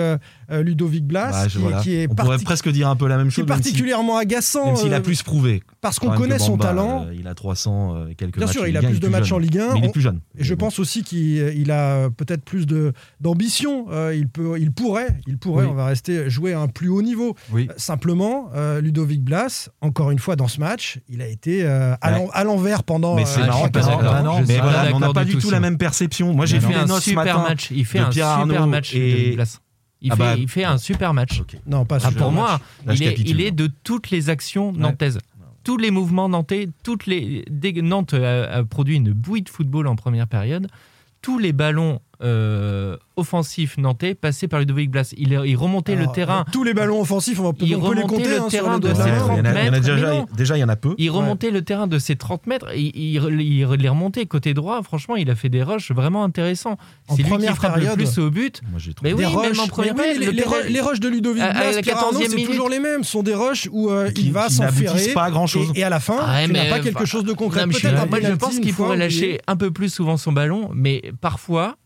Ludovic 0.51 1.07
Blas, 1.07 1.31
bah, 1.31 1.49
je, 1.49 1.59
qui, 1.59 1.59
voilà. 1.59 1.81
qui, 1.81 1.95
est 1.95 2.09
particulièrement 2.09 2.54
presque 2.55 2.69
dire 2.71 2.89
un 2.89 2.95
peu 2.95 3.09
la 3.09 3.17
même 3.17 3.31
chose. 3.31 3.45
C'est 3.45 3.49
particulièrement 3.49 4.17
agaçant. 4.17 4.67
Même 4.67 4.77
s'il 4.77 4.95
a 4.95 4.99
euh, 4.99 5.01
plus 5.01 5.23
prouvé. 5.25 5.63
Parce 5.81 5.99
qu'on 5.99 6.11
connaît 6.11 6.39
son 6.39 6.57
talent. 6.57 7.07
Euh, 7.09 7.15
il 7.19 7.27
a 7.27 7.35
300 7.35 7.95
euh, 7.97 8.07
et 8.09 8.15
quelques 8.15 8.37
Bien 8.37 8.47
matchs. 8.47 8.55
Bien 8.55 8.63
sûr, 8.63 8.69
il 8.69 8.77
a 8.77 8.83
plus 8.83 9.01
de 9.01 9.09
matchs 9.09 9.33
en 9.33 9.39
Ligue 9.39 9.59
1. 9.59 9.75
Il 9.77 9.85
est 9.85 9.93
plus 9.93 10.01
jeune. 10.01 10.21
Et 10.39 10.45
je 10.45 10.55
pense 10.55 10.79
aussi 10.79 11.03
qu'il 11.03 11.71
a 11.73 12.11
peut-être 12.11 12.45
plus 12.45 12.67
d'ambition. 13.21 13.87
il, 14.13 14.29
il 14.59 14.73
pourrait, 14.73 15.19
il 15.27 15.39
pourrait 15.39 15.67
on 15.67 15.75
va 15.75 15.87
rester, 15.87 16.31
jouer 16.31 16.53
à 16.53 16.61
un 16.61 16.69
plus 16.69 16.89
haut 16.89 17.03
niveau. 17.03 17.35
Simplement, 17.77 18.51
Ludovic 18.81 19.23
Blas, 19.23 19.71
encore 19.81 20.11
une 20.11 20.19
fois 20.19 20.37
dans 20.37 20.49
ce 20.49 20.61
match, 20.61 21.01
il 21.09 21.23
a 21.23 21.29
été 21.29 21.67
à 21.67 22.45
l'envers 22.45 22.85
pendant. 22.85 23.17
Mais 23.17 23.25
c'est 23.25 23.41
marrant 23.41 23.69
parce 23.69 23.89
on 24.93 25.01
n'a 25.01 25.13
pas 25.13 25.25
du 25.25 25.37
tout 25.39 25.51
la 25.51 25.61
même 25.61 25.79
perception. 25.79 26.33
Moi, 26.35 26.47
j'ai 26.47 26.61
fait 26.61 26.75
un 26.75 27.01
super 27.01 27.41
match. 27.41 27.71
Il 27.73 27.85
fait 27.85 27.99
un 27.99 28.13
super 28.13 28.67
match. 28.67 28.95
Et 28.95 29.37
ah 30.11 30.17
bah, 30.17 30.35
il, 30.37 30.49
fait, 30.49 30.65
un 30.65 30.79
super 30.79 31.15
match. 31.15 31.43
Non, 31.67 31.85
pas 31.85 31.99
ah, 32.05 32.11
Pour 32.13 32.33
moi, 32.33 32.61
il 32.89 33.41
est, 33.41 33.51
de 33.51 33.71
toutes 33.85 34.11
les 34.11 34.31
actions 34.31 34.73
nantaises. 34.73 35.19
Tous 35.63 35.79
les 35.79 35.91
mouvements 35.91 36.29
nantais, 36.29 36.69
toutes 36.83 37.07
les... 37.07 37.45
Nantes 37.83 38.13
a, 38.15 38.45
a, 38.45 38.65
produit 38.65 38.97
une 38.97 39.13
bouillie 39.13 39.43
de 39.43 39.49
football 39.49 39.87
en 39.87 39.97
première 39.97 40.27
période, 40.27 40.69
tous 41.23 41.39
les 41.39 41.55
ballons 41.55 42.01
euh, 42.23 42.97
offensif 43.17 43.77
nantais 43.79 44.15
passé 44.15 44.49
par 44.49 44.61
Ludovic 44.61 44.91
Blas. 44.91 45.15
Il, 45.17 45.57
remontait 45.57 45.97
le 45.97 46.07
ah, 46.09 46.13
terrain. 46.13 46.45
Tous 46.53 46.65
les 46.65 46.75
ballons 46.75 47.01
offensifs, 47.01 47.39
on, 47.41 47.45
va, 47.45 47.53
il 47.61 47.79
peut 47.79 47.95
les 47.95 48.03
compter. 48.03 48.29
Le 48.29 48.41
hein, 48.41 48.47
terrain 48.49 48.79
de 48.79 48.89
ses 48.89 49.11
30 49.11 49.43
mètres. 49.43 50.27
Déjà, 50.37 50.57
il 50.57 50.61
y 50.61 50.65
en 50.65 50.69
a 50.69 50.77
peu. 50.77 50.95
Il 50.99 51.11
remontait 51.11 51.51
le 51.51 51.63
terrain 51.63 51.87
de 51.87 51.99
ses 51.99 52.17
30 52.17 52.47
mètres. 52.47 52.69
Et, 52.75 52.93
il, 52.95 53.21
les 53.21 53.89
remontait 53.89 54.27
côté 54.27 54.55
droit. 54.55 54.83
Franchement, 54.83 55.17
il 55.17 55.31
a 55.31 55.35
fait 55.35 55.49
des 55.49 55.63
rushs 55.63 55.91
vraiment 55.93 56.25
intéressants. 56.25 56.77
C'est 57.11 57.23
lui 57.23 57.37
qui 57.37 57.47
frappe 57.47 57.75
période, 57.75 57.99
le 57.99 58.05
plus 58.05 58.19
au 58.19 58.31
but. 58.31 58.63
Moi, 58.71 58.81
mais 59.03 59.15
première 59.69 59.95
les, 59.95 60.33
le 60.33 60.81
rushs 60.83 61.01
de 61.01 61.09
Ludovic 61.09 61.43
à, 61.43 61.53
Blas, 61.53 61.73
c'est 61.73 62.45
toujours 62.45 62.69
les 62.69 62.81
mêmes. 62.81 63.05
Ce 63.05 63.13
sont 63.13 63.23
des 63.23 63.35
rushs 63.35 63.69
où 63.73 63.91
euh, 63.91 64.11
il 64.17 64.33
va 64.33 64.49
s'enferrer. 64.49 65.13
pas 65.15 65.31
grand 65.31 65.47
chose. 65.47 65.73
Et, 65.75 65.85
à 65.85 65.89
la 65.89 66.01
fin, 66.01 66.19
ah 66.21 66.45
il 66.45 66.53
n'a 66.53 66.65
pas 66.67 66.79
euh, 66.79 66.83
quelque 66.83 67.05
chose 67.05 67.25
de 67.25 67.33
concret. 67.33 67.65
Je 67.71 68.35
pense 68.35 68.59
qu'il 68.59 68.75
pourrait 68.75 68.97
lâcher 68.97 69.41
un 69.47 69.57
peu 69.57 69.71
plus 69.71 69.93
souvent 69.93 70.17
son 70.17 70.33
ballon, 70.33 70.71
mais 70.75 71.13
parfois 71.21 71.77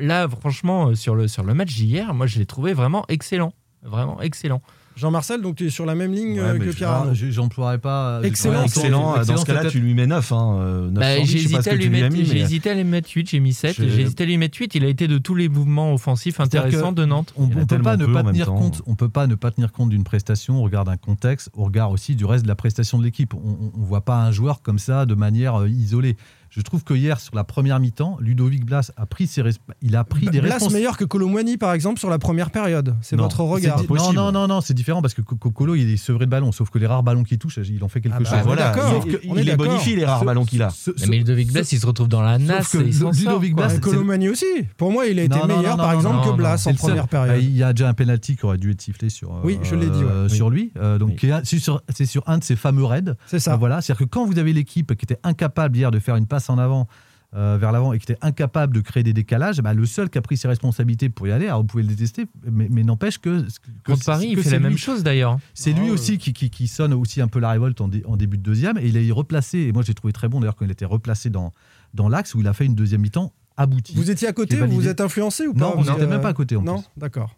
là, 0.00 0.28
franchement, 0.28 0.88
euh, 0.88 0.94
sur 0.94 1.14
le, 1.14 1.28
sur 1.28 1.44
le 1.44 1.54
match 1.54 1.74
d'hier, 1.74 2.14
moi, 2.14 2.26
je 2.26 2.38
l'ai 2.38 2.46
trouvé 2.46 2.72
vraiment 2.72 3.04
excellent. 3.08 3.52
Vraiment 3.82 4.20
excellent. 4.20 4.60
Jean-Marcel, 4.96 5.40
donc 5.40 5.56
tu 5.56 5.66
es 5.66 5.70
sur 5.70 5.86
la 5.86 5.94
même 5.94 6.12
ligne 6.12 6.38
euh, 6.38 6.58
que 6.58 6.70
Pierre 6.72 6.90
Arnaud. 6.90 7.14
J'emploierai 7.14 7.78
pas. 7.78 8.18
Euh, 8.18 8.22
excellent. 8.22 8.64
excellent. 8.64 9.24
Dans 9.24 9.36
ce 9.36 9.46
cas-là, 9.46 9.70
tu 9.70 9.80
lui 9.80 9.94
mets 9.94 10.06
9. 10.06 10.32
Hein, 10.32 10.88
9 10.90 10.92
bah, 10.92 11.24
J'hésitais 11.24 11.70
à, 11.70 11.72
à, 11.72 11.76
lui 11.76 11.88
mettre 11.88 13.08
8, 13.10 13.30
j'ai 13.30 13.40
mis 13.40 13.54
7. 13.54 13.76
J'hésitais 13.78 14.24
à 14.24 14.26
lui 14.26 14.36
mettre 14.36 14.58
8. 14.58 14.74
Il 14.74 14.84
a 14.84 14.88
été 14.88 15.08
de 15.08 15.16
tous 15.16 15.34
les 15.34 15.48
mouvements 15.48 15.94
offensifs 15.94 16.40
intéressants 16.40 16.92
de 16.92 17.04
Nantes. 17.06 17.32
On, 17.36 17.46
ne 17.46 17.64
peut 17.64 17.80
pas 17.80 17.96
ne 17.96 18.06
pas 18.06 18.24
tenir 18.24 18.48
compte. 18.48 18.82
On 18.86 18.94
peut 18.94 19.08
pas 19.08 19.26
ne 19.26 19.36
pas 19.36 19.50
tenir 19.50 19.72
compte 19.72 19.88
d'une 19.88 20.04
prestation 20.04 20.58
au 20.58 20.62
regard 20.62 20.84
d'un 20.84 20.98
contexte, 20.98 21.48
au 21.54 21.64
regard 21.64 21.92
aussi 21.92 22.14
du 22.14 22.26
reste 22.26 22.42
de 22.42 22.48
la 22.48 22.56
prestation 22.56 22.98
de 22.98 23.04
l'équipe. 23.04 23.32
On, 23.32 23.78
ne 23.78 23.86
voit 23.86 24.04
pas 24.04 24.16
un 24.16 24.32
joueur 24.32 24.60
comme 24.60 24.78
ça 24.78 25.06
de 25.06 25.14
manière 25.14 25.66
isolée. 25.66 26.16
Je 26.50 26.60
trouve 26.62 26.82
que 26.82 26.94
hier, 26.94 27.20
sur 27.20 27.36
la 27.36 27.44
première 27.44 27.78
mi-temps, 27.78 28.16
Ludovic 28.20 28.64
Blas 28.64 28.90
a 28.96 29.06
pris 29.06 29.28
ses 29.28 29.40
il 29.82 29.94
a 29.94 30.02
pris 30.02 30.26
bah, 30.26 30.32
des 30.32 30.40
responsabilités. 30.40 30.68
Blas 30.68 30.78
meilleur 30.78 30.96
que 30.96 31.04
Colomwani, 31.04 31.56
par 31.58 31.72
exemple, 31.72 32.00
sur 32.00 32.10
la 32.10 32.18
première 32.18 32.50
période. 32.50 32.96
C'est 33.02 33.14
votre 33.14 33.42
regard. 33.42 33.80
Non, 33.88 34.12
non, 34.12 34.32
non, 34.32 34.48
non, 34.48 34.60
c'est 34.60 34.74
différent 34.74 35.00
parce 35.00 35.14
que 35.14 35.22
Colo, 35.22 35.76
il 35.76 35.88
est 35.88 35.96
sevré 35.96 36.26
de 36.26 36.30
ballons, 36.30 36.50
sauf 36.50 36.68
que 36.70 36.78
les 36.78 36.88
rares 36.88 37.04
ballons 37.04 37.22
qu'il 37.22 37.38
touche, 37.38 37.58
il 37.58 37.84
en 37.84 37.88
fait 37.88 38.00
quelque 38.00 38.16
ah 38.16 38.20
bah, 38.20 38.30
chose. 38.30 38.44
Voilà, 38.44 38.74
il, 39.06 39.18
il, 39.22 39.30
il 39.30 39.38
est 39.38 39.42
les 39.44 39.56
bonifie 39.56 39.94
les 39.94 40.04
rares 40.04 40.20
ce, 40.20 40.24
ballons 40.24 40.44
qu'il 40.44 40.62
a. 40.62 40.70
Ce, 40.70 40.90
ce, 40.96 41.06
mais 41.06 41.18
Ludovic 41.18 41.52
Blas, 41.52 41.70
il 41.70 41.78
se 41.78 41.86
retrouve 41.86 42.08
dans 42.08 42.22
la 42.22 42.38
nasse. 42.38 42.74
Ludovic 42.74 43.54
Blas, 43.54 43.78
Colomwani 43.78 44.28
aussi. 44.28 44.46
Pour 44.76 44.90
moi, 44.90 45.06
il 45.06 45.20
a 45.20 45.22
été 45.22 45.38
non, 45.38 45.46
meilleur, 45.46 45.76
non, 45.76 45.82
non, 45.82 45.84
par 45.84 45.92
exemple, 45.92 46.28
que 46.28 46.36
Blas 46.36 46.66
en 46.66 46.74
première 46.74 47.04
bah, 47.04 47.26
période. 47.26 47.42
Il 47.44 47.56
y 47.56 47.62
a 47.62 47.72
déjà 47.72 47.88
un 47.88 47.94
penalty 47.94 48.36
qui 48.36 48.44
aurait 48.44 48.58
dû 48.58 48.72
être 48.72 48.82
sifflé 48.82 49.08
sur. 49.08 49.40
Oui, 49.44 49.60
je 49.62 49.76
l'ai 49.76 49.86
euh, 49.88 50.26
dit. 50.26 50.34
Sur 50.34 50.50
lui, 50.50 50.72
euh, 50.80 50.98
donc 50.98 51.24
c'est 51.44 52.06
sur 52.06 52.24
un 52.26 52.38
de 52.38 52.44
ces 52.44 52.56
fameux 52.56 52.84
raids. 52.84 53.14
C'est 53.26 53.38
ça. 53.38 53.56
Voilà, 53.56 53.80
c'est-à-dire 53.80 54.06
que 54.06 54.10
quand 54.10 54.26
vous 54.26 54.38
avez 54.38 54.52
l'équipe 54.52 54.96
qui 54.96 55.04
était 55.04 55.20
incapable 55.22 55.76
hier 55.76 55.92
de 55.92 56.00
faire 56.00 56.16
une 56.16 56.26
passe 56.26 56.39
en 56.48 56.58
avant, 56.58 56.88
euh, 57.36 57.58
vers 57.60 57.70
l'avant, 57.70 57.92
et 57.92 57.98
qui 57.98 58.10
était 58.10 58.18
incapable 58.22 58.74
de 58.74 58.80
créer 58.80 59.02
des 59.02 59.12
décalages, 59.12 59.60
bah, 59.60 59.72
le 59.72 59.86
seul 59.86 60.10
qui 60.10 60.18
a 60.18 60.22
pris 60.22 60.36
ses 60.36 60.48
responsabilités 60.48 61.08
pour 61.08 61.28
y 61.28 61.32
aller, 61.32 61.46
alors 61.46 61.60
vous 61.60 61.66
pouvez 61.66 61.84
le 61.84 61.88
détester, 61.88 62.26
mais, 62.50 62.82
n'empêche 62.82 63.18
que, 63.18 63.46
que, 63.84 64.04
Paris, 64.04 64.30
il 64.32 64.42
fait 64.42 64.50
la 64.50 64.58
même 64.58 64.76
chose 64.76 65.04
d'ailleurs. 65.04 65.32
Hein. 65.32 65.40
C'est 65.54 65.72
lui 65.72 65.90
oh, 65.90 65.94
aussi 65.94 66.18
qui, 66.18 66.32
qui, 66.32 66.50
qui, 66.50 66.66
sonne 66.66 66.92
aussi 66.92 67.20
un 67.20 67.28
peu 67.28 67.38
la 67.38 67.50
révolte 67.50 67.80
en, 67.80 67.88
début 67.88 68.36
de 68.36 68.42
deuxième, 68.42 68.78
et 68.78 68.88
il 68.88 68.96
est 68.96 69.12
replacé, 69.12 69.58
et 69.58 69.72
moi 69.72 69.82
j'ai 69.84 69.94
trouvé 69.94 70.12
très 70.12 70.28
bon 70.28 70.40
d'ailleurs 70.40 70.56
quand 70.56 70.64
il 70.64 70.70
était 70.72 70.84
replacé 70.84 71.30
dans, 71.30 71.52
dans 71.94 72.08
l'axe, 72.08 72.34
où 72.34 72.40
il 72.40 72.48
a 72.48 72.52
fait 72.52 72.66
une 72.66 72.74
deuxième 72.74 73.02
mi-temps 73.02 73.32
aboutie. 73.56 73.94
Vous 73.94 74.10
étiez 74.10 74.26
à 74.26 74.32
côté, 74.32 74.56
vous 74.56 74.66
vous 74.66 74.88
êtes 74.88 75.00
influencé 75.00 75.46
ou 75.46 75.54
pas 75.54 75.60
Non, 75.60 75.74
on 75.76 75.84
n'était 75.84 76.06
même 76.06 76.20
pas 76.20 76.30
à 76.30 76.34
côté 76.34 76.56
Non, 76.56 76.82
d'accord. 76.96 77.36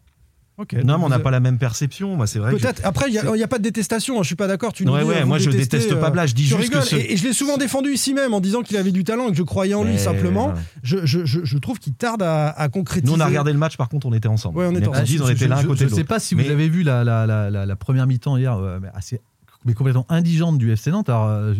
Non, 0.58 0.98
mais 0.98 1.04
on 1.04 1.08
n'a 1.08 1.18
pas 1.18 1.30
la 1.30 1.40
même 1.40 1.58
perception. 1.58 2.24
C'est 2.26 2.38
vrai. 2.38 2.52
Peut-être. 2.52 2.82
Après, 2.84 3.06
il 3.08 3.12
n'y 3.12 3.42
a, 3.42 3.48
pas 3.48 3.58
de 3.58 3.62
détestation. 3.62 4.18
Hein, 4.18 4.22
je 4.22 4.28
suis 4.28 4.36
pas 4.36 4.46
d'accord. 4.46 4.72
Tu. 4.72 4.88
Ouais, 4.88 5.02
ouais. 5.02 5.22
Euh, 5.22 5.26
moi, 5.26 5.38
je 5.38 5.50
déteste 5.50 5.94
pas 5.98 6.08
euh, 6.08 6.10
Blas. 6.10 6.26
Je 6.26 6.34
dis 6.34 6.46
juste 6.46 6.70
que 6.70 6.80
ce... 6.80 6.96
et, 6.96 7.12
et, 7.12 7.16
je 7.16 7.24
l'ai 7.24 7.32
souvent 7.32 7.56
défendu 7.56 7.90
ici 7.92 8.14
même 8.14 8.34
en 8.34 8.40
disant 8.40 8.62
qu'il 8.62 8.76
avait 8.76 8.92
du 8.92 9.04
talent 9.04 9.28
et 9.28 9.30
que 9.30 9.36
je 9.36 9.42
croyais 9.42 9.74
en 9.74 9.84
lui 9.84 9.98
simplement. 9.98 10.54
Je, 10.82 11.58
trouve 11.58 11.78
qu'il 11.78 11.94
tarde 11.94 12.22
à, 12.22 12.68
concrétiser. 12.68 13.12
Nous, 13.12 13.18
on 13.18 13.20
a 13.20 13.26
regardé 13.26 13.52
le 13.52 13.58
match. 13.58 13.76
Par 13.76 13.88
contre, 13.88 14.06
on 14.06 14.12
était 14.12 14.28
ensemble. 14.28 14.60
On, 14.60 14.74
était 14.74 14.88
ensemble. 14.88 15.22
on 15.22 15.28
était 15.28 15.48
là 15.48 15.62
Je 15.62 15.84
ne 15.84 15.88
sais 15.88 16.04
pas 16.04 16.18
si 16.18 16.34
vous 16.34 16.48
avez 16.48 16.68
vu 16.68 16.82
la, 16.82 17.76
première 17.78 18.06
mi-temps 18.06 18.36
hier, 18.36 18.56
euh, 18.56 18.78
assez, 18.94 19.20
mais 19.64 19.74
complètement 19.74 20.06
indigente 20.08 20.58
du 20.58 20.70
FC 20.72 20.90
Nantes. 20.90 21.08
Euh, 21.08 21.54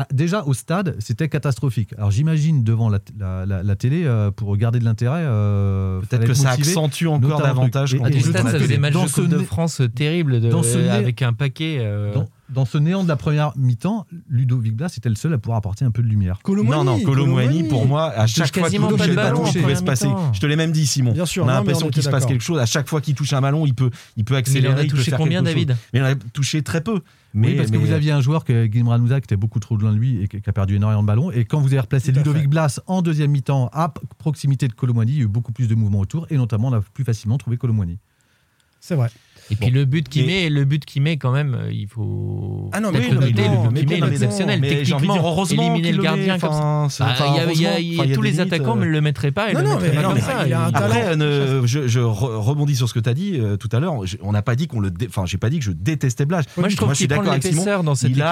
ah, 0.00 0.06
déjà 0.12 0.44
au 0.44 0.54
stade, 0.54 0.94
c'était 1.00 1.28
catastrophique. 1.28 1.92
Alors 1.98 2.12
j'imagine 2.12 2.62
devant 2.62 2.88
la, 2.88 3.00
télé, 3.74 4.04
euh, 4.04 4.30
pour 4.30 4.56
garder 4.56 4.78
de 4.78 4.84
l'intérêt, 4.84 5.22
euh, 5.24 5.98
peut-être 6.02 6.24
que 6.24 6.34
ça 6.34 6.50
accentue 6.50 7.08
encore 7.08 7.42
davantage. 7.42 7.94
Et, 7.94 8.20
stade, 8.20 8.48
ça 8.48 8.58
des 8.60 8.78
matchs 8.78 8.94
de 8.94 9.38
France 9.38 9.82
terribles, 9.96 10.40
de, 10.40 10.46
euh, 10.46 10.50
dans 10.50 10.62
ce 10.62 10.78
avec 10.88 11.20
un 11.22 11.32
paquet. 11.32 11.84
Dans, 12.48 12.64
ce 12.64 12.78
néant 12.78 13.02
de 13.02 13.08
la 13.08 13.16
première 13.16 13.52
mi-temps, 13.58 14.06
Ludovic 14.30 14.74
Blas 14.74 14.94
était 14.96 15.10
le 15.10 15.16
seul 15.16 15.34
à 15.34 15.38
pouvoir 15.38 15.58
apporter 15.58 15.84
un 15.84 15.90
peu 15.90 16.02
de 16.02 16.08
lumière. 16.08 16.38
Colomani, 16.42 16.84
non, 16.84 16.98
non, 16.98 17.68
pour 17.68 17.86
moi, 17.86 18.10
à 18.10 18.26
chaque 18.26 18.56
fois 18.56 18.70
qu'il 18.70 18.80
touche 18.80 19.06
le 19.06 19.14
ballon, 19.16 19.44
il 19.52 19.60
pouvait 19.60 19.74
se 19.74 19.82
passer. 19.82 20.08
Je 20.32 20.38
te 20.38 20.46
l'ai 20.46 20.56
même 20.56 20.70
dit, 20.70 20.86
Simon. 20.86 21.12
Bien 21.12 21.26
sûr, 21.26 21.44
on 21.44 21.48
a 21.48 21.54
l'impression 21.54 21.88
qu'il 21.88 22.04
se 22.04 22.08
passe 22.08 22.24
quelque 22.24 22.44
chose. 22.44 22.60
À 22.60 22.66
chaque 22.66 22.88
fois 22.88 23.00
qu'il 23.00 23.16
touche 23.16 23.32
un 23.32 23.40
ballon, 23.40 23.66
il 23.66 23.74
peut, 23.74 23.90
il 24.16 24.24
peut 24.24 24.36
accélérer. 24.36 24.84
Il 24.84 24.86
a 24.86 24.90
touché 24.90 25.10
combien, 25.10 25.42
David? 25.42 25.76
Mais 25.92 25.98
il 25.98 26.04
a 26.04 26.14
touché 26.14 26.62
très 26.62 26.82
peu. 26.82 27.00
Oui, 27.34 27.56
parce 27.56 27.70
que 27.70 27.76
vous 27.76 27.92
aviez 27.92 28.12
un 28.12 28.20
joueur, 28.20 28.44
que 28.44 28.66
qui 28.66 28.78
était 28.78 29.36
beaucoup 29.36 29.60
trop 29.60 29.76
loin 29.76 29.92
de 29.92 29.98
lui 29.98 30.22
et 30.22 30.28
qui 30.28 30.40
a 30.44 30.52
perdu 30.52 30.76
énormément 30.76 31.02
de 31.02 31.06
ballons. 31.06 31.30
Et 31.30 31.44
quand 31.44 31.60
vous 31.60 31.68
avez 31.68 31.80
replacé 31.80 32.12
Ludovic. 32.12 32.48
Blas 32.48 32.80
en 32.86 33.02
deuxième 33.02 33.30
mi-temps 33.30 33.68
à 33.72 33.92
proximité 34.18 34.68
de 34.68 34.72
Colomani, 34.72 35.12
il 35.12 35.18
y 35.18 35.20
a 35.20 35.24
eu 35.24 35.28
beaucoup 35.28 35.52
plus 35.52 35.68
de 35.68 35.74
mouvements 35.74 36.00
autour 36.00 36.26
et 36.30 36.36
notamment 36.36 36.68
on 36.68 36.72
a 36.72 36.80
plus 36.80 37.04
facilement 37.04 37.36
trouvé 37.36 37.56
Colomani. 37.58 37.98
C'est 38.80 38.94
vrai. 38.94 39.10
Et 39.50 39.54
bon. 39.54 39.66
puis 39.66 39.70
le 39.70 39.84
but 39.84 40.08
qu'il 40.08 40.26
mais... 40.26 40.44
met, 40.44 40.50
le 40.50 40.64
but 40.64 40.84
qu'il 40.84 41.02
met 41.02 41.16
quand 41.16 41.32
même, 41.32 41.54
euh, 41.54 41.72
il 41.72 41.86
faut. 41.86 42.70
Ah 42.72 42.80
non, 42.80 42.90
mais, 42.92 43.00
oui, 43.00 43.14
non, 43.14 43.20
le 43.20 43.26
but 43.26 43.34
qu'il 43.34 43.88
met, 43.88 43.98
il 43.98 44.04
est 44.04 44.08
exceptionnel. 44.08 44.60
Mais 44.60 44.68
Techniquement, 44.68 45.14
dire, 45.14 45.26
heureusement 45.26 45.62
éliminer 45.62 45.92
le 45.92 46.02
gardien 46.02 46.34
met, 46.34 46.38
comme 46.38 46.90
ça. 46.90 47.06
Bah, 47.06 47.14
il 47.54 47.60
y 47.60 47.66
a, 47.66 47.80
y 47.80 48.00
a, 48.00 48.14
tous 48.14 48.22
les 48.22 48.40
attaquants, 48.40 48.76
mais 48.76 48.86
ne 48.86 48.90
le 48.90 49.00
mettraient 49.00 49.32
pas. 49.32 49.50
Et 49.50 49.54
non, 49.54 49.78
le 49.78 50.14
mettrait 50.14 50.48
pas. 50.50 50.78
Après, 50.78 51.16
je 51.64 52.00
rebondis 52.00 52.76
sur 52.76 52.88
ce 52.88 52.94
que 52.94 53.00
tu 53.00 53.08
as 53.08 53.14
dit 53.14 53.38
euh, 53.38 53.56
tout 53.56 53.68
à 53.72 53.80
l'heure. 53.80 53.94
On 54.22 54.32
n'a 54.32 54.42
pas 54.42 54.56
dit 54.56 54.66
qu'on 54.66 54.80
le. 54.80 54.92
Enfin, 55.08 55.24
j'ai 55.26 55.38
pas 55.38 55.50
dit 55.50 55.58
que 55.58 55.64
je 55.64 55.72
détestais 55.72 56.26
Blage. 56.26 56.44
Moi, 56.56 56.68
je 56.68 56.76
trouve 56.76 56.92
qu'il 56.92 57.08
prend 57.08 57.22
l'épaisseur 57.22 57.82
dans 57.82 57.94
cette 57.94 58.10
équipe. 58.10 58.24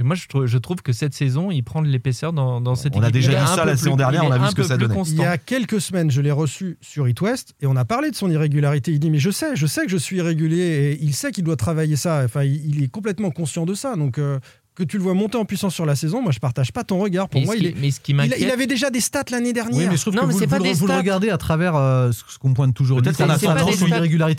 Et 0.00 0.02
moi, 0.02 0.16
je, 0.16 0.26
trou- 0.26 0.46
je 0.46 0.56
trouve 0.56 0.76
que 0.82 0.92
cette 0.92 1.12
saison, 1.12 1.50
il 1.50 1.62
prend 1.62 1.82
de 1.82 1.86
l'épaisseur 1.88 2.32
dans, 2.32 2.60
dans 2.62 2.74
cette 2.74 2.96
On 2.96 3.02
a 3.02 3.10
déjà 3.10 3.42
un 3.42 3.46
ça 3.46 3.62
peu 3.62 3.66
la 3.68 3.72
plus- 3.74 3.78
saison 3.84 3.96
dernière, 3.96 4.24
on 4.24 4.30
a 4.30 4.38
vu 4.38 4.46
ce 4.48 4.54
que 4.54 4.62
ça 4.62 4.78
donnait. 4.78 4.94
constant. 4.94 5.14
Il 5.14 5.20
y 5.22 5.26
a 5.26 5.36
quelques 5.36 5.80
semaines, 5.80 6.10
je 6.10 6.22
l'ai 6.22 6.30
reçu 6.30 6.78
sur 6.80 7.06
It 7.06 7.20
West 7.20 7.54
et 7.60 7.66
on 7.66 7.76
a 7.76 7.84
parlé 7.84 8.10
de 8.10 8.16
son 8.16 8.30
irrégularité. 8.30 8.92
Il 8.92 8.98
dit 8.98 9.10
Mais 9.10 9.18
je 9.18 9.30
sais, 9.30 9.54
je 9.56 9.66
sais 9.66 9.82
que 9.84 9.90
je 9.90 9.98
suis 9.98 10.16
irrégulier 10.16 10.62
et 10.98 10.98
il 11.04 11.14
sait 11.14 11.32
qu'il 11.32 11.44
doit 11.44 11.56
travailler 11.56 11.96
ça. 11.96 12.22
Enfin, 12.24 12.44
il, 12.44 12.74
il 12.76 12.82
est 12.82 12.88
complètement 12.88 13.30
conscient 13.30 13.66
de 13.66 13.74
ça. 13.74 13.94
Donc, 13.94 14.16
euh, 14.18 14.38
que 14.80 14.84
tu 14.84 14.96
le 14.96 15.02
vois 15.02 15.14
monter 15.14 15.36
en 15.36 15.44
puissance 15.44 15.74
sur 15.74 15.84
la 15.86 15.94
saison, 15.94 16.22
moi, 16.22 16.32
je 16.32 16.38
partage 16.38 16.72
pas 16.72 16.84
ton 16.84 16.98
regard. 16.98 17.28
Pour 17.28 17.40
Mais 17.40 17.46
moi, 17.46 17.54
ce 17.54 17.60
il, 17.60 17.62
qui- 17.72 17.78
est- 17.78 17.80
mais 17.80 17.90
ce 17.90 18.00
qui 18.00 18.12
il, 18.12 18.14
a- 18.14 18.22
m'inquiète- 18.24 18.40
il 18.40 18.50
avait 18.50 18.66
déjà 18.66 18.90
des 18.90 19.00
stats 19.00 19.24
l'année 19.30 19.52
dernière. 19.52 19.76
Oui, 19.76 19.86
mais 19.88 19.96
je 19.96 20.00
trouve 20.00 20.14
Non, 20.14 20.22
que 20.22 20.26
mais 20.28 20.32
vous, 20.34 20.46
pas 20.46 20.56
le- 20.58 20.62
des 20.64 20.72
vous 20.72 20.86
le 20.86 20.94
regardez 20.96 21.30
à 21.30 21.38
travers 21.38 21.76
euh, 21.76 22.10
ce 22.12 22.38
qu'on 22.38 22.54
pointe 22.54 22.74
toujours. 22.74 23.00
Peut-être 23.02 23.16
Dit, 23.18 23.22
qu'on 23.24 23.30
a 23.30 23.38
tendance. 23.38 23.80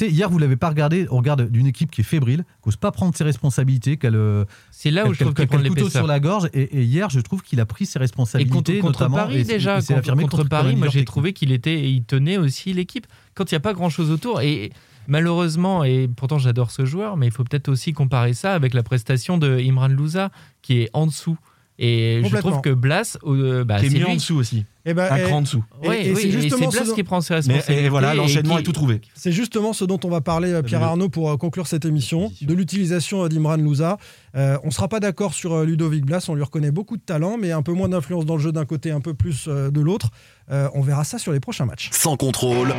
Hier, 0.01 0.29
vous 0.29 0.39
l'avez 0.39 0.55
pas 0.57 0.69
regardé. 0.69 1.07
On 1.11 1.17
regarde 1.17 1.49
d'une 1.49 1.67
équipe 1.67 1.91
qui 1.91 2.01
est 2.01 2.03
fébrile, 2.03 2.43
qui 2.63 2.69
n'ose 2.69 2.75
pas 2.77 2.91
prendre 2.91 3.15
ses 3.15 3.23
responsabilités, 3.23 3.97
qu'elle 3.97 4.15
euh, 4.15 4.45
C'est 4.71 4.91
là 4.91 5.07
où 5.07 5.13
je 5.13 5.19
trouve 5.19 5.33
qu'elle- 5.33 5.47
qu'il 5.47 5.57
prend 5.59 5.67
couteau 5.69 5.89
sur 5.89 6.07
la 6.07 6.19
gorge. 6.19 6.49
Et, 6.53 6.63
et 6.79 6.83
hier, 6.83 7.09
je 7.09 7.19
trouve 7.19 7.41
qu'il 7.43 7.59
a 7.59 7.65
pris 7.65 7.85
ses 7.85 7.97
Et 7.97 8.01
responsabilités, 8.01 8.79
contre, 8.79 8.81
contre 8.81 8.99
notamment. 9.01 9.17
Paris 9.17 9.39
et- 9.39 9.43
déjà, 9.43 9.79
et 9.79 9.83
contre, 10.15 10.43
Paris, 10.45 10.75
moi 10.75 10.87
j'ai 10.89 11.05
trouvé 11.05 11.33
qu'il 11.33 11.51
était, 11.51 11.89
il 11.89 12.03
tenait 12.03 12.37
aussi 12.37 12.73
l'équipe. 12.73 13.05
Quand 13.35 13.51
il 13.51 13.55
n'y 13.55 13.57
a 13.57 13.61
pas 13.61 13.73
grand 13.73 13.89
chose 13.89 14.11
autour, 14.11 14.41
et 14.41 14.71
malheureusement, 15.07 15.83
et 15.83 16.07
pourtant 16.07 16.37
j'adore 16.37 16.71
ce 16.71 16.85
joueur, 16.85 17.17
mais 17.17 17.27
il 17.27 17.31
faut 17.31 17.43
peut-être 17.43 17.69
aussi 17.69 17.93
comparer 17.93 18.33
ça 18.33 18.53
avec 18.53 18.73
la 18.73 18.83
prestation 18.83 19.37
de 19.37 19.59
Imran 19.59 19.89
Louza, 19.89 20.31
qui 20.61 20.81
est 20.81 20.89
en 20.93 21.05
dessous. 21.05 21.37
Et 21.83 22.21
je 22.23 22.37
trouve 22.37 22.61
que 22.61 22.69
Blas, 22.69 23.17
euh, 23.25 23.63
bah, 23.63 23.79
Qui 23.79 23.87
est 23.87 23.89
c'est 23.89 23.97
mieux 23.99 24.07
en 24.07 24.13
dessous 24.13 24.35
aussi. 24.35 24.65
Eh 24.85 24.93
ben, 24.93 25.11
Un 25.11 25.15
et- 25.17 25.23
cran 25.23 25.37
en 25.37 25.41
dessous. 25.41 25.63
Et- 25.81 25.89
Oui, 25.89 25.95
et 25.95 26.11
oui, 26.13 26.15
c'est 26.21 26.27
et 26.27 26.31
justement 26.31 26.69
c'est 26.69 26.77
ce 26.77 26.83
Blas 26.83 26.89
dont- 26.89 26.95
qui 26.95 27.03
prend 27.03 27.21
ses 27.21 27.33
Mais 27.33 27.37
responsabilités. 27.37 27.85
et 27.85 27.89
voilà, 27.89 28.13
et 28.13 28.17
l'enchaînement 28.17 28.53
qui- 28.55 28.59
est 28.61 28.63
tout 28.63 28.71
trouvé. 28.71 29.01
C'est 29.15 29.31
justement 29.31 29.73
ce 29.73 29.83
dont 29.85 29.99
on 30.03 30.09
va 30.09 30.21
parler, 30.21 30.51
euh, 30.51 30.61
Pierre 30.61 30.83
Arnaud, 30.83 31.09
pour 31.09 31.31
euh, 31.31 31.37
conclure 31.37 31.65
cette 31.65 31.85
émission, 31.85 32.31
de 32.41 32.53
l'utilisation 32.53 33.23
euh, 33.25 33.29
d'Imran 33.29 33.57
Louza. 33.57 33.97
Euh, 34.35 34.57
on 34.63 34.67
ne 34.67 34.71
sera 34.71 34.87
pas 34.87 34.99
d'accord 34.99 35.33
sur 35.33 35.63
Ludovic 35.63 36.05
Blas, 36.05 36.23
on 36.29 36.35
lui 36.35 36.43
reconnaît 36.43 36.69
beaucoup 36.71 36.97
de 36.97 37.01
talent, 37.01 37.37
mais 37.39 37.51
un 37.51 37.63
peu 37.63 37.73
moins 37.73 37.89
d'influence 37.89 38.27
dans 38.27 38.35
le 38.35 38.41
jeu 38.43 38.51
d'un 38.51 38.65
côté, 38.65 38.91
un 38.91 39.01
peu 39.01 39.15
plus 39.15 39.47
de 39.47 39.79
l'autre. 39.81 40.09
Euh, 40.51 40.69
on 40.75 40.81
verra 40.81 41.03
ça 41.03 41.17
sur 41.17 41.31
les 41.31 41.39
prochains 41.39 41.65
matchs. 41.65 41.89
Sans 41.91 42.15
contrôle, 42.15 42.73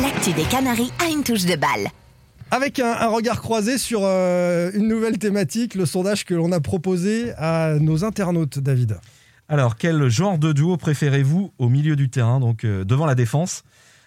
L'actu 0.00 0.32
des 0.32 0.42
Canaries 0.44 0.90
a 1.04 1.10
une 1.10 1.22
touche 1.22 1.44
de 1.44 1.56
balle. 1.56 1.88
Avec 2.54 2.78
un, 2.78 2.92
un 2.92 3.08
regard 3.08 3.40
croisé 3.40 3.78
sur 3.78 4.02
euh, 4.04 4.70
une 4.74 4.86
nouvelle 4.86 5.18
thématique, 5.18 5.74
le 5.74 5.86
sondage 5.86 6.24
que 6.24 6.34
l'on 6.34 6.52
a 6.52 6.60
proposé 6.60 7.32
à 7.36 7.74
nos 7.80 8.04
internautes, 8.04 8.60
David. 8.60 8.98
Alors, 9.48 9.74
quel 9.74 10.08
genre 10.08 10.38
de 10.38 10.52
duo 10.52 10.76
préférez-vous 10.76 11.52
au 11.58 11.68
milieu 11.68 11.96
du 11.96 12.10
terrain, 12.10 12.38
donc 12.38 12.62
euh, 12.62 12.84
devant 12.84 13.06
la 13.06 13.16
défense? 13.16 13.64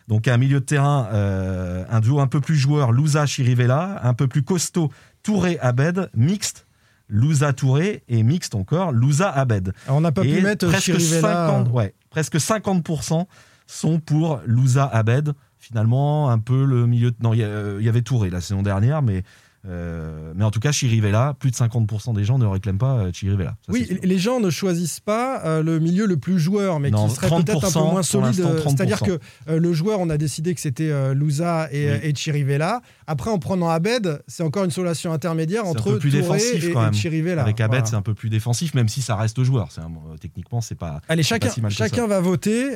Donc, 0.08 0.30
un 0.30 0.38
milieu 0.38 0.62
de 0.62 0.66
terrain, 0.66 1.10
euh, 1.12 1.84
un 1.90 2.00
duo 2.00 2.22
un 2.22 2.28
peu 2.28 2.40
plus 2.40 2.56
joueur, 2.56 2.94
Louza 2.94 3.26
Chirivella, 3.26 4.00
un 4.02 4.14
peu 4.14 4.30
plus 4.30 4.44
costaud, 4.44 4.94
Touré 5.24 5.60
Abed, 5.60 6.10
mixte, 6.16 6.68
Louza 7.10 7.52
Touré, 7.52 8.04
et 8.08 8.24
mixte 8.24 8.56
encore, 8.56 8.94
Louza 8.94 9.30
Abed. 9.30 9.74
Alors, 9.88 9.98
on 9.98 10.02
n'a 10.02 10.14
pas 10.14 10.24
Et 10.24 10.38
pu 10.38 10.42
mettre 10.42 10.68
presque 10.68 10.86
Chirivella. 10.86 11.48
50, 11.50 11.74
ouais, 11.74 11.94
presque 12.10 12.36
50% 12.36 13.26
sont 13.66 14.00
pour 14.00 14.40
Louza 14.46 14.86
Abed. 14.86 15.34
Finalement, 15.68 16.30
un 16.30 16.40
peu 16.40 16.64
le 16.66 16.86
milieu. 16.88 17.12
de- 17.12 17.18
Non, 17.22 17.34
il 17.34 17.40
y, 17.40 17.44
euh, 17.44 17.82
y 17.82 17.90
avait 17.90 18.02
Touré 18.02 18.30
la 18.30 18.40
saison 18.40 18.62
dernière, 18.62 19.02
mais, 19.02 19.24
euh, 19.68 20.32
mais 20.36 20.44
en 20.46 20.52
tout 20.52 20.60
cas, 20.60 20.72
Chirivella, 20.72 21.36
plus 21.40 21.52
de 21.52 21.56
50% 21.56 22.14
des 22.16 22.24
gens 22.24 22.38
ne 22.38 22.46
réclament 22.46 22.78
pas 22.78 22.98
euh, 22.98 23.12
Chirivella. 23.12 23.56
Ça, 23.66 23.72
Oui, 23.74 23.88
les 24.04 24.18
gens 24.18 24.40
ne 24.40 24.50
choisissent 24.50 25.00
pas 25.00 25.42
euh, 25.46 25.62
le 25.64 25.80
milieu 25.80 26.06
le 26.06 26.18
plus 26.18 26.40
joueur, 26.40 26.80
mais 26.80 26.90
Non, 26.90 27.08
qui 27.08 27.16
serait 27.16 27.30
peut-être 27.30 27.58
un 27.66 27.72
peu 27.72 27.80
30%, 27.80 27.92
moins 27.92 28.04
solide. 28.04 28.40
l'instant, 28.40 28.70
30%. 28.70 28.76
C'est-à-dire 28.78 29.00
que 29.02 29.20
le 29.52 29.74
joueur, 29.74 30.00
on 30.00 30.10
a 30.10 30.18
décidé 30.18 30.54
que 30.56 30.62
c'était 30.62 31.14
Louza 31.14 31.68
et, 31.72 31.90
Oui. 31.90 31.98
et 32.04 32.16
Chirivella. 32.16 32.82
Après, 33.08 33.30
en 33.30 33.40
prenant 33.40 33.70
Abed, 33.70 34.22
c'est 34.28 34.44
encore 34.44 34.64
une 34.64 34.72
solution 34.72 35.12
intermédiaire 35.14 35.66
entre 35.66 35.98
plus 35.98 36.10
Touré 36.12 36.22
défensif 36.22 36.64
et, 36.64 36.72
quand 36.72 36.82
et 36.82 36.86
même. 36.86 36.94
Chirivella. 36.94 37.42
Avec 37.42 37.60
Abed, 37.60 37.72
Voilà. 37.72 37.86
c'est 37.86 37.96
un 37.96 38.02
peu 38.02 38.14
plus 38.14 38.30
défensif, 38.30 38.74
même 38.74 38.88
si 38.90 39.02
ça 39.02 39.16
reste 39.16 39.42
joueur. 39.44 39.70
Un- 39.78 40.16
techniquement, 40.20 40.62
c'est 40.62 40.76
pas. 40.76 41.02
Allez, 41.10 41.24
chacun, 41.24 41.48
pas 41.48 41.54
si 41.54 41.62
mal 41.62 41.72
que 41.72 41.78
chacun 41.78 42.08
va 42.08 42.20
voter. 42.20 42.76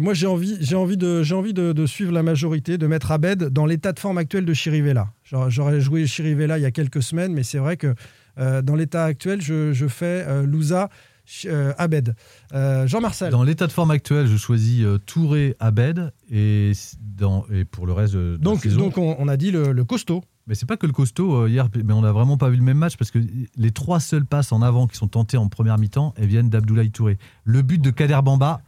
Moi, 0.00 0.14
j'ai 0.14 0.26
envie, 0.26 0.56
j'ai 0.60 0.76
envie, 0.76 0.96
de, 0.96 1.22
j'ai 1.22 1.34
envie 1.34 1.54
de, 1.54 1.72
de 1.72 1.86
suivre 1.86 2.12
la 2.12 2.22
majorité, 2.22 2.78
de 2.78 2.86
mettre 2.86 3.10
Abed 3.10 3.44
dans 3.44 3.66
l'état 3.66 3.92
de 3.92 3.98
forme 3.98 4.18
actuel 4.18 4.44
de 4.44 4.54
Chirivella. 4.54 5.08
J'aurais- 5.48 5.80
joué 5.80 6.06
Chirivella 6.06 6.58
il 6.58 6.62
y 6.62 6.66
a 6.66 6.70
quelques 6.70 7.02
semaines, 7.02 7.32
mais 7.32 7.42
c'est 7.42 7.58
vrai 7.58 7.76
que 7.76 7.94
euh, 8.38 8.62
dans 8.62 8.74
l'état 8.74 9.04
actuel, 9.04 9.40
je, 9.40 9.72
je 9.72 9.86
fais 9.86 10.24
euh, 10.26 10.46
Louza, 10.46 10.88
euh, 11.46 11.72
Abed. 11.76 12.14
Euh, 12.54 12.86
Jean-Marcel. 12.86 13.30
Dans 13.30 13.42
l'état 13.42 13.66
de 13.66 13.72
forme 13.72 13.90
actuel, 13.90 14.26
je 14.26 14.36
choisis 14.36 14.82
euh, 14.84 14.98
Touré, 14.98 15.54
Abed, 15.60 16.12
et, 16.30 16.72
dans, 17.16 17.44
et 17.52 17.64
pour 17.64 17.86
le 17.86 17.92
reste 17.92 18.14
de, 18.14 18.18
de 18.18 18.32
la 18.32 18.38
Donc, 18.38 18.62
saison. 18.62 18.78
donc 18.80 18.96
on, 18.98 19.16
on 19.18 19.28
a 19.28 19.36
dit 19.36 19.50
le, 19.50 19.72
le 19.72 19.84
costaud. 19.84 20.22
Mais 20.46 20.54
c'est 20.54 20.64
pas 20.66 20.78
que 20.78 20.86
le 20.86 20.92
costaud 20.94 21.46
hier, 21.46 21.68
mais 21.84 21.92
on 21.92 22.00
n'a 22.00 22.12
vraiment 22.12 22.38
pas 22.38 22.48
vu 22.48 22.56
le 22.56 22.62
même 22.62 22.78
match 22.78 22.96
parce 22.96 23.10
que 23.10 23.18
les 23.56 23.70
trois 23.70 24.00
seules 24.00 24.24
passes 24.24 24.50
en 24.50 24.62
avant 24.62 24.86
qui 24.86 24.96
sont 24.96 25.08
tentées 25.08 25.36
en 25.36 25.48
première 25.48 25.76
mi-temps, 25.76 26.14
elles 26.16 26.28
viennent 26.28 26.48
d'Abdoulaye 26.48 26.90
Touré. 26.90 27.18
Le 27.44 27.60
but 27.60 27.82
de 27.82 27.90
Kader 27.90 28.20
Bamba. 28.24 28.62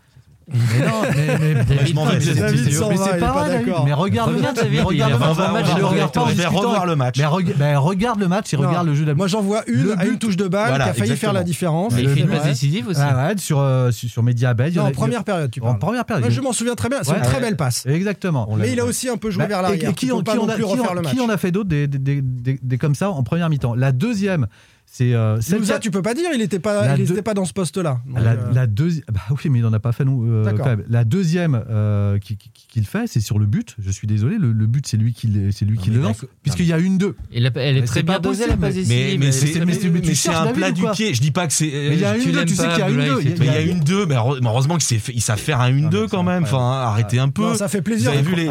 Mais 0.52 0.86
non, 0.86 1.02
mais, 1.14 1.38
mais, 1.54 1.64
David, 1.64 1.86
je 1.88 1.94
m'en 1.94 2.04
vais, 2.06 2.14
mais 2.16 2.20
c'est- 2.24 3.18
pas 3.20 3.48
d'accord. 3.48 3.84
Mais 3.84 3.92
regarde 3.92 4.32
le 4.32 4.40
match, 4.40 4.56
David, 4.56 4.80
regarde 4.80 5.12
le 5.12 5.18
match, 5.18 5.66
mais 5.76 5.82
regarde 5.82 6.12
pas 6.12 6.48
revoir 6.48 6.86
le 6.86 6.96
match. 6.96 7.18
Mais, 7.18 7.26
rega- 7.26 7.54
mais 7.58 7.76
regarde 7.76 8.20
le 8.20 8.28
match 8.28 8.52
et 8.52 8.56
regarde 8.56 8.86
le 8.86 8.94
jeu 8.94 9.04
d'Abdoulaye. 9.04 9.16
Moi, 9.16 9.26
j'en 9.28 9.42
vois 9.42 9.62
une 9.66 9.82
Le 9.82 9.98
à 9.98 10.04
une 10.06 10.18
touche 10.18 10.36
de 10.36 10.48
balle 10.48 10.74
qui 10.82 10.88
a 10.88 10.94
failli 10.94 11.16
faire 11.16 11.32
la 11.32 11.42
différence. 11.44 11.94
Il 11.98 12.08
fait 12.08 12.20
une 12.20 12.28
passe 12.28 12.44
décisive 12.44 12.88
aussi. 12.88 13.00
Sur, 13.38 13.60
euh, 13.60 13.90
sur, 13.90 14.08
sur 14.08 14.22
Media 14.22 14.50
Abed. 14.50 14.68
il 14.68 14.76
y 14.76 14.78
Non, 14.78 14.86
en 14.86 14.90
première 14.90 15.24
période, 15.24 15.50
tu 15.50 15.60
En 15.60 15.74
première 15.74 16.04
période. 16.04 16.30
Je 16.30 16.40
m'en 16.40 16.52
souviens 16.52 16.74
très 16.74 16.88
bien. 16.88 16.98
C'est 17.02 17.14
une 17.14 17.22
très 17.22 17.40
belle 17.40 17.56
passe. 17.56 17.86
Exactement. 17.86 18.48
L'a 18.50 18.56
Mais 18.64 18.72
il 18.72 18.80
a 18.80 18.84
aussi 18.84 19.08
un 19.08 19.16
peu 19.16 19.30
joué 19.30 19.42
Bah, 19.44 19.48
vers 19.48 19.58
et- 19.60 19.62
l'arrière. 19.62 19.90
Et 19.90 19.94
qui 19.94 20.10
en, 20.12 20.20
a, 20.20 21.36
fait 21.36 21.50
d'autres 21.52 21.68
des 21.70 22.78
comme 22.78 22.94
ça 22.94 23.10
en 23.10 23.22
première 23.22 23.48
mi-temps? 23.50 23.74
La 23.74 23.92
deuxième, 23.92 24.46
c'est 24.92 25.14
euh, 25.14 25.38
Louza, 25.53 25.79
tu 25.79 25.92
peux 25.92 26.03
pas 26.03 26.14
dire, 26.14 26.31
il 26.35 26.38
n'était 26.38 26.59
pas, 26.59 26.96
il 26.96 27.05
deux- 27.07 27.12
était 27.12 27.22
pas 27.22 27.33
dans 27.33 27.44
ce 27.44 27.53
poste-là. 27.53 28.00
La, 28.12 28.33
euh, 28.33 28.37
la 28.53 28.66
deuxième, 28.66 29.05
bah 29.12 29.20
oui, 29.31 29.48
mais 29.48 29.61
il 29.61 29.62
n'en 29.62 29.72
a 29.72 29.79
pas 29.79 29.92
fait 29.92 30.05
nous. 30.05 30.26
euh, 30.29 30.42
D'accord. 30.44 30.64
quand 30.64 30.70
même. 30.76 30.85
La 30.88 31.05
deuxième 31.05 31.62
euh, 31.70 32.18
qui- 32.18 32.37
qui- 32.37 32.50
qu'il 32.68 32.85
fait, 32.87 33.07
c'est 33.07 33.20
sur 33.20 33.38
le 33.38 33.46
but. 33.46 33.76
Je 33.79 33.90
suis 33.90 34.09
désolé, 34.09 34.37
le, 34.37 34.50
le 34.53 34.66
but 34.66 34.87
c'est 34.88 34.96
lui 34.96 35.12
qui, 35.12 35.29
le- 35.29 35.53
c'est 35.53 35.64
lui 35.64 35.79
qui 35.79 35.90
le 35.90 36.00
lance, 36.03 36.24
puisqu'il 36.42 36.66
y 36.66 36.72
a 36.72 36.79
une 36.79 36.98
deux. 36.98 37.14
Et 37.33 37.38
la- 37.38 37.50
elle 37.55 37.76
est 37.76 37.81
Mais 37.83 37.87
très 37.87 38.00
c'est 38.00 38.03
bien 38.03 38.14
pas 38.14 38.20
dosée, 38.20 38.46
la 38.48 38.57
passe 38.57 38.74
mais-. 38.74 38.85
Mais, 38.88 39.16
mais 39.18 39.33
c'est 39.33 39.50
très 39.50 39.61
mais 39.61 39.66
bien 39.66 39.74
c'est- 39.74 39.81
dosée. 39.83 39.90
mais 39.90 40.00
tu 40.00 40.09
c'est 40.09 40.14
cherches 40.33 40.48
un 40.48 40.53
plat 40.53 40.72
du 40.72 40.83
pied. 40.92 41.14
Je 41.14 41.20
dis 41.20 41.31
pas 41.31 41.46
que 41.46 41.53
c'est. 41.53 41.66
Mais 41.70 41.94
il 41.94 42.00
y 42.00 42.05
a 42.05 42.16
une 42.16 42.33
deux, 42.33 42.44
tu 42.44 42.55
sais 42.57 42.68
qu'il 42.68 42.79
y 42.79 42.83
a 42.83 42.90
une 42.90 42.96
deux. 42.96 43.16
c'est 43.20 43.22
Il 43.22 43.31
y 43.31 43.33
a- 43.33 43.37
Mais 43.38 43.46
il 43.46 43.46
y 43.46 43.48
a 43.57 43.61
il 43.61 43.66
y 43.68 43.70
a- 43.70 43.72
une 43.72 43.81
2, 43.81 44.07
mais 44.07 44.14
heure- 44.16 44.38
mais 44.42 44.48
heureusement 44.48 44.76
qu'ils 44.76 45.20
savent- 45.22 45.38
faire 45.38 45.61
un 45.61 45.70
1-2 45.70 46.09
quand 46.09 46.24
même. 46.24 46.42
Enfin, 46.42 46.59
arrêtez 46.59 47.18
un 47.20 47.29
peu. 47.29 47.42
non, 47.42 47.55
ça 47.55 47.68
fait 47.68 47.79
Vous 47.79 47.85
plaisir. 47.85 48.11
avez 48.11 48.22
vu 48.22 48.35
les, 48.35 48.50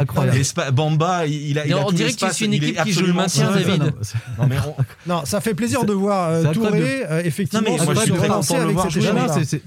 Bamba, 0.74 1.26
il 1.28 1.60
a, 1.60 1.66
il 1.66 1.72
Non, 1.72 1.82
a 1.82 1.86
on 1.88 1.92
dirait 1.92 2.14
que 2.14 2.32
suis 2.34 2.46
une 2.46 2.54
équipe 2.54 2.82
qui 2.84 2.92
joue 2.94 3.02
le 3.06 3.12
absolument 3.12 3.52
maintien. 3.52 3.52
David. 3.52 3.94
Non, 4.40 4.76
Non, 5.08 5.22
ça 5.26 5.42
fait 5.42 5.54
plaisir 5.54 5.86
de 5.86 5.94
voir 5.94 6.29
euh, 6.30 6.52
Touré 6.54 7.04
euh, 7.10 7.22
effectivement 7.24 7.62
Non, 7.70 7.78
mais 7.78 7.86
moi, 7.86 7.94
je 7.96 8.00
suis 8.02 8.12
très 8.12 8.28
content 8.28 8.60
de 8.60 8.64
le 8.68 8.72
voir 8.74 8.88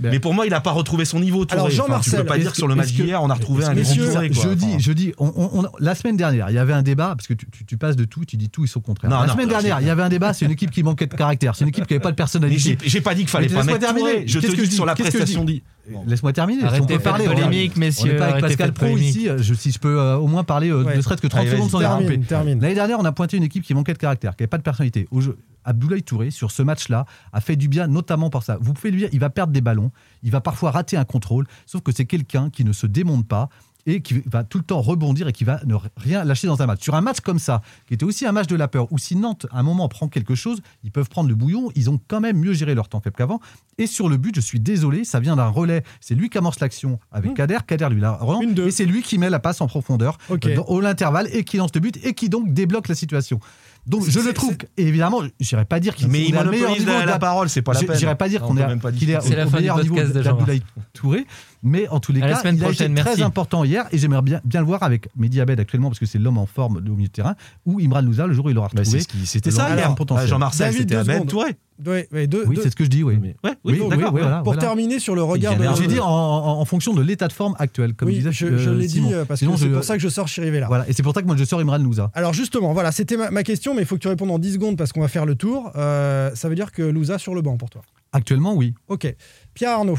mais 0.01 0.18
pour 0.20 0.35
moi, 0.35 0.46
il 0.46 0.51
n'a 0.51 0.61
pas 0.61 0.70
retrouvé 0.72 1.05
son 1.05 1.20
niveau. 1.20 1.44
Touré. 1.44 1.55
Alors, 1.55 1.66
Enfin, 1.66 1.70
tu 1.70 1.77
Jean-Marcel, 1.77 2.20
peux 2.20 2.27
pas 2.27 2.38
dire 2.38 2.51
que 2.53 2.57
sur 2.57 2.68
le 2.68 2.75
match 2.75 2.92
d'hier, 2.92 3.22
on 3.22 3.31
a 3.31 3.35
retrouvé 3.35 3.64
un 3.64 3.75
messieurs, 3.75 4.05
grand 4.05 4.12
Touré. 4.14 4.31
quoi. 4.31 4.42
je 4.44 4.48
dis, 4.55 4.66
Enfin, 4.66 4.79
je 4.79 4.92
dis, 4.92 5.12
on- 5.18 5.33
on- 5.37 5.61
on- 5.61 5.68
la 5.79 5.94
semaine 5.94 6.16
dernière, 6.16 6.51
il 6.51 6.55
y 6.55 6.59
avait 6.59 6.72
un 6.72 6.83
débat 6.83 7.14
parce 7.16 7.27
que 7.27 7.35
tu, 7.35 7.46
tu- 7.51 7.64
tu 7.64 7.77
passes 7.77 7.96
de 7.96 8.05
tout, 8.05 8.25
tu 8.25 8.37
dis 8.37 8.48
tout, 8.48 8.64
ils 8.64 8.68
sont 8.68 8.81
contraires. 8.81 9.11
Non, 9.11 9.20
la 9.20 9.27
non, 9.27 9.33
semaine 9.33 9.46
non, 9.46 9.53
dernière, 9.53 9.81
il 9.81 9.87
y 9.87 9.90
avait 9.90 10.03
un 10.03 10.09
débat, 10.09 10.33
c'est 10.33 10.44
une 10.44 10.51
équipe 10.53 10.70
qui 10.70 10.83
manquait 10.83 11.07
de 11.07 11.14
caractère, 11.14 11.55
c'est 11.57 11.64
une 11.64 11.68
équipe 11.68 11.87
qui 11.87 11.92
n'avait 11.94 12.03
pas 12.03 12.11
de 12.11 12.16
personnalité. 12.16 12.79
j'ai 12.85 13.01
pas 13.01 13.14
dit 13.14 13.22
qu'il 13.22 13.31
fallait 13.31 13.48
pas 13.48 13.62
mettre. 13.64 13.94
Touré. 13.94 14.25
Je 14.27 14.38
te 14.40 14.46
dis 14.51 14.70
sur 14.75 14.87
la 14.87 14.94
prestation 14.94 15.44
dit. 15.44 15.62
Laisse-moi 16.07 16.33
terminer. 16.33 16.62
Arrêtez 16.64 16.83
on 16.83 16.87
peut 16.87 16.99
parler. 17.03 17.27
on 17.29 17.35
polémique, 17.35 17.73
On 17.77 17.81
messieurs. 17.81 18.12
n'est 18.12 18.18
pas 18.18 18.27
avec 18.27 18.40
Pascal 18.40 18.73
Pro 18.73 18.97
ici. 18.97 19.29
euh, 19.29 19.38
Je, 19.38 19.53
si 19.55 19.73
je 19.73 19.79
peux 19.79 19.99
euh, 19.99 20.16
au 20.16 20.27
moins 20.29 20.45
parler 20.45 20.71
euh, 20.71 20.85
Ouais. 20.85 20.97
ne 20.97 21.01
serait-ce 21.03 21.21
que 21.21 21.27
30 21.27 21.40
Allez, 21.42 21.51
secondes 21.51 21.71
sans 21.71 21.81
termine. 21.81 22.61
L'année 22.61 22.75
dernière, 22.75 22.99
on 23.01 23.05
a 23.05 23.12
pointé 23.12 23.37
une 23.37 23.42
équipe 23.42 23.64
qui 23.64 23.75
manquait 23.75 23.92
de 23.92 23.99
caractère, 23.99 24.37
qui 24.37 24.42
n'avait 24.42 24.49
pas 24.49 24.59
de 24.59 24.62
personnalité. 24.62 25.09
Au 25.11 25.21
jeu, 25.21 25.37
Abdoulaye 25.64 26.03
Touré, 26.03 26.31
sur 26.31 26.51
ce 26.51 26.62
match-là, 26.62 27.05
a 27.33 27.40
fait 27.40 27.57
du 27.57 27.68
bien, 27.68 27.87
notamment 27.88 28.31
par 28.31 28.42
ça. 28.42 28.59
Vous 28.61 28.73
pouvez 28.75 28.90
lui 28.92 28.99
dire, 29.01 29.09
il 29.12 29.21
va 29.21 29.31
perdre 29.31 29.53
des 29.53 29.61
ballons, 29.61 29.90
il 30.23 30.31
va 30.31 30.40
parfois 30.40 30.71
rater 30.71 30.97
un 30.97 31.05
contrôle, 31.05 31.47
sauf 31.66 31.83
que 31.83 31.92
c'est 31.92 32.05
quelqu'un 32.05 32.49
qui 32.51 32.64
ne 32.64 32.73
se 32.73 32.87
démonte 32.87 33.27
pas 33.27 33.49
et 33.87 34.01
qui 34.01 34.23
va 34.27 34.45
tout 34.45 34.59
le 34.59 34.64
temps 34.64 34.81
rebondir 34.81 35.27
et 35.29 35.33
qui 35.33 35.45
va 35.45 35.61
ne 35.66 35.75
rien 35.97 36.25
lâcher 36.25 36.47
dans 36.47 36.62
un 36.62 36.66
match. 36.66 36.83
Sur 36.83 36.95
un 36.95 37.01
match 37.01 37.21
comme 37.21 37.38
ça, 37.38 37.62
qui 37.88 37.95
était 37.95 38.05
aussi 38.05 38.25
un 38.27 38.33
match 38.33 38.47
de 38.47 38.57
la 38.57 38.68
peur, 38.68 38.87
où 38.92 38.99
si 38.99 39.16
Nantes, 39.16 39.47
à 39.51 39.59
un 39.59 39.62
moment, 39.62 39.88
prend 39.88 40.09
quelque 40.09 40.35
chose, 40.35 40.61
ils 40.85 40.92
peuvent 40.92 41.09
prendre 41.09 41.29
le 41.29 41.35
bouillon, 41.35 41.71
ils 41.75 41.90
ont 41.90 42.01
quand 42.09 42.21
même 42.21 42.38
mieux 42.38 42.53
géré 42.53 42.75
leur 42.75 42.88
temps 42.88 43.01
faible 43.01 43.16
qu'avant. 43.16 43.40
Et 43.79 43.87
sur 43.87 44.09
le 44.09 44.16
but, 44.18 44.35
je 44.37 44.40
suis 44.40 44.61
désolé, 44.61 45.05
ça 45.05 45.18
vient 45.21 45.35
d'un 45.37 45.49
relais. 45.49 45.83
C'est 46.01 46.14
lui 46.14 46.29
qui 46.31 46.38
amorce 46.38 46.61
l'action 46.61 46.99
avec 47.11 47.35
Kader, 47.35 47.59
Kader 47.66 47.88
lui 47.90 48.01
la 48.01 48.12
relance, 48.12 48.42
et 48.66 48.71
c'est 48.71 48.85
lui 48.85 49.03
qui 49.03 49.18
met 49.18 49.31
la 49.31 49.40
passe 49.40 49.61
en 49.61 49.66
profondeur 49.66 50.18
euh, 50.31 50.37
dans- 50.57 50.64
au 50.66 50.81
l'intervalle 50.81 51.29
et 51.33 51.42
qui 51.45 51.57
lance 51.57 51.71
le 51.75 51.81
but 51.81 51.99
et 52.05 52.14
qui 52.14 52.29
donc 52.29 52.53
débloque 52.53 52.88
la 52.88 52.95
situation. 52.95 53.40
Donc 53.85 54.05
je 54.09 54.21
le 54.21 54.33
trouve, 54.33 54.57
et 54.77 54.87
évidemment, 54.87 55.23
j'irai 55.40 55.64
pas 55.64 55.81
dire 55.81 55.97
qu'il 55.97 56.07
il 56.14 56.33
est 56.37 56.42
le 56.45 56.51
meilleur 56.51 56.71
niveau 56.71 56.87
la, 56.87 57.03
de 57.03 57.07
la 57.09 57.18
parole, 57.18 57.49
c'est 57.49 57.62
pas 57.62 57.73
la 57.73 57.81
peine. 57.81 57.99
J'irai 57.99 58.14
pas 58.14 58.29
dire 58.29 58.42
On 58.45 58.49
qu'on 58.49 58.57
est, 58.59 58.92
qu'il 58.97 59.11
est 59.11 59.16
au, 59.16 59.21
C'est 59.23 59.35
la 59.35 59.47
au 59.47 59.49
fin 59.51 59.57
du 59.57 59.62
meilleur 59.62 59.83
niveau 59.83 59.97
d'Abdoulaye 59.97 60.62
Touré, 60.92 61.27
mais 61.62 61.88
en 61.88 62.01
tous 62.01 62.12
les 62.12 62.20
À 62.22 62.29
cas, 62.29 62.40
il 62.44 62.46
a 62.64 62.68
été 62.70 62.77
très 62.77 62.88
merci. 62.88 63.22
important 63.22 63.64
hier 63.64 63.87
et 63.92 63.98
j'aimerais 63.98 64.22
bien, 64.22 64.40
bien 64.44 64.61
le 64.61 64.66
voir 64.66 64.83
avec 64.83 65.09
Mehdi 65.16 65.40
Abed 65.40 65.59
actuellement 65.61 65.88
parce 65.88 65.98
que 65.98 66.07
c'est 66.07 66.18
l'homme 66.18 66.38
en 66.38 66.46
forme 66.46 66.77
au 66.79 66.81
milieu 66.94 67.09
de 67.09 67.12
terrain 67.12 67.35
ou 67.66 67.79
Imran 67.81 68.03
Louza 68.03 68.27
le 68.27 68.33
jour 68.35 68.46
où 68.46 68.51
il 68.51 68.59
aura 68.59 68.68
Bah, 68.75 68.81
retrouvé. 68.81 68.98
c'est 68.98 69.05
ce 69.05 69.09
qui- 69.09 69.27
C'était 69.27 69.51
ça 69.51 69.75
hier. 69.77 69.94
Jean-Marcel, 70.27 70.72
c'était 70.72 70.96
Abed. 70.96 71.27
Touré. 71.27 71.57
Ouais, 71.85 72.07
ouais, 72.12 72.27
deux- 72.29 72.44
Oui, 72.46 72.55
deux- 72.57 72.62
c'est 72.62 72.70
ce 72.70 72.77
que 72.77 72.85
je 72.85 72.90
dis, 72.90 73.03
oui. 73.03 73.18
Mais- 73.20 73.35
ouais, 73.42 73.57
oui, 73.64 73.81
d'accord. 73.90 74.12
voilà, 74.12 74.37
Pour 74.37 74.44
voilà. 74.53 74.61
terminer 74.61 74.98
sur 75.01 75.14
le 75.16 75.22
regard 75.22 75.57
de. 75.57 75.64
J'ai 75.77 75.87
dit 75.88 75.98
en, 75.98 76.07
en- 76.07 76.61
en 76.61 76.64
fonction 76.64 76.94
de 76.94 77.03
l'état 77.03 77.27
de 77.29 77.33
forme 77.33 77.57
actuel, 77.59 77.94
comme 77.94 78.09
oui, 78.09 78.14
disait 78.14 78.31
je, 78.31 78.57
je 78.57 78.70
euh, 78.70 78.75
l'ai 78.77 78.87
dit 78.87 79.03
euh, 79.12 79.25
parce 79.25 79.40
Sinon, 79.40 79.53
que 79.55 79.59
c'est 79.59 79.68
je- 79.68 79.75
pour 79.75 79.83
ça 79.85 79.96
que 79.96 80.03
je 80.03 80.09
sors 80.09 80.29
Chirivella. 80.29 80.66
Voilà, 80.68 80.88
et 80.88 80.92
c'est 80.92 81.03
pour 81.03 81.12
ça 81.14 81.22
que 81.22 81.27
moi 81.27 81.37
je 81.37 81.44
sors 81.44 81.61
Imran 81.61 81.79
Louza. 81.79 82.11
Alors 82.14 82.35
justement, 82.35 82.72
voilà, 82.72 82.92
c'était 82.92 83.16
ma, 83.16 83.31
ma 83.33 83.42
question, 83.42 83.75
mais 83.75 83.83
il 83.83 83.87
faut 83.87 83.96
que 83.96 84.01
tu 84.01 84.09
répondes 84.09 84.31
en 84.31 84.38
10 84.38 84.53
secondes 84.55 84.77
parce 84.77 84.92
qu'on 84.92 85.01
va 85.01 85.09
faire 85.09 85.27
le 85.27 85.35
tour. 85.35 85.72
Euh, 85.77 86.31
ça 86.35 86.48
veut 86.48 86.55
dire 86.55 86.70
que 86.72 86.83
Louza 86.83 87.18
sur 87.18 87.35
le 87.35 87.42
banc 87.42 87.57
pour 87.57 87.70
toi. 87.70 87.83
Actuellement, 88.12 88.55
oui. 88.55 88.75
Ok. 88.88 89.12
Pierre 89.55 89.70
Arnaud. 89.72 89.98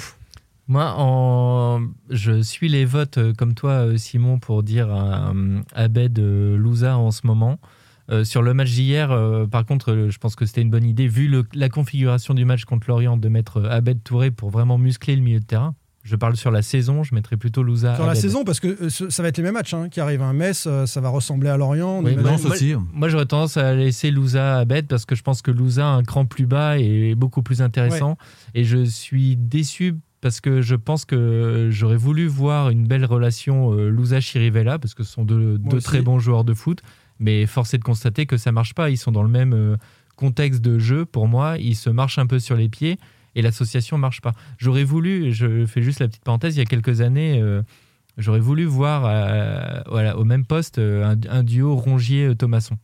Moi, 0.67 0.93
en... 0.97 1.81
je 2.09 2.41
suis 2.41 2.69
les 2.69 2.85
votes 2.85 3.17
euh, 3.17 3.33
comme 3.37 3.53
toi, 3.53 3.71
euh, 3.85 3.97
Simon, 3.97 4.39
pour 4.39 4.63
dire 4.63 4.87
euh, 4.89 5.59
Abed 5.73 6.17
Louza 6.19 6.97
en 6.97 7.11
ce 7.11 7.27
moment. 7.27 7.59
Euh, 8.11 8.23
sur 8.25 8.41
le 8.41 8.53
match 8.53 8.71
d'hier, 8.71 9.11
euh, 9.11 9.45
par 9.47 9.65
contre, 9.65 9.91
euh, 9.91 10.09
je 10.09 10.17
pense 10.19 10.35
que 10.35 10.45
c'était 10.45 10.61
une 10.61 10.69
bonne 10.69 10.83
idée, 10.85 11.07
vu 11.07 11.27
le- 11.29 11.45
la 11.53 11.69
configuration 11.69 12.33
du 12.33 12.43
match 12.43 12.65
contre 12.65 12.87
l'Orient, 12.89 13.15
de 13.17 13.29
mettre 13.29 13.57
euh, 13.57 13.69
Abed 13.69 14.03
Touré 14.03 14.29
pour 14.31 14.49
vraiment 14.49 14.77
muscler 14.77 15.15
le 15.15 15.21
milieu 15.21 15.39
de 15.39 15.45
terrain. 15.45 15.73
Je 16.03 16.17
parle 16.17 16.35
sur 16.35 16.51
la 16.51 16.61
saison, 16.61 17.03
je 17.03 17.15
mettrais 17.15 17.37
plutôt 17.37 17.63
Louza. 17.63 17.95
Sur 17.95 18.03
la 18.05 18.11
Abed. 18.11 18.21
saison, 18.21 18.43
parce 18.43 18.59
que 18.59 18.67
euh, 18.67 18.89
ce- 18.89 19.09
ça 19.09 19.23
va 19.23 19.29
être 19.29 19.37
les 19.37 19.43
mêmes 19.43 19.53
matchs 19.53 19.73
hein, 19.73 19.87
qui 19.89 20.01
arrivent. 20.01 20.21
Un 20.21 20.33
Metz, 20.33 20.65
euh, 20.67 20.85
ça 20.85 20.99
va 20.99 21.07
ressembler 21.07 21.47
à 21.47 21.55
Lorient. 21.55 22.01
Oui, 22.03 22.15
moi, 22.15 22.23
moi- 22.43 22.55
moi, 22.93 23.07
j'aurais 23.07 23.25
tendance 23.25 23.55
à 23.55 23.73
laisser 23.73 24.11
Louza 24.11 24.59
à 24.59 24.65
Bête 24.65 24.87
parce 24.89 25.05
que 25.05 25.15
je 25.15 25.23
pense 25.23 25.41
que 25.41 25.51
Louza 25.51 25.85
a 25.87 25.91
un 25.93 26.03
cran 26.03 26.25
plus 26.25 26.45
bas 26.45 26.77
et 26.77 27.15
beaucoup 27.15 27.41
plus 27.41 27.61
intéressant. 27.61 28.17
Et 28.53 28.65
je 28.65 28.83
suis 28.83 29.37
déçu 29.37 29.95
parce 30.23 30.39
que 30.39 30.61
je 30.61 30.75
pense 30.75 31.03
que 31.03 31.67
j'aurais 31.69 31.97
voulu 31.97 32.25
voir 32.27 32.69
une 32.69 32.87
belle 32.87 33.03
relation 33.05 33.73
euh, 33.73 33.89
Louza-Chirivella 33.89 34.79
parce 34.79 34.93
que 34.93 35.03
ce 35.03 35.11
sont 35.11 35.25
deux, 35.25 35.59
très 35.81 36.01
bons 36.01 36.17
joueurs 36.17 36.45
de 36.45 36.53
foot. 36.53 36.81
Mais 37.19 37.45
force 37.45 37.73
est 37.73 37.77
de 37.77 37.83
constater 37.83 38.25
que 38.25 38.37
ça 38.37 38.51
marche 38.53 38.73
pas. 38.73 38.89
Ils 38.89 38.97
sont 38.97 39.11
dans 39.11 39.21
le 39.21 39.29
même 39.29 39.53
euh, 39.53 39.75
contexte 40.15 40.61
de 40.61 40.79
jeu 40.79 41.05
pour 41.05 41.27
moi. 41.27 41.57
Ils 41.59 41.75
se 41.75 41.89
marchent 41.89 42.17
un 42.17 42.25
peu 42.25 42.39
sur 42.39 42.55
les 42.55 42.69
pieds 42.69 42.97
et 43.35 43.41
l'association 43.41 43.97
marche 43.97 44.21
pas. 44.21 44.31
J'aurais 44.57 44.85
voulu, 44.85 45.33
je 45.33 45.65
fais 45.65 45.81
juste 45.81 45.99
la 45.99 46.07
petite 46.07 46.23
parenthèse, 46.23 46.55
il 46.55 46.59
y 46.59 46.61
a 46.61 46.65
quelques 46.65 47.01
années. 47.01 47.41
euh, 47.41 47.61
J'aurais 48.17 48.39
voulu 48.39 48.63
voir 48.63 49.03
euh, 49.05 49.81
voilà, 49.89 50.17
au 50.17 50.23
même 50.23 50.45
poste 50.45 50.77
un, 50.79 51.15
un 51.29 51.43
duo 51.43 51.75
Rongier-Thomasson. 51.75 52.77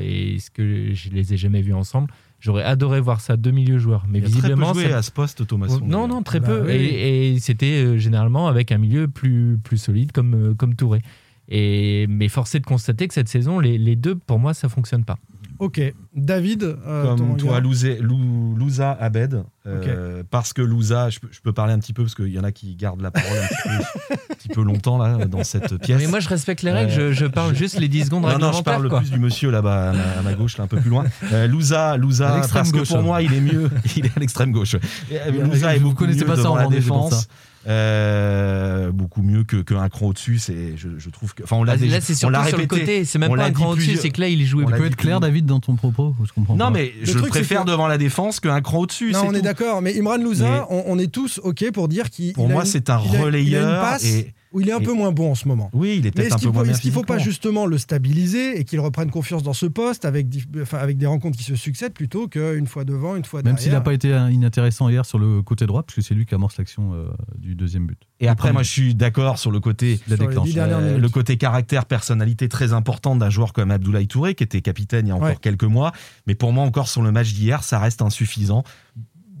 Et 0.00 0.38
ce 0.38 0.50
que 0.50 0.94
je 0.94 1.10
les 1.10 1.34
ai 1.34 1.36
jamais 1.36 1.60
vus 1.62 1.74
ensemble. 1.74 2.10
J'aurais 2.40 2.62
adoré 2.62 3.00
voir 3.00 3.20
ça, 3.20 3.36
deux 3.36 3.50
milieux 3.50 3.78
joueurs. 3.78 4.04
Mais 4.08 4.18
Il 4.20 4.24
a 4.24 4.28
très 4.28 4.34
peu 4.36 4.46
visiblement. 4.46 4.72
joué 4.74 4.92
à 4.92 5.02
ce 5.02 5.10
poste, 5.10 5.46
Thomasson, 5.46 5.80
Non, 5.80 5.86
d'ailleurs. 5.86 6.08
non, 6.08 6.22
très 6.22 6.38
Bah 6.40 6.46
peu. 6.48 6.66
oui. 6.66 6.72
Et, 6.72 7.34
et 7.34 7.38
c'était 7.40 7.82
euh, 7.84 7.98
généralement 7.98 8.46
avec 8.46 8.70
un 8.70 8.78
milieu 8.78 9.08
plus, 9.08 9.58
plus 9.62 9.76
solide 9.78 10.12
comme, 10.12 10.34
euh, 10.34 10.54
comme 10.54 10.74
Touré. 10.76 11.00
Et, 11.48 12.06
mais 12.08 12.28
force 12.28 12.54
est 12.54 12.60
de 12.60 12.66
constater 12.66 13.08
que 13.08 13.14
cette 13.14 13.28
saison, 13.28 13.58
les, 13.58 13.76
les 13.78 13.96
deux, 13.96 14.14
pour 14.14 14.38
moi, 14.38 14.54
ça 14.54 14.68
fonctionne 14.68 15.04
pas. 15.04 15.18
Ok. 15.58 15.80
David. 16.14 16.62
euh, 16.86 17.16
Comme 17.16 17.36
toi, 17.36 17.60
Lou- 17.60 18.54
Louza 18.56 18.92
Abed. 18.92 19.42
euh, 19.66 20.22
Parce 20.30 20.52
que 20.52 20.62
Louza, 20.62 21.10
je 21.10 21.18
peux, 21.20 21.28
je 21.30 21.40
peux 21.40 21.52
parler 21.52 21.72
un 21.72 21.78
petit 21.78 21.92
peu, 21.92 22.02
parce 22.02 22.14
qu'il 22.14 22.28
y 22.28 22.38
en 22.38 22.44
a 22.44 22.52
qui 22.52 22.74
gardent 22.76 23.00
la 23.02 23.10
parole 23.10 23.38
un 23.38 23.46
petit 23.46 23.62
peu, 23.68 24.14
un 24.30 24.34
petit 24.34 24.48
peu 24.48 24.62
longtemps 24.62 24.98
là, 24.98 25.26
dans 25.26 25.44
cette 25.44 25.76
pièce. 25.78 26.00
Mais 26.00 26.06
moi, 26.06 26.20
je 26.20 26.28
respecte 26.28 26.62
les 26.62 26.70
règles, 26.70 26.90
je- 26.92 27.12
je 27.12 27.26
parle 27.26 27.54
juste 27.54 27.78
les 27.78 27.88
10 27.88 28.06
secondes 28.06 28.22
Non, 28.22 28.38
non, 28.38 28.52
je 28.52 28.62
parle 28.62 28.88
quoi. 28.88 29.00
plus 29.00 29.10
du 29.10 29.18
monsieur 29.18 29.50
là-bas, 29.50 29.90
à 29.90 29.92
ma, 29.92 30.02
à 30.18 30.22
ma 30.22 30.34
gauche, 30.34 30.56
là, 30.58 30.64
un 30.64 30.68
peu 30.68 30.78
plus 30.78 30.90
loin. 30.90 31.04
Euh, 31.32 31.46
Louza, 31.46 31.96
Louza 31.96 32.40
parce 32.52 32.72
que 32.72 32.86
pour 32.86 33.02
moi, 33.02 33.22
il 33.22 33.34
est 33.34 33.40
mieux. 33.40 33.68
Il 33.96 34.06
est 34.06 34.16
à 34.16 34.20
l'extrême 34.20 34.52
gauche. 34.52 34.76
Euh, 34.76 35.30
Louza 35.44 35.74
est 35.74 35.78
Vous 35.78 35.88
beaucoup 35.90 36.04
connaissez 36.04 36.20
mieux 36.20 36.26
pas 36.26 36.36
ça 36.36 36.42
devant 36.42 36.52
en 36.54 36.56
la 36.56 36.66
défense. 36.68 37.28
Euh, 37.68 38.90
beaucoup 38.92 39.22
mieux 39.22 39.44
que 39.44 39.56
qu'un 39.56 39.88
cran 39.88 40.06
au-dessus, 40.06 40.38
c'est 40.38 40.76
je, 40.76 40.88
je 40.98 41.10
trouve 41.10 41.34
que 41.34 41.42
enfin 41.42 41.56
on 41.56 41.64
l'a 41.64 41.72
Ah, 41.72 41.76
déjà- 41.76 41.96
là, 41.96 42.00
c'est 42.00 42.14
surtout 42.14 42.34
sur 42.34 42.56
le 42.56 42.62
répété, 42.62 42.80
côté, 42.80 43.04
c'est 43.04 43.18
même 43.18 43.30
on 43.30 43.36
pas 43.36 43.44
un 43.44 43.50
cran 43.52 43.70
au-dessus, 43.70 43.96
c'est 43.96 44.10
que 44.10 44.20
là, 44.20 44.28
il 44.28 44.44
jouait 44.46 44.64
on 44.64 44.68
Tu 44.70 44.72
peux 44.76 44.86
être 44.86 44.96
clair, 44.96 45.20
David, 45.20 45.46
dans 45.46 45.60
ton 45.60 45.76
propos 45.76 46.14
Je 46.24 46.32
comprends 46.32 46.54
Non 46.56 46.66
pas. 46.66 46.70
mais 46.70 46.92
Le 47.00 47.06
je 47.06 47.12
truc, 47.18 47.28
préfère 47.30 47.64
que- 47.64 47.70
devant 47.70 47.86
la 47.86 47.98
défense 47.98 48.40
qu'un 48.40 48.60
cran 48.62 48.78
au-dessus. 48.78 49.12
Non, 49.12 49.24
on 49.26 49.34
est 49.34 49.42
d'accord, 49.42 49.82
mais 49.82 49.98
Imran 49.98 50.16
Louza, 50.16 50.48
Mais- 50.48 50.60
on, 50.70 50.92
on 50.92 50.98
est 50.98 51.12
tous 51.12 51.40
OK 51.44 51.70
pour 51.72 51.88
dire 51.88 52.10
qu'il 52.10 52.32
Pour 52.32 52.46
il 52.46 52.50
a 52.50 52.54
moi, 52.54 52.64
c'est 52.64 52.88
un 52.90 53.00
il 53.04 53.08
a- 53.08 53.10
il 53.10 53.14
a 53.14 53.18
une 53.18 53.24
relayeur 53.24 53.80
passe 53.82 54.04
et- 54.04 54.32
où 54.52 54.60
il 54.60 54.68
est 54.68 54.72
un 54.72 54.80
et- 54.80 54.82
peu 54.84 54.92
moins 54.92 55.12
bon 55.12 55.30
en 55.30 55.34
ce 55.34 55.46
moment. 55.46 55.70
Oui, 55.72 55.96
il 55.98 56.06
est 56.06 56.16
Mais 56.16 56.22
peut-être 56.22 56.34
un 56.34 56.38
peu 56.38 56.46
faut, 56.46 56.52
moins 56.52 56.64
est-ce 56.64 56.80
qu'il 56.80 56.92
faut 56.92 57.02
pas 57.02 57.18
justement 57.18 57.66
le 57.66 57.76
stabiliser 57.78 58.58
et 58.58 58.64
qu'il 58.64 58.80
reprenne 58.80 59.10
confiance 59.10 59.42
dans 59.42 59.52
ce 59.52 59.66
poste 59.66 60.04
avec, 60.04 60.28
dif- 60.28 60.46
enfin, 60.62 60.78
avec 60.78 60.96
des 60.98 61.06
rencontres 61.06 61.36
qui 61.36 61.44
se 61.44 61.54
succèdent 61.56 61.92
plutôt 61.92 62.28
qu'une 62.28 62.66
fois 62.66 62.84
devant, 62.84 63.16
une 63.16 63.24
fois 63.24 63.40
Même 63.40 63.54
derrière 63.54 63.62
s'il 63.62 63.72
n'a 63.72 63.80
pas 63.80 63.92
été 63.94 64.08
inintéressant 64.30 64.88
hier 64.88 65.04
sur 65.04 65.18
le 65.18 65.42
côté 65.42 65.66
droit, 65.66 65.82
puisque 65.82 66.06
c'est 66.06 66.14
lui 66.14 66.24
qui 66.26 66.34
amorce 66.34 66.56
l'action 66.56 66.94
euh, 66.94 67.08
du 67.36 67.54
deuxième 67.54 67.86
but. 67.86 67.98
Et 68.20 68.28
après, 68.28 68.52
moi, 68.52 68.62
je 68.62 68.70
suis 68.70 68.94
d'accord 68.94 69.38
sur 69.38 69.50
le 69.50 69.60
côté, 69.60 70.00
La 70.08 70.16
déclenche. 70.16 70.48
euh, 70.56 70.98
le 70.98 71.08
côté 71.08 71.36
caractère, 71.36 71.84
personnalité 71.84 72.48
très 72.48 72.72
importante 72.72 73.18
d'un 73.18 73.30
joueur 73.30 73.52
comme 73.52 73.70
Abdoulaye 73.70 74.06
Touré, 74.08 74.34
qui 74.34 74.44
était 74.44 74.60
capitaine 74.62 75.06
il 75.06 75.10
y 75.10 75.12
a 75.12 75.16
encore 75.16 75.28
Ouais. 75.28 75.36
quelques 75.40 75.64
mois. 75.64 75.92
Mais 76.26 76.34
pour 76.34 76.52
moi, 76.52 76.64
encore 76.64 76.88
sur 76.88 77.02
le 77.02 77.12
match 77.12 77.32
d'hier, 77.34 77.62
ça 77.64 77.78
reste 77.78 78.02
insuffisant. 78.02 78.64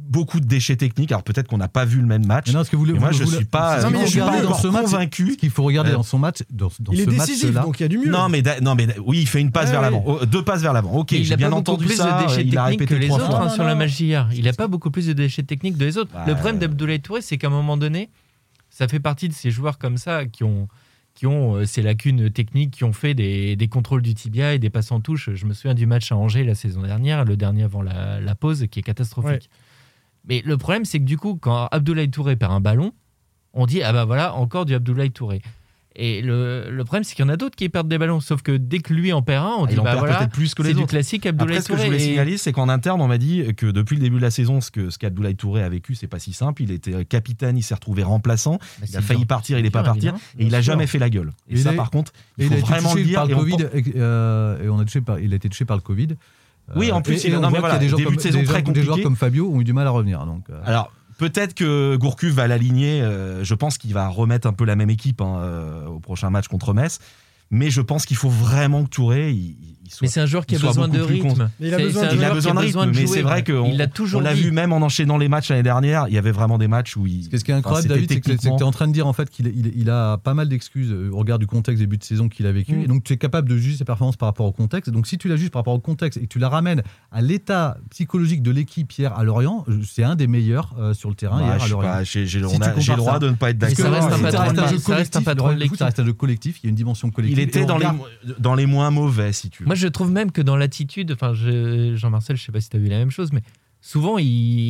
Beaucoup 0.08 0.40
de 0.40 0.46
déchets 0.46 0.76
techniques. 0.76 1.12
Alors 1.12 1.22
peut-être 1.22 1.46
qu'on 1.48 1.58
n'a 1.58 1.68
pas 1.68 1.84
vu 1.84 2.00
le 2.00 2.06
même 2.06 2.24
match. 2.26 2.46
Mais 2.48 2.54
non, 2.54 2.64
ce 2.64 2.70
que 2.70 2.76
vous, 2.76 2.86
moi, 2.96 3.12
je 3.12 3.24
vous- 3.24 3.30
suis 3.30 3.44
pas. 3.44 3.76
mais 3.90 4.42
dans 4.42 4.54
ce 4.54 4.68
match, 4.68 4.84
convaincu. 4.84 5.32
Ce 5.32 5.36
qu'il 5.36 5.50
faut 5.50 5.62
regarder 5.64 5.90
Euh, 5.90 5.94
dans 5.96 6.02
son 6.02 6.18
match, 6.18 6.38
dans, 6.50 6.70
dans 6.80 6.92
Il 6.92 7.00
est 7.00 7.04
ce 7.04 7.10
décisif, 7.10 7.44
match-là. 7.46 7.62
donc 7.62 7.78
il 7.78 7.82
y 7.82 7.86
a 7.86 7.88
du 7.88 7.98
mieux. 7.98 8.10
Non 8.10 8.28
mais, 8.28 8.42
non, 8.62 8.74
mais 8.74 8.88
oui, 9.04 9.18
il 9.20 9.28
fait 9.28 9.40
une 9.40 9.50
passe 9.52 9.66
Ouais, 9.66 9.72
vers 9.72 9.80
ouais. 9.80 9.86
l'avant. 9.90 10.04
Oh, 10.06 10.24
deux 10.26 10.42
passes 10.42 10.62
vers 10.62 10.72
l'avant. 10.72 10.92
Ok, 10.94 11.10
j'ai 11.12 11.32
a 11.34 11.36
bien 11.36 11.48
pas 11.50 11.56
beaucoup 11.56 11.72
entendu 11.72 11.86
plus 11.86 11.96
ça. 11.96 12.20
de 12.22 12.26
déchets 12.26 12.42
Il 12.46 12.56
a 12.58 12.62
techniques 12.64 12.80
répété 12.80 12.94
que 12.94 12.94
les 13.00 13.06
trois 13.08 13.18
autres 13.20 13.30
fois. 13.30 13.42
hein, 13.46 13.48
sur 13.50 13.64
le 13.64 13.74
match 13.74 13.94
d'hier. 13.96 14.28
Il 14.34 14.44
n'a 14.44 14.52
pas 14.54 14.66
beaucoup 14.66 14.90
plus 14.90 15.06
de 15.06 15.12
déchets 15.12 15.42
techniques 15.42 15.76
que 15.78 15.84
les 15.84 15.98
autres. 15.98 16.10
Bah, 16.14 16.24
le 16.26 16.34
problème 16.34 16.58
d'Abdoulaye 16.58 17.00
Touré, 17.00 17.20
c'est 17.20 17.36
qu'à 17.36 17.48
un 17.48 17.50
moment 17.50 17.76
donné, 17.76 18.08
ça 18.70 18.88
fait 18.88 19.00
partie 19.00 19.28
de 19.28 19.34
ces 19.34 19.50
joueurs 19.50 19.76
comme 19.78 19.98
ça 19.98 20.24
qui 20.26 20.42
ont, 20.44 20.68
qui 21.14 21.26
ont 21.26 21.56
euh, 21.56 21.64
ces 21.66 21.82
lacunes 21.82 22.30
techniques, 22.30 22.70
qui 22.70 22.84
ont 22.84 22.92
fait 22.92 23.12
des, 23.14 23.56
des 23.56 23.68
contrôles 23.68 24.02
du 24.02 24.14
tibia 24.14 24.54
et 24.54 24.58
des 24.58 24.70
passes 24.70 24.90
en 24.92 25.00
touche. 25.00 25.30
Je 25.34 25.44
me 25.46 25.52
souviens 25.52 25.74
du 25.74 25.84
match 25.86 26.12
à 26.12 26.16
Angers 26.16 26.44
la 26.44 26.54
saison 26.54 26.82
dernière, 26.82 27.24
le 27.24 27.36
dernier 27.36 27.64
avant 27.64 27.82
la, 27.82 28.20
la 28.20 28.34
pause, 28.34 28.66
qui 28.70 28.78
est 28.78 28.82
catastrophique. 28.82 29.30
Ouais. 29.30 29.40
Mais 30.28 30.42
le 30.44 30.56
problème, 30.56 30.84
c'est 30.84 30.98
que 30.98 31.04
du 31.04 31.16
coup, 31.16 31.36
quand 31.40 31.68
Abdoulaye 31.70 32.10
Touré 32.10 32.36
perd 32.36 32.52
un 32.52 32.60
ballon, 32.60 32.92
on 33.54 33.66
dit 33.66 33.82
ah 33.82 33.92
bah 33.92 34.04
voilà 34.04 34.34
encore 34.34 34.66
du 34.66 34.74
Abdoulaye 34.74 35.10
Touré. 35.10 35.40
Et 36.00 36.22
le, 36.22 36.70
le 36.70 36.84
problème, 36.84 37.02
c'est 37.02 37.16
qu'il 37.16 37.24
y 37.24 37.28
en 37.28 37.28
a 37.28 37.36
d'autres 37.36 37.56
qui 37.56 37.68
perdent 37.68 37.88
des 37.88 37.98
ballons. 37.98 38.20
Sauf 38.20 38.40
que 38.42 38.52
dès 38.56 38.78
que 38.78 38.94
lui 38.94 39.12
en 39.12 39.20
perd 39.20 39.44
un, 39.44 39.48
on 39.58 39.64
Ah, 39.64 39.66
dit 39.66 39.72
il 39.74 39.80
en 39.80 39.82
bah 39.82 39.90
perd 39.94 39.98
voilà, 40.00 40.18
peut-être 40.18 40.30
plus 40.30 40.54
que 40.54 40.62
les 40.62 40.68
c'est 40.68 40.74
du 40.76 40.86
classique 40.86 41.26
Abdoulaye 41.26 41.56
Après, 41.56 41.62
ce 41.64 41.68
que 41.68 41.72
je 41.72 41.78
Touré. 41.78 41.88
voulais 41.88 42.00
Et- 42.04 42.06
signaler, 42.10 42.36
c'est 42.38 42.52
qu'en 42.52 42.68
interne, 42.68 43.00
on 43.00 43.08
m'a 43.08 43.18
dit 43.18 43.52
que 43.56 43.66
depuis 43.66 43.96
le 43.96 44.02
début 44.02 44.18
de 44.18 44.22
la 44.22 44.30
saison, 44.30 44.60
ce 44.60 44.70
que 44.70 44.90
ce 44.90 44.98
qu'Abdoulaye 44.98 45.34
Touré 45.34 45.60
a 45.64 45.68
vécu, 45.68 45.96
c'est 45.96 46.06
pas 46.06 46.20
si 46.20 46.32
simple. 46.32 46.62
Il 46.62 46.70
était 46.70 47.04
capitaine, 47.04 47.56
il 47.58 47.62
s'est 47.62 47.74
retrouvé 47.74 48.04
remplaçant, 48.04 48.58
Bah, 48.78 48.86
il 48.88 48.96
a 48.96 49.00
failli 49.00 49.24
partir, 49.24 49.58
il 49.58 49.64
n'est 49.64 49.70
pas 49.70 49.82
parti, 49.82 50.06
et 50.06 50.12
il 50.38 50.54
a 50.54 50.60
jamais 50.60 50.86
fait 50.86 51.00
la 51.00 51.10
gueule. 51.10 51.30
Et 51.48 51.54
Il 51.54 51.58
ça, 51.62 51.72
est- 51.72 51.76
par 51.76 51.90
contre, 51.90 52.12
il 52.36 52.44
faut 52.46 52.54
a 52.54 52.56
été 52.58 52.66
vraiment 52.66 52.94
le 52.94 53.00
touché 53.00 53.04
dire. 53.08 53.18
par 53.18 53.24
et 53.24 53.28
le 53.30 53.34
on 53.34 53.38
Covid, 53.40 53.62
et, 53.74 53.84
euh, 53.96 54.64
et 54.64 54.68
on 54.68 54.78
a 54.78 54.84
touché 54.84 55.00
par, 55.00 55.18
il 55.18 55.32
a 55.32 55.36
été 55.36 55.48
touché 55.48 55.64
par 55.64 55.76
le 55.76 55.82
Covid. 55.82 56.08
Oui, 56.76 56.92
en 56.92 57.00
plus, 57.02 57.24
et, 57.24 57.28
il- 57.28 57.34
et 57.34 57.36
on 57.36 57.40
non, 57.40 57.46
mais 57.50 57.58
voit 57.58 57.68
voilà, 57.68 57.74
qu'il 57.78 57.84
y 57.84 57.88
a 57.88 57.90
des 57.90 57.96
début 57.96 58.04
comme, 58.06 58.16
de 58.16 58.20
saison 58.20 58.38
très 58.44 58.46
joueurs- 58.60 58.62
des 58.74 58.82
joueurs 58.82 58.88
compliqué. 58.96 59.02
comme 59.04 59.16
Fabio 59.16 59.50
ont 59.50 59.60
eu 59.60 59.64
du 59.64 59.72
mal 59.72 59.86
à 59.86 59.90
revenir. 59.90 60.24
Donc, 60.26 60.44
euh, 60.50 60.60
Alors, 60.64 60.92
peut-être 61.18 61.54
que 61.54 61.96
Gourcuff 61.96 62.32
va 62.34 62.46
l'aligner. 62.46 63.00
euh, 63.02 63.42
je 63.44 63.54
pense 63.54 63.78
qu'il 63.78 63.92
va 63.94 64.08
remettre 64.08 64.46
un 64.46 64.52
peu 64.52 64.64
la 64.64 64.76
même 64.76 64.90
équipe 64.90 65.20
hein, 65.20 65.38
euh, 65.40 65.86
au 65.86 65.98
prochain 66.00 66.30
match 66.30 66.48
contre 66.48 66.74
Metz. 66.74 66.98
Mais 67.50 67.70
je 67.70 67.80
pense 67.80 68.04
qu'il 68.04 68.16
faut 68.18 68.28
vraiment 68.28 68.84
que 68.84 68.90
Touré, 68.90 69.30
il 69.32 69.56
soit. 69.90 69.98
Mais 70.02 70.08
c'est 70.08 70.20
un 70.20 70.26
joueur 70.26 70.46
qui 70.46 70.56
a 70.56 70.58
besoin 70.58 70.88
de 70.88 71.00
rythme. 71.00 71.50
Mais 71.60 71.68
il 71.68 71.74
a 71.74 71.78
besoin 71.78 72.02
de- 72.02 72.08
un 72.08 72.12
Il 72.12 72.18
a 72.18 72.22
joueur 72.22 72.34
besoin 72.34 72.52
qui 72.52 72.56
de 72.56 72.78
rythme, 72.78 72.92
mais 72.94 73.06
c'est 73.06 73.22
vrai 73.22 73.44
qu'on 73.44 73.72
l'a 73.76 73.86
on 74.14 74.34
vu 74.34 74.50
même 74.50 74.72
en 74.72 74.78
enchaînant 74.78 75.18
les 75.18 75.28
matchs 75.28 75.50
l'année 75.50 75.62
dernière. 75.62 76.06
Il 76.08 76.14
y 76.14 76.18
avait 76.18 76.32
vraiment 76.32 76.58
des 76.58 76.68
matchs 76.68 76.96
où 76.96 77.06
il. 77.06 77.24
Ce 77.24 77.44
qui 77.44 77.50
est 77.50 77.54
incroyable, 77.54 77.88
David, 77.88 78.10
c'était 78.12 78.32
c'est 78.38 78.50
que 78.50 78.56
tu 78.56 78.60
es 78.60 78.62
en 78.62 78.70
train 78.70 78.88
de 78.88 78.92
dire 78.92 79.06
en 79.06 79.12
fait 79.12 79.30
qu'il 79.30 79.46
il, 79.48 79.72
il 79.76 79.90
a 79.90 80.18
pas 80.18 80.34
mal 80.34 80.48
d'excuses 80.48 80.92
euh, 80.92 81.10
au 81.12 81.18
regard 81.18 81.38
du 81.38 81.46
contexte 81.46 81.80
début 81.80 81.98
de 81.98 82.04
saison 82.04 82.28
qu'il 82.28 82.46
a 82.46 82.52
vécu. 82.52 82.74
Mm. 82.74 82.82
Et 82.82 82.86
donc 82.86 83.04
tu 83.04 83.12
es 83.12 83.16
capable 83.16 83.48
de 83.48 83.56
juger 83.56 83.76
ses 83.76 83.84
performances 83.84 84.16
par 84.16 84.28
rapport 84.28 84.46
au 84.46 84.52
contexte. 84.52 84.90
Donc 84.90 85.06
si 85.06 85.18
tu 85.18 85.28
la 85.28 85.36
juges 85.36 85.50
par 85.50 85.60
rapport 85.60 85.74
au 85.74 85.80
contexte 85.80 86.18
et 86.18 86.22
que 86.22 86.26
tu 86.26 86.38
la 86.38 86.48
ramènes 86.48 86.82
à 87.12 87.20
l'état 87.22 87.78
psychologique 87.90 88.42
de 88.42 88.50
l'équipe 88.50 88.90
hier 88.92 89.16
à 89.16 89.24
Lorient, 89.24 89.64
euh, 89.68 89.80
c'est 89.84 90.04
un 90.04 90.16
des 90.16 90.26
meilleurs 90.26 90.74
euh, 90.78 90.94
sur 90.94 91.08
le 91.08 91.14
terrain 91.14 91.38
Ouais, 91.38 91.44
hier 91.56 91.62
à 91.62 91.68
Lorient. 91.68 92.00
j'ai 92.04 92.40
le 92.40 92.96
droit 92.96 93.18
de 93.18 93.30
ne 93.30 93.34
pas 93.34 93.50
être 93.50 93.58
d'accord. 93.58 93.76
ça 93.76 93.90
reste 93.90 94.12
un 94.12 94.18
patron 94.18 94.42
reste 94.42 94.56
de 94.56 94.60
un 94.60 94.66
jeu 94.66 94.74
l'équipe, 95.58 95.76
ça 95.78 95.84
reste 95.86 96.00
un 96.00 96.12
collectif. 96.12 96.54
jeu. 96.56 96.60
Il 96.62 96.66
y 96.66 96.68
a 96.68 96.70
une 96.70 96.76
dimension 96.76 97.10
collective. 97.10 97.38
Il 97.38 97.42
était 97.42 97.64
dans 97.64 97.78
les, 97.78 97.86
dans 98.38 98.54
moins 98.66 98.90
mauvais, 98.90 99.32
si 99.32 99.50
tu 99.50 99.62
veux. 99.62 99.66
Moi, 99.66 99.74
je 99.78 99.88
trouve 99.88 100.10
même 100.10 100.30
que 100.32 100.42
dans 100.42 100.56
l'attitude, 100.56 101.12
enfin, 101.12 101.32
je- 101.34 101.94
Jean-Marcel, 101.96 102.36
je 102.36 102.44
sais 102.44 102.52
pas 102.52 102.60
si 102.60 102.68
tu 102.68 102.76
as 102.76 102.80
vu 102.80 102.88
la 102.88 102.98
même 102.98 103.10
chose, 103.10 103.32
mais 103.32 103.42
souvent, 103.80 104.18
il, 104.18 104.26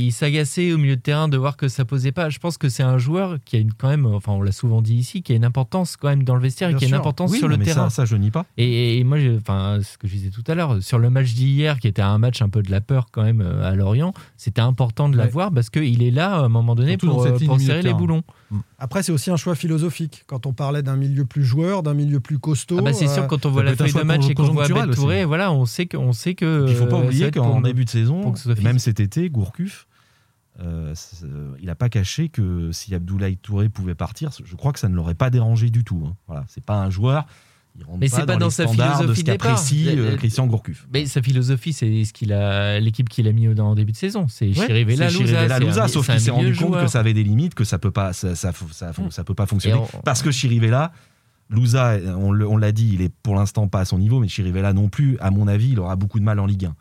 il 0.06 0.12
s'agaçait 0.12 0.72
au 0.72 0.78
milieu 0.78 0.94
de 0.96 1.00
terrain 1.00 1.28
de 1.28 1.36
voir 1.38 1.56
que 1.56 1.66
ça 1.68 1.84
posait 1.86 2.12
pas. 2.12 2.28
Je 2.28 2.38
pense 2.38 2.58
que 2.58 2.68
c'est 2.68 2.82
un 2.82 2.98
joueur 2.98 3.38
qui 3.44 3.56
a 3.56 3.58
une, 3.58 3.72
quand 3.72 3.88
même, 3.88 4.04
enfin, 4.06 4.32
on 4.32 4.42
l'a 4.42 4.52
souvent 4.52 4.82
dit 4.82 4.94
ici, 4.96 5.22
qui 5.22 5.32
a 5.32 5.36
une 5.36 5.46
importance 5.46 5.96
quand 5.96 6.08
même 6.08 6.24
dans 6.24 6.34
le 6.34 6.42
vestiaire 6.42 6.68
et 6.68 6.74
qui 6.74 6.84
a 6.84 6.88
une 6.88 6.94
importance 6.94 7.30
Oui, 7.32 7.38
sur 7.38 7.48
non, 7.48 7.52
le 7.54 7.58
mais 7.58 7.64
terrain. 7.64 7.88
Ça, 7.88 7.96
ça, 7.96 8.04
je 8.04 8.16
nie 8.16 8.30
pas. 8.30 8.44
Et, 8.58 8.98
et 8.98 9.04
moi, 9.04 9.16
enfin, 9.38 9.78
ce 9.82 9.96
que 9.96 10.06
je 10.06 10.12
disais 10.12 10.30
tout 10.30 10.44
à 10.46 10.54
l'heure, 10.54 10.82
sur 10.82 10.98
le 10.98 11.08
match 11.10 11.32
d'hier, 11.32 11.78
qui 11.80 11.88
était 11.88 12.02
un 12.02 12.18
match 12.18 12.42
un 12.42 12.50
peu 12.50 12.62
de 12.62 12.70
la 12.70 12.80
peur 12.82 13.06
quand 13.10 13.22
même 13.24 13.40
euh, 13.40 13.68
à 13.68 13.74
Lorient, 13.74 14.12
c'était 14.36 14.60
important 14.60 15.08
de 15.08 15.16
Ouais. 15.16 15.24
l'avoir 15.24 15.50
parce 15.52 15.70
qu'il 15.70 16.02
est 16.02 16.10
là 16.10 16.34
à 16.34 16.40
un 16.44 16.48
moment 16.50 16.74
donné 16.74 16.92
Surtout 16.92 17.06
pour, 17.08 17.24
euh, 17.24 17.38
pour 17.46 17.58
serrer 17.60 17.82
les 17.82 17.94
boulons. 17.94 18.22
Après, 18.78 19.02
c'est 19.02 19.12
aussi 19.12 19.30
un 19.30 19.36
choix 19.36 19.54
philosophique. 19.54 20.24
Quand 20.26 20.46
on 20.46 20.52
parlait 20.52 20.82
d'un 20.82 20.96
milieu 20.96 21.24
plus 21.24 21.44
joueur, 21.44 21.82
d'un 21.82 21.94
milieu 21.94 22.18
plus 22.20 22.38
costaud. 22.38 22.76
Ah 22.78 22.82
bah 22.82 22.92
c'est 22.92 23.06
sûr, 23.08 23.24
euh, 23.24 23.26
quand 23.26 23.44
on 23.46 23.50
voit 23.50 23.62
la 23.62 23.76
feuille 23.76 23.92
de 23.92 24.02
match 24.02 24.28
et 24.28 24.34
qu'on 24.34 24.44
voit 24.44 24.64
Abed 24.64 24.94
Touré, 24.94 25.24
voilà, 25.24 25.52
on 25.52 25.66
sait 25.66 25.86
que, 25.86 25.96
on 25.96 26.12
sait 26.12 26.34
que. 26.34 26.66
Il 26.68 26.74
faut 26.74 26.86
pas 26.86 26.98
oublier 26.98 27.30
qu'en 27.30 27.52
pour- 27.52 27.62
début 27.62 27.84
de 27.84 27.90
saison, 27.90 28.32
même 28.62 28.78
cet 28.78 29.00
été, 29.00 29.28
Gourcuff, 29.28 29.86
euh, 30.60 30.94
il 31.60 31.66
n'a 31.66 31.74
pas 31.74 31.88
caché 31.88 32.28
que 32.30 32.72
si 32.72 32.94
Abdoulaye 32.94 33.36
Touré 33.36 33.68
pouvait 33.68 33.94
partir, 33.94 34.30
je 34.44 34.56
crois 34.56 34.72
que 34.72 34.78
ça 34.78 34.88
ne 34.88 34.96
l'aurait 34.96 35.14
pas 35.14 35.30
dérangé 35.30 35.70
du 35.70 35.84
tout. 35.84 36.02
hein. 36.06 36.16
Voilà, 36.26 36.44
c'est 36.48 36.64
pas 36.64 36.80
un 36.80 36.90
joueur. 36.90 37.26
Mais 38.00 38.08
c'est 38.08 38.16
pas 38.26 38.32
dans 38.40 38.50
sa 38.50 38.64
philosophie 38.98 39.22
de 39.96 40.00
euh, 40.00 40.16
Christian 40.16 40.46
Gourcuff. 40.46 40.86
Mais 40.92 41.06
sa 41.06 41.22
philosophie, 41.22 41.72
c'est 41.72 42.04
ce 42.04 42.12
qu'il 42.12 42.32
a, 42.32 42.80
l'équipe 42.80 43.08
qu'il 43.08 43.26
a 43.28 43.32
mis 43.32 43.48
au- 43.48 43.58
en 43.58 43.74
début 43.74 43.92
de 43.92 43.96
saison. 43.96 44.26
C'est 44.28 44.52
Chirivella, 45.10 45.58
Louza. 45.66 45.82
Sauf 45.88 46.06
qu'il 46.06 46.20
s'est 46.20 46.30
rendu 46.30 46.46
compte 46.64 46.72
que 46.82 46.86
ça 46.90 47.00
avait 47.00 47.14
des 47.14 47.24
limites, 47.24 47.54
que 47.54 47.64
ça 47.64 47.78
peut 47.78 47.90
pas, 47.90 48.12
ça, 48.12 48.34
ça, 48.34 48.52
ça, 48.72 48.92
ça- 48.92 49.02
ça 49.10 49.24
peut 49.24 49.34
pas 49.34 49.46
fonctionner. 49.46 49.76
On- 49.94 50.00
Parce 50.02 50.22
que 50.22 50.30
Chirivella, 50.30 50.92
Louza, 51.50 51.96
on 52.16 52.56
l'a 52.56 52.72
dit, 52.72 52.90
il 52.94 53.00
est 53.02 53.12
pour 53.22 53.34
l'instant 53.34 53.68
pas 53.68 53.80
à 53.80 53.84
son 53.84 53.98
niveau, 53.98 54.20
mais 54.20 54.28
Chirivella 54.28 54.72
non 54.72 54.88
plus, 54.88 55.16
à 55.20 55.30
mon 55.30 55.48
avis, 55.48 55.70
il 55.70 55.80
aura 55.80 55.96
beaucoup 55.96 56.18
de 56.18 56.24
mal 56.24 56.38
en 56.40 56.46
Ligue 56.46 56.66
1. 56.66 56.74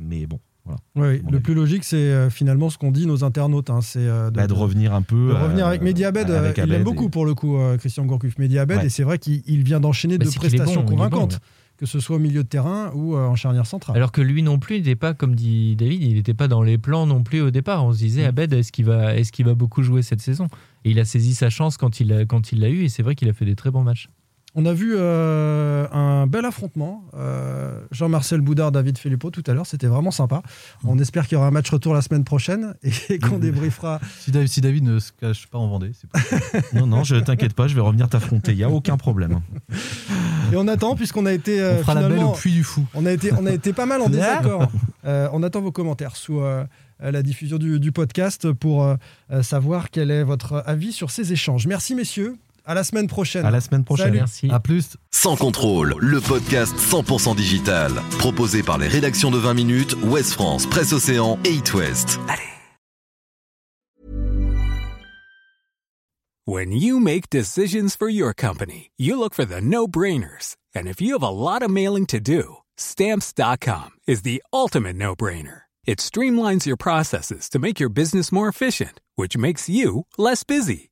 Mais 0.00 0.26
bon, 0.26 0.38
voilà. 0.64 0.80
Oui, 0.94 1.20
le 1.22 1.28
avis. 1.36 1.40
plus 1.42 1.54
logique, 1.54 1.84
c'est 1.84 1.96
euh, 1.96 2.30
finalement 2.30 2.70
ce 2.70 2.78
qu'ont 2.78 2.90
dit 2.92 3.06
nos 3.06 3.24
internautes. 3.24 3.70
hein, 3.70 3.80
c'est 3.80 3.98
euh, 4.00 4.30
Bah, 4.30 4.46
de 4.46 4.52
revenir 4.52 4.94
un 4.94 5.02
peu. 5.02 5.28
de 5.30 5.34
revenir 5.34 5.66
avec 5.66 5.82
Mehdi 5.82 6.04
Abed. 6.04 6.30
euh, 6.30 6.38
avec 6.38 6.56
il 6.58 6.62
Abed 6.62 6.74
aime 6.74 6.80
et- 6.82 6.84
beaucoup 6.84 7.08
pour 7.10 7.26
le 7.26 7.34
coup, 7.34 7.56
euh, 7.58 7.76
Christian 7.78 8.04
Gourcuff. 8.06 8.38
Mehdi 8.38 8.58
Abed, 8.58 8.78
Ouais. 8.78 8.86
et 8.86 8.88
c'est 8.88 9.02
vrai 9.02 9.18
qu'il 9.18 9.42
il 9.46 9.64
vient 9.64 9.80
d'enchaîner 9.80 10.18
Bah, 10.18 10.24
de 10.26 10.30
prestations 10.30 10.82
bon, 10.82 10.90
convaincantes, 10.92 11.40
que 11.78 11.86
ce 11.86 11.98
soit 11.98 12.14
au 12.16 12.20
milieu 12.20 12.44
de 12.44 12.48
terrain 12.48 12.92
ou 12.94 13.16
en 13.16 13.34
charnière 13.34 13.66
centrale. 13.66 13.96
Alors 13.96 14.12
que 14.12 14.20
lui 14.20 14.42
non 14.44 14.60
plus, 14.60 14.76
il 14.76 14.82
n'était 14.82 14.94
pas, 14.94 15.14
comme 15.14 15.34
dit 15.34 15.74
David, 15.74 16.00
il 16.02 16.14
n'était 16.14 16.34
pas 16.34 16.46
dans 16.46 16.62
les 16.62 16.78
plans 16.78 17.06
non 17.06 17.24
plus 17.24 17.40
au 17.40 17.50
départ. 17.50 17.84
On 17.84 17.92
se 17.92 17.98
Mm. 17.98 18.06
disait, 18.06 18.24
Abed, 18.24 18.52
est-ce 18.52 18.70
qu'il 18.70 18.84
va, 18.84 19.16
est 19.16 19.28
qu'il 19.32 19.46
va 19.46 19.54
beaucoup 19.54 19.82
jouer 19.82 20.02
cette 20.02 20.20
saison? 20.20 20.46
Et 20.84 20.90
il 20.92 21.00
a 21.00 21.04
saisi 21.04 21.34
sa 21.34 21.50
chance 21.50 21.76
quand 21.76 21.98
il 21.98 22.08
l'a 22.08 22.24
quand 22.24 22.52
il 22.52 22.60
l'a 22.60 22.68
eu, 22.68 22.84
et 22.84 22.88
c'est 22.88 23.02
vrai 23.02 23.14
qu'il 23.16 23.28
a 23.28 23.32
fait 23.32 23.44
des 23.46 23.56
très 23.56 23.70
bons 23.72 23.82
matchs. 23.82 24.08
On 24.54 24.66
a 24.66 24.74
vu 24.74 24.94
euh, 24.96 25.86
un 25.92 26.26
bel 26.26 26.44
affrontement. 26.44 27.04
euh, 27.14 27.80
Jean-Marcel 27.90 28.42
Boudard, 28.42 28.70
David 28.70 28.98
Filippo 28.98 29.30
tout 29.30 29.42
à 29.46 29.54
l'heure, 29.54 29.66
c'était 29.66 29.86
vraiment 29.86 30.10
sympa. 30.10 30.42
On 30.84 30.98
espère 30.98 31.26
qu'il 31.26 31.36
y 31.36 31.38
aura 31.38 31.46
un 31.46 31.50
match 31.52 31.70
retour 31.70 31.94
la 31.94 32.02
semaine 32.02 32.24
prochaine 32.24 32.74
et 33.08 33.18
qu'on 33.18 33.38
débriefera. 33.40 33.98
Si 34.20 34.30
David, 34.30 34.48
si 34.48 34.60
David 34.60 34.84
ne 34.84 34.98
se 34.98 35.10
cache 35.18 35.46
pas 35.46 35.56
en 35.58 35.68
Vendée, 35.68 35.92
c'est 35.98 36.08
pas. 36.10 36.20
Non, 36.78 36.86
non, 36.86 37.02
je 37.02 37.16
t'inquiète 37.16 37.54
pas, 37.54 37.66
je 37.66 37.74
vais 37.74 37.80
revenir 37.80 38.08
t'affronter. 38.10 38.52
Il 38.52 38.58
y 38.58 38.64
a 38.64 38.68
aucun 38.70 38.96
problème. 38.98 39.40
Et 40.52 40.56
on 40.56 40.68
attend, 40.68 40.96
puisqu'on 40.96 41.24
a 41.24 41.32
été. 41.32 41.58
euh, 41.60 41.76
On 41.78 41.80
fera 41.80 41.94
la 41.94 42.00
belle 42.02 42.10
finalement- 42.12 42.32
au 42.32 42.36
puits 42.36 42.52
du 42.52 42.62
fou. 42.62 42.84
On 42.94 43.06
a 43.06 43.12
été, 43.12 43.32
on 43.32 43.46
a 43.46 43.52
été 43.52 43.72
pas 43.72 43.86
mal 43.86 44.02
en 44.02 44.10
désaccord. 44.10 44.70
Euh, 45.06 45.28
on 45.32 45.42
attend 45.42 45.62
vos 45.62 45.72
commentaires 45.72 46.14
sous 46.16 46.40
la 47.00 47.22
diffusion 47.22 47.56
du, 47.56 47.80
du 47.80 47.90
podcast 47.90 48.52
pour 48.52 48.86
savoir 49.40 49.90
quel 49.90 50.10
est 50.10 50.24
votre 50.24 50.62
avis 50.66 50.92
sur 50.92 51.10
ces 51.10 51.32
échanges. 51.32 51.66
Merci 51.66 51.94
messieurs. 51.94 52.36
À 52.64 52.74
la 52.74 52.84
semaine 52.84 53.08
prochaine. 53.08 53.44
À 53.44 53.50
la 53.50 53.60
semaine 53.60 53.84
prochaine. 53.84 54.06
Salut. 54.06 54.18
Merci. 54.18 54.50
À 54.50 54.60
plus. 54.60 54.96
Sans 55.10 55.36
contrôle, 55.36 55.94
le 55.98 56.20
podcast 56.20 56.74
100% 56.76 57.34
digital. 57.34 57.92
Proposé 58.18 58.62
par 58.62 58.78
les 58.78 58.88
rédactions 58.88 59.30
de 59.30 59.38
20 59.38 59.54
minutes, 59.54 59.96
Ouest 60.04 60.32
France, 60.32 60.66
Presse 60.66 60.92
Océan 60.92 61.38
et 61.44 61.52
It 61.52 61.74
West. 61.74 62.20
When 66.44 66.72
you 66.72 66.98
make 66.98 67.30
decisions 67.30 67.94
for 67.96 68.08
your 68.08 68.34
company, 68.34 68.90
you 68.96 69.16
look 69.16 69.32
for 69.32 69.44
the 69.44 69.60
no 69.60 69.86
brainers. 69.86 70.56
And 70.74 70.88
if 70.88 71.00
you 71.00 71.12
have 71.12 71.22
a 71.22 71.30
lot 71.30 71.62
of 71.62 71.70
mailing 71.70 72.06
to 72.06 72.20
do, 72.20 72.56
stamps.com 72.76 73.90
is 74.08 74.22
the 74.22 74.42
ultimate 74.52 74.96
no 74.96 75.14
brainer. 75.14 75.62
It 75.86 75.98
streamlines 75.98 76.66
your 76.66 76.76
processes 76.76 77.48
to 77.50 77.58
make 77.58 77.78
your 77.78 77.88
business 77.88 78.32
more 78.32 78.48
efficient, 78.48 79.00
which 79.16 79.36
makes 79.36 79.68
you 79.68 80.06
less 80.18 80.42
busy. 80.44 80.91